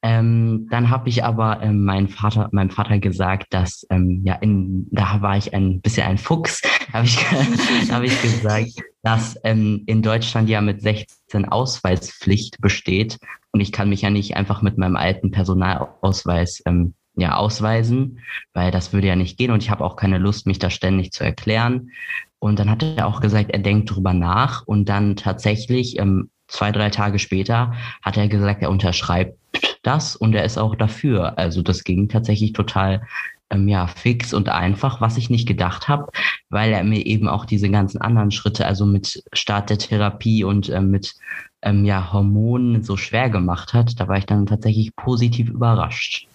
Ähm, 0.04 0.68
dann 0.70 0.92
habe 0.92 1.10
ich 1.10 1.24
aber 1.24 1.62
ähm, 1.64 1.84
meinem 1.84 2.08
Vater, 2.08 2.50
meinem 2.52 2.70
Vater 2.70 3.00
gesagt, 3.00 3.48
dass 3.50 3.86
ähm, 3.90 4.22
ja 4.24 4.36
in, 4.36 4.88
da 4.92 5.22
war 5.22 5.38
ich 5.38 5.56
ein 5.56 5.82
bisschen 5.82 6.06
ein 6.06 6.20
Fuchs, 6.20 6.62
habe 6.94 7.06
ich, 7.06 7.18
hab 7.92 8.04
ich 8.04 8.22
gesagt, 8.22 8.74
dass 9.02 9.40
ähm, 9.44 9.84
in 9.88 10.04
Deutschland 10.04 10.50
ja 10.50 10.62
mit 10.62 10.82
16 10.82 11.46
Ausweispflicht 11.46 12.62
besteht 12.62 13.18
und 13.52 13.62
ich 13.62 13.72
kann 13.72 13.90
mich 13.90 14.02
ja 14.02 14.10
nicht 14.10 14.36
einfach 14.36 14.62
mit 14.62 14.78
meinem 14.78 14.96
alten 14.96 15.32
Personalausweis 15.32 16.62
ähm, 16.66 16.94
ja, 17.16 17.36
ausweisen, 17.36 18.20
weil 18.54 18.72
das 18.72 18.94
würde 18.94 19.08
ja 19.08 19.16
nicht 19.16 19.38
gehen 19.38 19.52
und 19.52 19.64
ich 19.64 19.72
habe 19.72 19.84
auch 19.84 19.96
keine 19.96 20.20
Lust, 20.20 20.46
mich 20.46 20.60
da 20.60 20.70
ständig 20.70 21.12
zu 21.12 21.24
erklären. 21.24 21.92
Und 22.40 22.60
dann 22.60 22.70
hat 22.70 22.84
er 22.84 23.08
auch 23.08 23.20
gesagt, 23.20 23.50
er 23.50 23.60
denkt 23.60 23.90
drüber 23.90 24.14
nach 24.14 24.66
und 24.68 24.88
dann 24.88 25.16
tatsächlich 25.16 25.98
ähm, 25.98 26.30
zwei, 26.48 26.72
drei 26.72 26.90
Tage 26.92 27.18
später 27.18 27.74
hat 28.04 28.18
er 28.18 28.28
gesagt, 28.28 28.62
er 28.62 28.70
unterschreibt 28.70 29.38
das 29.82 30.16
und 30.16 30.36
er 30.36 30.46
ist 30.46 30.58
auch 30.58 30.76
dafür. 30.76 31.38
Also 31.38 31.62
das 31.64 31.84
ging 31.84 32.10
tatsächlich 32.10 32.54
total 32.54 33.08
ähm, 33.50 33.68
ja, 33.68 33.88
fix 33.88 34.34
und 34.34 34.50
einfach, 34.50 35.02
was 35.02 35.18
ich 35.18 35.30
nicht 35.30 35.48
gedacht 35.48 35.88
habe, 35.88 36.12
weil 36.50 36.72
er 36.72 36.84
mir 36.84 37.06
eben 37.06 37.28
auch 37.28 37.46
diese 37.46 37.70
ganzen 37.70 38.02
anderen 38.02 38.32
Schritte, 38.32 38.66
also 38.66 38.86
mit 38.86 39.24
Start 39.34 39.70
der 39.70 39.78
Therapie 39.78 40.44
und 40.44 40.70
ähm, 40.70 40.92
mit 40.92 41.16
ähm, 41.62 41.86
ja, 41.86 42.12
Hormonen 42.14 42.84
so 42.84 42.98
schwer 42.98 43.30
gemacht 43.30 43.74
hat. 43.74 44.00
Da 44.00 44.08
war 44.08 44.18
ich 44.18 44.26
dann 44.26 44.46
tatsächlich 44.46 44.96
positiv 44.96 45.50
überrascht. 45.50 46.28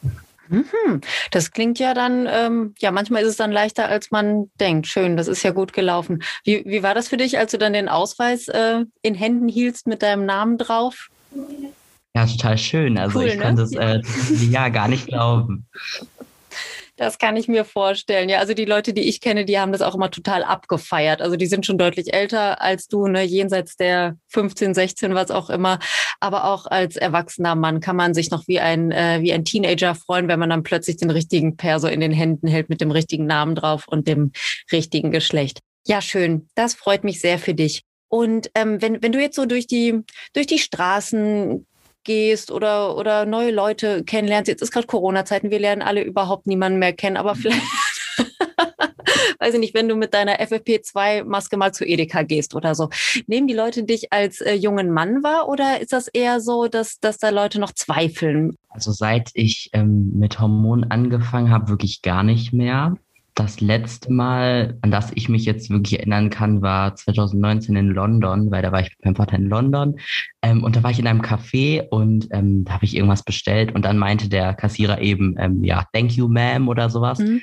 Mhm. 0.48 1.00
Das 1.30 1.50
klingt 1.50 1.78
ja 1.78 1.94
dann, 1.94 2.28
ähm, 2.30 2.74
ja, 2.78 2.90
manchmal 2.90 3.22
ist 3.22 3.28
es 3.30 3.36
dann 3.36 3.52
leichter, 3.52 3.88
als 3.88 4.10
man 4.10 4.50
denkt. 4.60 4.86
Schön, 4.86 5.16
das 5.16 5.28
ist 5.28 5.42
ja 5.42 5.50
gut 5.50 5.72
gelaufen. 5.72 6.22
Wie, 6.44 6.62
wie 6.66 6.82
war 6.82 6.94
das 6.94 7.08
für 7.08 7.16
dich, 7.16 7.38
als 7.38 7.52
du 7.52 7.58
dann 7.58 7.72
den 7.72 7.88
Ausweis 7.88 8.48
äh, 8.48 8.84
in 9.00 9.14
Händen 9.14 9.48
hieltst 9.48 9.86
mit 9.86 10.02
deinem 10.02 10.26
Namen 10.26 10.58
drauf? 10.58 11.08
Ja, 12.14 12.26
total 12.26 12.58
schön. 12.58 12.98
Also 12.98 13.20
cool, 13.20 13.26
ich 13.26 13.36
ne? 13.36 13.42
konnte 13.42 13.62
es 13.62 13.72
äh, 13.72 14.00
ja 14.50 14.68
gar 14.68 14.88
nicht 14.88 15.06
glauben. 15.06 15.66
Das 16.96 17.18
kann 17.18 17.36
ich 17.36 17.48
mir 17.48 17.64
vorstellen. 17.64 18.28
Ja, 18.28 18.38
also 18.38 18.52
die 18.52 18.66
Leute, 18.66 18.92
die 18.92 19.08
ich 19.08 19.22
kenne, 19.22 19.46
die 19.46 19.58
haben 19.58 19.72
das 19.72 19.80
auch 19.80 19.94
immer 19.94 20.10
total 20.10 20.44
abgefeiert. 20.44 21.22
Also 21.22 21.36
die 21.36 21.46
sind 21.46 21.64
schon 21.64 21.78
deutlich 21.78 22.12
älter 22.12 22.60
als 22.60 22.86
du, 22.86 23.06
ne, 23.06 23.22
jenseits 23.22 23.76
der 23.76 24.16
15, 24.28 24.74
16, 24.74 25.14
was 25.14 25.30
auch 25.30 25.48
immer. 25.48 25.78
Aber 26.20 26.44
auch 26.44 26.66
als 26.66 26.96
erwachsener 26.96 27.54
Mann 27.54 27.80
kann 27.80 27.96
man 27.96 28.12
sich 28.12 28.30
noch 28.30 28.46
wie 28.46 28.60
ein, 28.60 28.92
äh, 28.92 29.20
wie 29.22 29.32
ein 29.32 29.46
Teenager 29.46 29.94
freuen, 29.94 30.28
wenn 30.28 30.38
man 30.38 30.50
dann 30.50 30.62
plötzlich 30.62 30.98
den 30.98 31.10
richtigen 31.10 31.56
Perso 31.56 31.88
in 31.88 32.00
den 32.00 32.12
Händen 32.12 32.46
hält 32.46 32.68
mit 32.68 32.82
dem 32.82 32.90
richtigen 32.90 33.24
Namen 33.24 33.54
drauf 33.54 33.88
und 33.88 34.06
dem 34.06 34.32
richtigen 34.70 35.10
Geschlecht. 35.10 35.60
Ja, 35.86 36.02
schön. 36.02 36.48
Das 36.54 36.74
freut 36.74 37.04
mich 37.04 37.20
sehr 37.20 37.38
für 37.38 37.54
dich. 37.54 37.82
Und 38.08 38.50
ähm, 38.54 38.82
wenn, 38.82 39.02
wenn 39.02 39.12
du 39.12 39.20
jetzt 39.20 39.36
so 39.36 39.46
durch 39.46 39.66
die, 39.66 39.98
durch 40.34 40.46
die 40.46 40.58
Straßen 40.58 41.66
gehst 42.04 42.50
oder, 42.50 42.96
oder 42.96 43.26
neue 43.26 43.50
Leute 43.50 44.04
kennenlernst. 44.04 44.48
Jetzt 44.48 44.62
ist 44.62 44.72
gerade 44.72 44.86
Corona-Zeiten, 44.86 45.50
wir 45.50 45.58
lernen 45.58 45.82
alle 45.82 46.02
überhaupt 46.02 46.46
niemanden 46.46 46.78
mehr 46.78 46.92
kennen, 46.92 47.16
aber 47.16 47.34
mhm. 47.34 47.38
vielleicht, 47.38 47.62
weiß 49.40 49.54
ich 49.54 49.60
nicht, 49.60 49.74
wenn 49.74 49.88
du 49.88 49.96
mit 49.96 50.14
deiner 50.14 50.40
FFP2-Maske 50.40 51.56
mal 51.56 51.72
zu 51.72 51.84
Edeka 51.84 52.22
gehst 52.22 52.54
oder 52.54 52.74
so. 52.74 52.90
Nehmen 53.26 53.46
die 53.46 53.54
Leute 53.54 53.84
dich 53.84 54.12
als 54.12 54.40
äh, 54.40 54.54
jungen 54.54 54.90
Mann 54.90 55.22
wahr 55.22 55.48
oder 55.48 55.80
ist 55.80 55.92
das 55.92 56.08
eher 56.08 56.40
so, 56.40 56.68
dass, 56.68 56.98
dass 57.00 57.18
da 57.18 57.30
Leute 57.30 57.58
noch 57.60 57.72
zweifeln? 57.72 58.56
Also 58.68 58.92
seit 58.92 59.30
ich 59.34 59.70
ähm, 59.72 60.12
mit 60.14 60.40
Hormonen 60.40 60.90
angefangen 60.90 61.50
habe, 61.50 61.68
wirklich 61.68 62.02
gar 62.02 62.22
nicht 62.22 62.52
mehr. 62.52 62.96
Das 63.34 63.60
letzte 63.60 64.12
Mal, 64.12 64.78
an 64.82 64.90
das 64.90 65.10
ich 65.14 65.28
mich 65.28 65.44
jetzt 65.44 65.70
wirklich 65.70 65.98
erinnern 65.98 66.28
kann, 66.28 66.60
war 66.60 66.94
2019 66.94 67.74
in 67.76 67.88
London, 67.88 68.50
weil 68.50 68.62
da 68.62 68.72
war 68.72 68.80
ich 68.80 68.90
mit 68.90 69.04
meinem 69.04 69.16
Vater 69.16 69.36
in 69.36 69.48
London. 69.48 69.98
Ähm, 70.42 70.62
und 70.62 70.76
da 70.76 70.82
war 70.82 70.90
ich 70.90 70.98
in 70.98 71.06
einem 71.06 71.22
Café 71.22 71.88
und 71.88 72.28
ähm, 72.32 72.64
da 72.64 72.74
habe 72.74 72.84
ich 72.84 72.94
irgendwas 72.94 73.22
bestellt 73.22 73.74
und 73.74 73.84
dann 73.84 73.96
meinte 73.96 74.28
der 74.28 74.52
Kassierer 74.52 75.00
eben, 75.00 75.36
ähm, 75.38 75.64
ja, 75.64 75.86
thank 75.92 76.12
you, 76.12 76.26
ma'am 76.26 76.68
oder 76.68 76.90
sowas. 76.90 77.20
Mhm. 77.20 77.40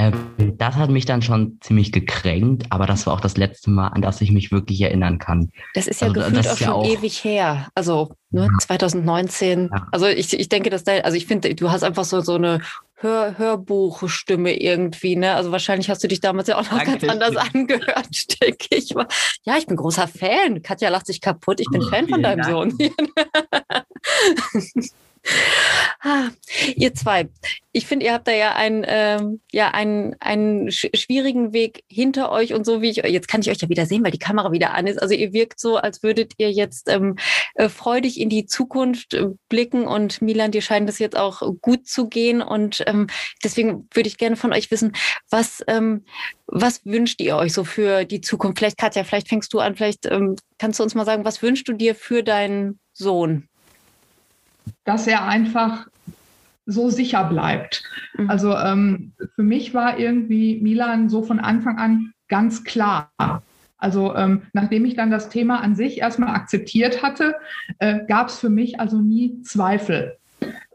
Ähm, 0.00 0.14
das 0.56 0.76
hat 0.76 0.88
mich 0.88 1.04
dann 1.04 1.20
schon 1.20 1.58
ziemlich 1.60 1.92
gekränkt, 1.92 2.64
aber 2.70 2.86
das 2.86 3.06
war 3.06 3.12
auch 3.12 3.20
das 3.20 3.36
letzte 3.36 3.70
Mal, 3.70 3.88
an 3.88 4.00
das 4.00 4.22
ich 4.22 4.32
mich 4.32 4.50
wirklich 4.50 4.80
erinnern 4.80 5.18
kann. 5.18 5.50
Das 5.74 5.86
ist 5.86 6.00
ja 6.00 6.08
also, 6.08 6.20
gefühlt 6.20 6.48
auch 6.48 6.56
schon 6.56 6.66
ja 6.66 6.72
auch 6.72 6.86
ewig 6.86 7.22
her. 7.22 7.68
Also 7.74 8.14
ne, 8.30 8.48
2019. 8.60 9.68
Ja. 9.70 9.88
Also 9.92 10.06
ich, 10.06 10.32
ich 10.32 10.48
denke, 10.48 10.70
dass 10.70 10.84
da, 10.84 10.92
also 11.00 11.18
ich 11.18 11.26
finde, 11.26 11.54
du 11.54 11.70
hast 11.70 11.82
einfach 11.82 12.04
so, 12.04 12.22
so 12.22 12.36
eine 12.36 12.60
Hör, 13.02 13.38
Hörbuchstimme 13.38 14.60
irgendwie, 14.60 15.16
ne? 15.16 15.34
Also 15.34 15.52
wahrscheinlich 15.52 15.88
hast 15.88 16.04
du 16.04 16.08
dich 16.08 16.20
damals 16.20 16.48
ja 16.48 16.58
auch 16.58 16.70
noch 16.70 16.84
Danke. 16.84 17.06
ganz 17.06 17.10
anders 17.10 17.36
angehört, 17.36 18.08
denke 18.42 18.76
ich. 18.76 18.90
Ja, 19.44 19.56
ich 19.56 19.66
bin 19.66 19.76
großer 19.76 20.06
Fan. 20.06 20.60
Katja 20.60 20.90
lacht 20.90 21.06
sich 21.06 21.22
kaputt. 21.22 21.60
Ich 21.60 21.68
bin 21.70 21.82
oh, 21.82 21.88
Fan 21.88 22.08
von 22.08 22.22
deinem 22.22 22.42
Dank. 22.42 22.50
Sohn. 22.50 22.76
Ah, 26.02 26.30
ihr 26.76 26.94
zwei, 26.94 27.28
ich 27.72 27.86
finde, 27.86 28.06
ihr 28.06 28.14
habt 28.14 28.26
da 28.26 28.32
ja 28.32 28.54
einen, 28.54 28.86
ähm, 28.88 29.40
ja, 29.52 29.68
einen, 29.68 30.16
einen 30.18 30.70
sch 30.70 30.88
schwierigen 30.94 31.52
Weg 31.52 31.84
hinter 31.88 32.32
euch 32.32 32.54
und 32.54 32.64
so 32.64 32.80
wie 32.80 32.88
ich, 32.88 32.96
jetzt 32.96 33.28
kann 33.28 33.42
ich 33.42 33.50
euch 33.50 33.60
ja 33.60 33.68
wieder 33.68 33.84
sehen, 33.84 34.02
weil 34.02 34.10
die 34.10 34.18
Kamera 34.18 34.50
wieder 34.50 34.72
an 34.72 34.86
ist. 34.86 35.00
Also 35.00 35.14
ihr 35.14 35.34
wirkt 35.34 35.60
so, 35.60 35.76
als 35.76 36.02
würdet 36.02 36.32
ihr 36.38 36.50
jetzt 36.50 36.88
ähm, 36.88 37.16
äh, 37.54 37.68
freudig 37.68 38.18
in 38.18 38.30
die 38.30 38.46
Zukunft 38.46 39.12
äh, 39.12 39.26
blicken 39.50 39.86
und 39.86 40.22
Milan, 40.22 40.52
dir 40.52 40.62
scheint 40.62 40.88
es 40.88 40.98
jetzt 40.98 41.18
auch 41.18 41.42
gut 41.60 41.86
zu 41.86 42.08
gehen 42.08 42.40
und 42.40 42.82
ähm, 42.86 43.08
deswegen 43.44 43.86
würde 43.92 44.08
ich 44.08 44.16
gerne 44.16 44.36
von 44.36 44.54
euch 44.54 44.70
wissen, 44.70 44.92
was, 45.28 45.62
ähm, 45.66 46.06
was 46.46 46.86
wünscht 46.86 47.20
ihr 47.20 47.36
euch 47.36 47.52
so 47.52 47.64
für 47.64 48.06
die 48.06 48.22
Zukunft? 48.22 48.56
Vielleicht, 48.56 48.78
Katja, 48.78 49.04
vielleicht 49.04 49.28
fängst 49.28 49.52
du 49.52 49.58
an, 49.58 49.76
vielleicht 49.76 50.06
ähm, 50.06 50.36
kannst 50.56 50.78
du 50.78 50.82
uns 50.82 50.94
mal 50.94 51.04
sagen, 51.04 51.26
was 51.26 51.42
wünschst 51.42 51.68
du 51.68 51.74
dir 51.74 51.94
für 51.94 52.22
deinen 52.22 52.80
Sohn? 52.94 53.49
Dass 54.84 55.06
er 55.06 55.26
einfach 55.26 55.86
so 56.66 56.90
sicher 56.90 57.24
bleibt. 57.24 57.82
Mhm. 58.16 58.30
Also 58.30 58.56
ähm, 58.56 59.12
für 59.34 59.42
mich 59.42 59.74
war 59.74 59.98
irgendwie 59.98 60.60
Milan 60.60 61.08
so 61.08 61.22
von 61.22 61.40
Anfang 61.40 61.78
an 61.78 62.12
ganz 62.28 62.64
klar. 62.64 63.10
Also 63.78 64.14
ähm, 64.14 64.42
nachdem 64.52 64.84
ich 64.84 64.94
dann 64.94 65.10
das 65.10 65.30
Thema 65.30 65.62
an 65.62 65.74
sich 65.74 65.98
erstmal 65.98 66.34
akzeptiert 66.34 67.02
hatte, 67.02 67.34
äh, 67.78 68.00
gab 68.06 68.28
es 68.28 68.38
für 68.38 68.50
mich 68.50 68.78
also 68.78 68.98
nie 68.98 69.42
Zweifel, 69.42 70.16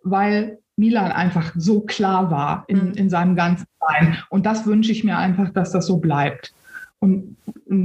weil 0.04 0.58
Milan 0.76 1.12
einfach 1.12 1.54
so 1.56 1.82
klar 1.82 2.32
war 2.32 2.66
in, 2.68 2.90
mhm. 2.90 2.94
in 2.94 3.10
seinem 3.10 3.36
ganzen 3.36 3.68
Sein. 3.80 4.18
Und 4.30 4.46
das 4.46 4.66
wünsche 4.66 4.92
ich 4.92 5.04
mir 5.04 5.18
einfach, 5.18 5.50
dass 5.52 5.72
das 5.72 5.86
so 5.86 5.98
bleibt. 5.98 6.54
Und 7.06 7.38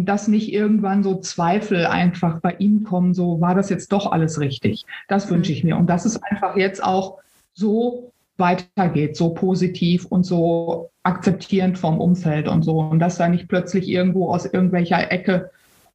dass 0.07 0.29
nicht 0.29 0.53
irgendwann 0.53 1.03
so 1.03 1.17
Zweifel 1.21 1.87
einfach 1.87 2.41
bei 2.41 2.55
ihm 2.59 2.85
kommen, 2.85 3.15
so 3.15 3.41
war 3.41 3.55
das 3.55 3.71
jetzt 3.71 3.93
doch 3.93 4.11
alles 4.11 4.41
richtig. 4.41 4.85
Das 5.09 5.31
wünsche 5.31 5.53
ich 5.53 5.65
mir. 5.65 5.77
Und 5.77 5.89
dass 5.89 6.05
es 6.05 6.23
einfach 6.23 6.57
jetzt 6.57 6.83
auch 6.83 7.19
so 7.55 8.13
weitergeht, 8.37 9.17
so 9.17 9.31
positiv 9.31 10.07
und 10.07 10.25
so 10.25 10.91
akzeptierend 11.03 11.79
vom 11.79 12.01
Umfeld 12.01 12.49
und 12.49 12.63
so. 12.63 12.79
Und 12.79 12.99
dass 12.99 13.19
da 13.19 13.29
nicht 13.29 13.49
plötzlich 13.49 13.89
irgendwo 13.89 14.33
aus 14.33 14.47
irgendwelcher 14.47 15.11
Ecke 15.11 15.51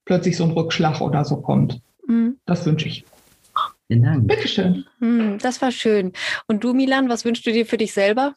plötzlich 0.05 0.37
so 0.37 0.43
ein 0.43 0.51
Rückschlag 0.51 1.01
oder 1.01 1.25
so 1.25 1.37
kommt. 1.37 1.81
Mhm. 2.07 2.37
Das 2.45 2.65
wünsche 2.65 2.87
ich. 2.87 3.05
Vielen 3.87 4.03
Dank. 4.03 4.27
Bitteschön. 4.27 4.85
Mhm, 4.99 5.37
das 5.39 5.61
war 5.61 5.71
schön. 5.71 6.13
Und 6.47 6.63
du, 6.63 6.73
Milan, 6.73 7.09
was 7.09 7.25
wünschst 7.25 7.45
du 7.45 7.51
dir 7.51 7.65
für 7.65 7.77
dich 7.77 7.93
selber? 7.93 8.35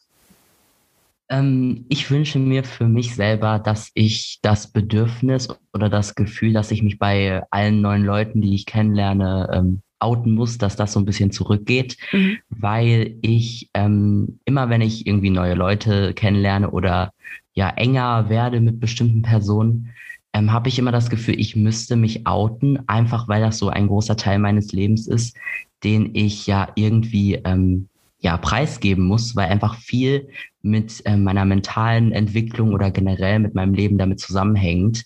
Ähm, 1.29 1.85
ich 1.89 2.09
wünsche 2.09 2.39
mir 2.39 2.63
für 2.63 2.87
mich 2.87 3.15
selber, 3.15 3.59
dass 3.59 3.91
ich 3.93 4.39
das 4.41 4.71
Bedürfnis 4.71 5.49
oder 5.73 5.89
das 5.89 6.15
Gefühl, 6.15 6.53
dass 6.53 6.71
ich 6.71 6.81
mich 6.81 6.97
bei 6.97 7.43
allen 7.51 7.81
neuen 7.81 8.03
Leuten, 8.03 8.41
die 8.41 8.55
ich 8.55 8.65
kennenlerne, 8.65 9.49
ähm, 9.53 9.81
outen 9.99 10.33
muss, 10.33 10.57
dass 10.57 10.75
das 10.75 10.93
so 10.93 10.99
ein 10.99 11.05
bisschen 11.05 11.31
zurückgeht, 11.31 11.97
mhm. 12.11 12.37
weil 12.49 13.17
ich 13.21 13.69
ähm, 13.73 14.39
immer, 14.45 14.69
wenn 14.69 14.81
ich 14.81 15.05
irgendwie 15.05 15.29
neue 15.29 15.55
Leute 15.55 16.13
kennenlerne 16.13 16.71
oder 16.71 17.11
ja 17.53 17.69
enger 17.69 18.29
werde 18.29 18.61
mit 18.61 18.79
bestimmten 18.79 19.21
Personen, 19.21 19.89
ähm, 20.33 20.53
habe 20.53 20.69
ich 20.69 20.79
immer 20.79 20.91
das 20.91 21.09
Gefühl, 21.09 21.39
ich 21.39 21.55
müsste 21.55 21.95
mich 21.95 22.25
outen, 22.25 22.87
einfach 22.87 23.27
weil 23.27 23.41
das 23.41 23.57
so 23.57 23.69
ein 23.69 23.87
großer 23.87 24.15
Teil 24.15 24.39
meines 24.39 24.71
Lebens 24.71 25.07
ist, 25.07 25.35
den 25.83 26.15
ich 26.15 26.47
ja 26.47 26.69
irgendwie 26.75 27.35
ähm, 27.35 27.88
ja 28.19 28.37
preisgeben 28.37 29.05
muss, 29.05 29.35
weil 29.35 29.49
einfach 29.49 29.75
viel 29.75 30.29
mit 30.61 31.05
äh, 31.05 31.15
meiner 31.15 31.45
mentalen 31.45 32.11
Entwicklung 32.11 32.73
oder 32.73 32.91
generell 32.91 33.39
mit 33.39 33.55
meinem 33.55 33.73
Leben 33.73 33.97
damit 33.97 34.19
zusammenhängt. 34.19 35.05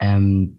Ähm, 0.00 0.58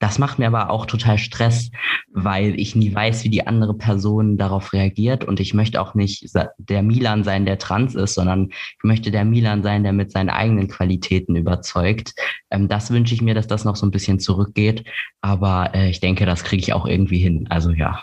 das 0.00 0.18
macht 0.18 0.38
mir 0.38 0.48
aber 0.48 0.68
auch 0.68 0.84
total 0.84 1.16
Stress, 1.16 1.70
weil 2.12 2.60
ich 2.60 2.76
nie 2.76 2.94
weiß, 2.94 3.24
wie 3.24 3.30
die 3.30 3.46
andere 3.46 3.72
Person 3.72 4.36
darauf 4.36 4.74
reagiert. 4.74 5.24
Und 5.24 5.40
ich 5.40 5.54
möchte 5.54 5.80
auch 5.80 5.94
nicht 5.94 6.28
der 6.58 6.82
Milan 6.82 7.24
sein, 7.24 7.46
der 7.46 7.58
trans 7.58 7.94
ist, 7.94 8.12
sondern 8.12 8.50
ich 8.50 8.84
möchte 8.84 9.10
der 9.10 9.24
Milan 9.24 9.62
sein, 9.62 9.82
der 9.82 9.94
mit 9.94 10.12
seinen 10.12 10.28
eigenen 10.28 10.68
Qualitäten 10.68 11.36
überzeugt. 11.36 12.12
Ähm, 12.50 12.68
das 12.68 12.90
wünsche 12.90 13.14
ich 13.14 13.22
mir, 13.22 13.34
dass 13.34 13.46
das 13.46 13.64
noch 13.64 13.76
so 13.76 13.86
ein 13.86 13.92
bisschen 13.92 14.20
zurückgeht. 14.20 14.84
Aber 15.22 15.74
äh, 15.74 15.88
ich 15.88 16.00
denke, 16.00 16.26
das 16.26 16.44
kriege 16.44 16.60
ich 16.60 16.74
auch 16.74 16.84
irgendwie 16.84 17.18
hin. 17.18 17.46
Also 17.48 17.70
ja. 17.70 18.02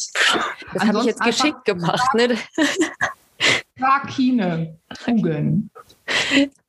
Das 0.73 0.83
habe 0.85 0.99
ich 0.99 1.05
jetzt 1.05 1.21
geschickt 1.21 1.65
gemacht. 1.65 2.13
Ne? 2.13 2.37
Rakine 3.77 4.77
googeln. 5.05 5.69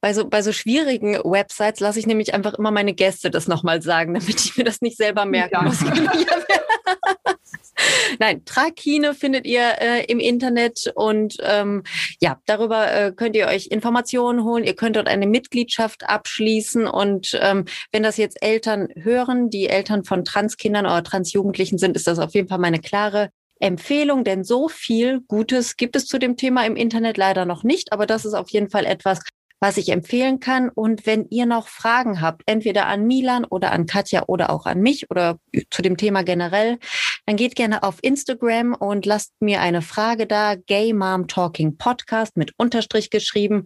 Bei 0.01 0.13
so, 0.13 0.29
bei 0.29 0.43
so 0.43 0.53
schwierigen 0.53 1.15
Websites 1.25 1.81
lasse 1.81 1.99
ich 1.99 2.07
nämlich 2.07 2.35
einfach 2.35 2.55
immer 2.55 2.71
meine 2.71 2.95
Gäste 2.95 3.31
das 3.31 3.47
nochmal 3.47 3.83
sagen, 3.83 4.15
damit 4.15 4.45
ich 4.45 4.57
mir 4.57 4.65
das 4.65 4.81
nicht 4.81 4.97
selber 4.97 5.25
merken 5.25 5.65
muss. 5.65 5.85
Nein, 8.19 8.45
Trakine 8.45 9.15
findet 9.15 9.47
ihr 9.47 9.81
äh, 9.81 10.05
im 10.07 10.21
Internet 10.21 10.93
und 10.95 11.37
ähm, 11.43 11.83
ja, 12.21 12.41
darüber 12.47 12.93
äh, 12.93 13.13
könnt 13.13 13.37
ihr 13.37 13.47
euch 13.47 13.67
Informationen 13.67 14.45
holen. 14.45 14.65
Ihr 14.65 14.75
könnt 14.75 14.97
dort 14.97 15.09
eine 15.09 15.27
Mitgliedschaft 15.27 16.09
abschließen 16.09 16.87
und 16.87 17.39
ähm, 17.41 17.65
wenn 17.93 18.03
das 18.03 18.17
jetzt 18.17 18.43
Eltern 18.43 18.89
hören, 18.97 19.51
die 19.51 19.69
Eltern 19.69 20.05
von 20.05 20.25
Transkindern 20.25 20.87
oder 20.87 21.03
Transjugendlichen 21.03 21.79
sind, 21.79 21.97
ist 21.97 22.07
das 22.07 22.19
auf 22.19 22.35
jeden 22.35 22.49
Fall 22.49 22.59
meine 22.59 22.81
klare 22.81 23.31
Empfehlung, 23.59 24.23
denn 24.25 24.45
so 24.45 24.69
viel 24.69 25.21
Gutes 25.29 25.77
gibt 25.77 25.97
es 25.97 26.07
zu 26.07 26.19
dem 26.19 26.37
Thema 26.37 26.67
im 26.67 26.77
Internet 26.77 27.17
leider 27.17 27.47
noch 27.47 27.65
nicht, 27.65 27.93
aber 27.93 28.07
das 28.07 28.27
ist 28.27 28.35
auf 28.35 28.51
jeden 28.51 28.69
Fall 28.69 28.85
etwas, 28.85 29.21
was 29.61 29.77
ich 29.77 29.91
empfehlen 29.91 30.41
kann. 30.41 30.69
Und 30.69 31.07
wenn 31.07 31.27
ihr 31.31 31.47
noch 31.47 31.69
Fragen 31.69 32.21
habt, 32.21 32.43
entweder 32.47 32.87
an 32.87 33.07
Milan 33.07 33.45
oder 33.45 33.73
an 33.73 33.87
Katja 33.87 34.25
oder 34.27 34.51
auch 34.51 34.67
an 34.67 34.81
mich 34.81 35.11
oder 35.11 35.39
zu 35.71 35.83
dem 35.83 35.97
Thema 35.97 36.23
generell, 36.23 36.79
dann 37.27 37.37
geht 37.37 37.57
gerne 37.57 37.83
auf 37.83 37.99
Instagram 38.03 38.75
und 38.75 39.07
lasst 39.07 39.33
mir 39.41 39.61
eine 39.61 39.83
Frage 39.83 40.27
da, 40.27 40.55
Gay 40.55 40.93
Mom 40.93 41.27
Talking 41.27 41.77
Podcast 41.77 42.37
mit 42.37 42.53
Unterstrich 42.57 43.11
geschrieben. 43.11 43.65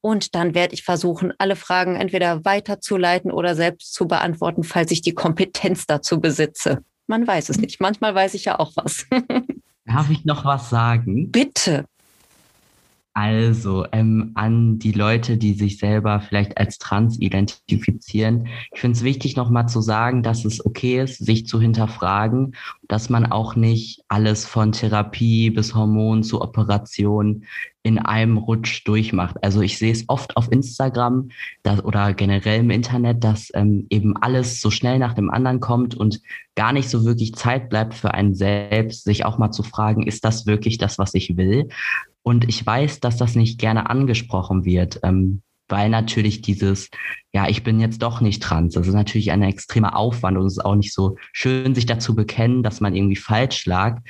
Und 0.00 0.34
dann 0.34 0.54
werde 0.54 0.74
ich 0.74 0.82
versuchen, 0.82 1.32
alle 1.38 1.56
Fragen 1.56 1.96
entweder 1.96 2.44
weiterzuleiten 2.44 3.30
oder 3.30 3.54
selbst 3.54 3.92
zu 3.94 4.06
beantworten, 4.06 4.64
falls 4.64 4.90
ich 4.90 5.02
die 5.02 5.14
Kompetenz 5.14 5.86
dazu 5.86 6.20
besitze. 6.20 6.84
Man 7.06 7.26
weiß 7.26 7.48
es 7.48 7.58
nicht. 7.58 7.80
Manchmal 7.80 8.14
weiß 8.14 8.34
ich 8.34 8.44
ja 8.44 8.58
auch 8.58 8.72
was. 8.76 9.06
Darf 9.84 10.10
ich 10.10 10.24
noch 10.24 10.44
was 10.44 10.70
sagen? 10.70 11.30
Bitte. 11.30 11.84
Also 13.14 13.84
ähm, 13.92 14.32
an 14.34 14.78
die 14.78 14.92
Leute, 14.92 15.36
die 15.36 15.52
sich 15.52 15.78
selber 15.78 16.20
vielleicht 16.20 16.56
als 16.56 16.78
trans 16.78 17.20
identifizieren. 17.20 18.48
Ich 18.72 18.80
finde 18.80 18.96
es 18.96 19.04
wichtig, 19.04 19.36
nochmal 19.36 19.68
zu 19.68 19.82
sagen, 19.82 20.22
dass 20.22 20.46
es 20.46 20.64
okay 20.64 21.02
ist, 21.02 21.18
sich 21.18 21.46
zu 21.46 21.60
hinterfragen, 21.60 22.54
dass 22.88 23.10
man 23.10 23.30
auch 23.30 23.54
nicht 23.54 24.02
alles 24.08 24.46
von 24.46 24.72
Therapie 24.72 25.50
bis 25.50 25.74
Hormon 25.74 26.22
zu 26.22 26.40
Operation 26.40 27.44
in 27.82 27.98
einem 27.98 28.38
Rutsch 28.38 28.86
durchmacht. 28.86 29.36
Also 29.42 29.60
ich 29.60 29.76
sehe 29.76 29.92
es 29.92 30.04
oft 30.08 30.36
auf 30.36 30.50
Instagram 30.50 31.30
dass, 31.62 31.84
oder 31.84 32.14
generell 32.14 32.60
im 32.60 32.70
Internet, 32.70 33.24
dass 33.24 33.50
ähm, 33.54 33.86
eben 33.90 34.16
alles 34.16 34.60
so 34.60 34.70
schnell 34.70 34.98
nach 34.98 35.14
dem 35.14 35.30
anderen 35.30 35.60
kommt 35.60 35.94
und 35.94 36.20
gar 36.54 36.72
nicht 36.72 36.88
so 36.88 37.04
wirklich 37.04 37.34
Zeit 37.34 37.68
bleibt 37.68 37.92
für 37.94 38.14
einen 38.14 38.34
selbst, 38.34 39.04
sich 39.04 39.24
auch 39.24 39.36
mal 39.36 39.50
zu 39.50 39.62
fragen, 39.62 40.06
ist 40.06 40.24
das 40.24 40.46
wirklich 40.46 40.78
das, 40.78 40.98
was 40.98 41.14
ich 41.14 41.36
will? 41.36 41.68
Und 42.22 42.48
ich 42.48 42.64
weiß, 42.64 43.00
dass 43.00 43.16
das 43.16 43.34
nicht 43.34 43.58
gerne 43.58 43.90
angesprochen 43.90 44.64
wird, 44.64 45.00
ähm, 45.02 45.42
weil 45.72 45.88
natürlich 45.88 46.42
dieses, 46.42 46.90
ja, 47.32 47.48
ich 47.48 47.62
bin 47.64 47.80
jetzt 47.80 48.02
doch 48.02 48.20
nicht 48.20 48.42
trans, 48.42 48.74
das 48.74 48.86
ist 48.86 48.94
natürlich 48.94 49.32
ein 49.32 49.42
extremer 49.42 49.96
Aufwand 49.96 50.36
und 50.36 50.46
es 50.46 50.58
ist 50.58 50.64
auch 50.64 50.74
nicht 50.74 50.92
so 50.92 51.16
schön, 51.32 51.74
sich 51.74 51.86
dazu 51.86 52.14
bekennen, 52.14 52.62
dass 52.62 52.80
man 52.80 52.94
irgendwie 52.94 53.16
falsch 53.16 53.64
lag. 53.64 54.00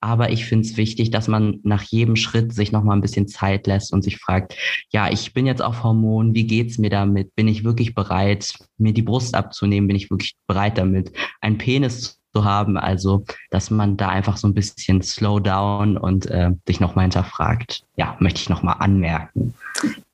Aber 0.00 0.30
ich 0.30 0.44
finde 0.44 0.68
es 0.68 0.76
wichtig, 0.76 1.10
dass 1.10 1.26
man 1.26 1.60
nach 1.62 1.82
jedem 1.82 2.16
Schritt 2.16 2.52
sich 2.52 2.70
nochmal 2.70 2.96
ein 2.96 3.00
bisschen 3.00 3.28
Zeit 3.28 3.66
lässt 3.66 3.94
und 3.94 4.02
sich 4.02 4.18
fragt, 4.18 4.56
ja, 4.92 5.10
ich 5.10 5.32
bin 5.32 5.46
jetzt 5.46 5.62
auf 5.62 5.82
Hormonen, 5.82 6.34
wie 6.34 6.46
geht's 6.46 6.76
mir 6.76 6.90
damit? 6.90 7.34
Bin 7.34 7.48
ich 7.48 7.64
wirklich 7.64 7.94
bereit, 7.94 8.54
mir 8.76 8.92
die 8.92 9.02
Brust 9.02 9.34
abzunehmen? 9.34 9.88
Bin 9.88 9.96
ich 9.96 10.10
wirklich 10.10 10.36
bereit 10.46 10.76
damit, 10.76 11.12
einen 11.40 11.56
Penis 11.56 12.20
zu 12.36 12.44
haben. 12.44 12.76
Also, 12.76 13.24
dass 13.50 13.70
man 13.70 13.96
da 13.96 14.10
einfach 14.10 14.36
so 14.36 14.46
ein 14.46 14.52
bisschen 14.52 15.00
slow 15.00 15.40
down 15.40 15.96
und 15.96 16.26
äh, 16.26 16.50
sich 16.66 16.80
nochmal 16.80 17.04
hinterfragt. 17.04 17.82
Ja, 17.96 18.16
möchte 18.20 18.40
ich 18.40 18.50
nochmal 18.50 18.76
anmerken. 18.78 19.54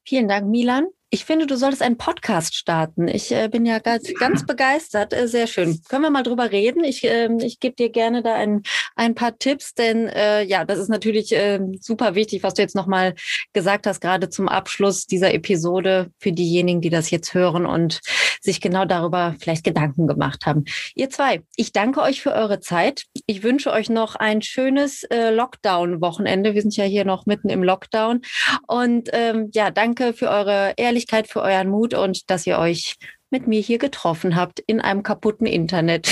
Vielen 0.05 0.29
Dank, 0.29 0.49
Milan. 0.49 0.87
Ich 1.15 1.27
finde, 1.27 1.47
du 1.47 1.59
solltest 1.59 1.83
einen 1.83 1.99
Podcast 1.99 2.55
starten. 2.55 3.07
Ich 3.07 3.31
äh, 3.33 3.47
bin 3.49 3.67
ja 3.67 3.81
ganz, 3.81 4.11
ganz 4.15 4.47
begeistert. 4.47 5.13
Äh, 5.13 5.29
sehr 5.29 5.47
schön. 5.47 5.79
Können 5.91 6.05
wir 6.05 6.11
mal 6.11 6.23
drüber 6.23 6.51
reden? 6.51 6.85
Ich, 6.85 7.05
äh, 7.05 7.29
ich 7.43 7.61
gebe 7.61 7.77
dir 7.77 7.91
gerne 7.91 8.23
da 8.23 8.33
ein, 8.33 8.63
ein 8.97 9.15
paar 9.15 9.39
Tipps, 9.39 9.75
denn 9.75 10.09
äh, 10.09 10.43
ja, 10.43 10.65
das 10.65 10.79
ist 10.79 10.89
natürlich 10.89 11.31
äh, 11.33 11.61
super 11.83 12.15
wichtig, 12.15 12.43
was 12.43 12.55
du 12.55 12.63
jetzt 12.63 12.75
nochmal 12.75 13.15
gesagt 13.53 13.87
hast, 13.87 14.01
gerade 14.01 14.31
zum 14.31 14.49
Abschluss 14.49 15.07
dieser 15.07 15.35
Episode 15.35 16.11
für 16.19 16.33
diejenigen, 16.33 16.81
die 16.81 16.89
das 16.89 17.11
jetzt 17.11 17.35
hören 17.35 17.67
und 17.67 18.01
sich 18.41 18.63
genau 18.63 18.87
darüber 18.87 19.37
vielleicht 19.39 19.65
Gedanken 19.65 20.07
gemacht 20.07 20.47
haben. 20.47 20.65
Ihr 20.95 21.11
zwei, 21.11 21.43
ich 21.57 21.73
danke 21.73 22.01
euch 22.01 22.23
für 22.23 22.33
eure 22.33 22.61
Zeit. 22.61 23.05
Ich 23.27 23.43
wünsche 23.43 23.71
euch 23.71 23.91
noch 23.91 24.17
ein 24.17 24.41
schönes 24.41 25.03
äh, 25.05 25.29
Lockdown-Wochenende. 25.29 26.55
Wir 26.55 26.63
sind 26.63 26.75
ja 26.75 26.85
hier 26.85 27.05
noch 27.05 27.27
mitten 27.27 27.51
im 27.51 27.63
Lockdown. 27.63 28.23
Und 28.67 29.11
ähm, 29.13 29.51
ja, 29.53 29.71
danke 29.71 30.15
für 30.15 30.31
eure 30.31 30.73
ehrliche 30.79 31.01
Ehrlichkeit, 31.03 31.28
für 31.28 31.42
euren 31.42 31.68
Mut 31.68 31.94
und 31.94 32.30
dass 32.30 32.46
ihr 32.46 32.59
euch 32.59 32.96
mit 33.30 33.46
mir 33.46 33.61
hier 33.61 33.78
getroffen 33.78 34.36
habt 34.36 34.61
in 34.61 34.80
einem 34.80 35.03
kaputten 35.03 35.46
Internet. 35.46 36.09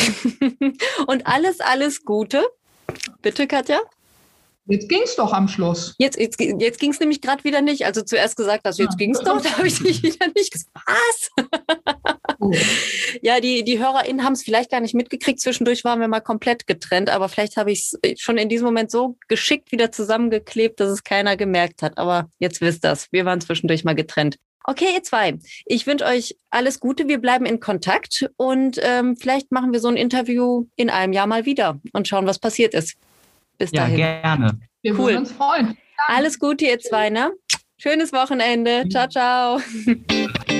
und 1.06 1.26
alles, 1.26 1.60
alles 1.60 2.04
Gute. 2.04 2.44
Bitte, 3.22 3.46
Katja. 3.46 3.78
Jetzt 4.66 4.88
ging 4.88 5.02
es 5.04 5.16
doch 5.16 5.32
am 5.32 5.48
Schluss. 5.48 5.94
Jetzt, 5.98 6.18
jetzt, 6.18 6.40
jetzt 6.40 6.78
ging 6.78 6.92
es 6.92 7.00
nämlich 7.00 7.20
gerade 7.20 7.44
wieder 7.44 7.60
nicht. 7.60 7.84
Also 7.84 8.02
zuerst 8.02 8.36
gesagt 8.36 8.64
hast, 8.64 8.78
jetzt 8.78 8.92
ja. 8.92 8.96
ging 8.98 9.14
es 9.14 9.20
doch, 9.20 9.40
da 9.40 9.58
habe 9.58 9.66
ich 9.66 9.78
dich 9.80 10.02
wieder 10.02 10.26
nicht 10.34 10.52
gesagt. 10.52 10.70
Was? 10.86 11.30
Oh. 12.38 12.52
Ja, 13.20 13.40
die, 13.40 13.64
die 13.64 13.78
HörerInnen 13.78 14.24
haben 14.24 14.32
es 14.32 14.42
vielleicht 14.42 14.70
gar 14.70 14.80
nicht 14.80 14.94
mitgekriegt. 14.94 15.40
Zwischendurch 15.40 15.84
waren 15.84 16.00
wir 16.00 16.08
mal 16.08 16.20
komplett 16.20 16.66
getrennt, 16.66 17.10
aber 17.10 17.28
vielleicht 17.28 17.56
habe 17.56 17.72
ich 17.72 17.92
es 18.02 18.20
schon 18.20 18.38
in 18.38 18.48
diesem 18.48 18.64
Moment 18.64 18.90
so 18.90 19.16
geschickt 19.28 19.72
wieder 19.72 19.92
zusammengeklebt, 19.92 20.80
dass 20.80 20.90
es 20.90 21.04
keiner 21.04 21.36
gemerkt 21.36 21.82
hat. 21.82 21.98
Aber 21.98 22.30
jetzt 22.38 22.60
wisst 22.60 22.84
das. 22.84 23.08
Wir 23.10 23.24
waren 23.24 23.40
zwischendurch 23.40 23.84
mal 23.84 23.94
getrennt. 23.94 24.38
Okay, 24.64 24.88
ihr 24.94 25.02
zwei. 25.02 25.38
Ich 25.64 25.86
wünsche 25.86 26.04
euch 26.04 26.36
alles 26.50 26.80
Gute. 26.80 27.08
Wir 27.08 27.18
bleiben 27.18 27.46
in 27.46 27.60
Kontakt 27.60 28.30
und 28.36 28.78
ähm, 28.82 29.16
vielleicht 29.16 29.52
machen 29.52 29.72
wir 29.72 29.80
so 29.80 29.88
ein 29.88 29.96
Interview 29.96 30.66
in 30.76 30.90
einem 30.90 31.12
Jahr 31.12 31.26
mal 31.26 31.46
wieder 31.46 31.80
und 31.92 32.06
schauen, 32.06 32.26
was 32.26 32.38
passiert 32.38 32.74
ist. 32.74 32.96
Bis 33.58 33.72
dahin. 33.72 33.98
Ja, 33.98 34.20
gerne. 34.20 34.60
Wir 34.82 34.92
cool. 34.92 34.98
würden 34.98 35.18
uns 35.18 35.32
freuen. 35.32 35.76
Alles 36.08 36.38
Gute, 36.38 36.66
ihr 36.66 36.78
zwei, 36.78 37.10
ne? 37.10 37.32
Schönes 37.78 38.12
Wochenende. 38.12 38.84
Ciao, 38.90 39.08
ciao. 39.08 39.60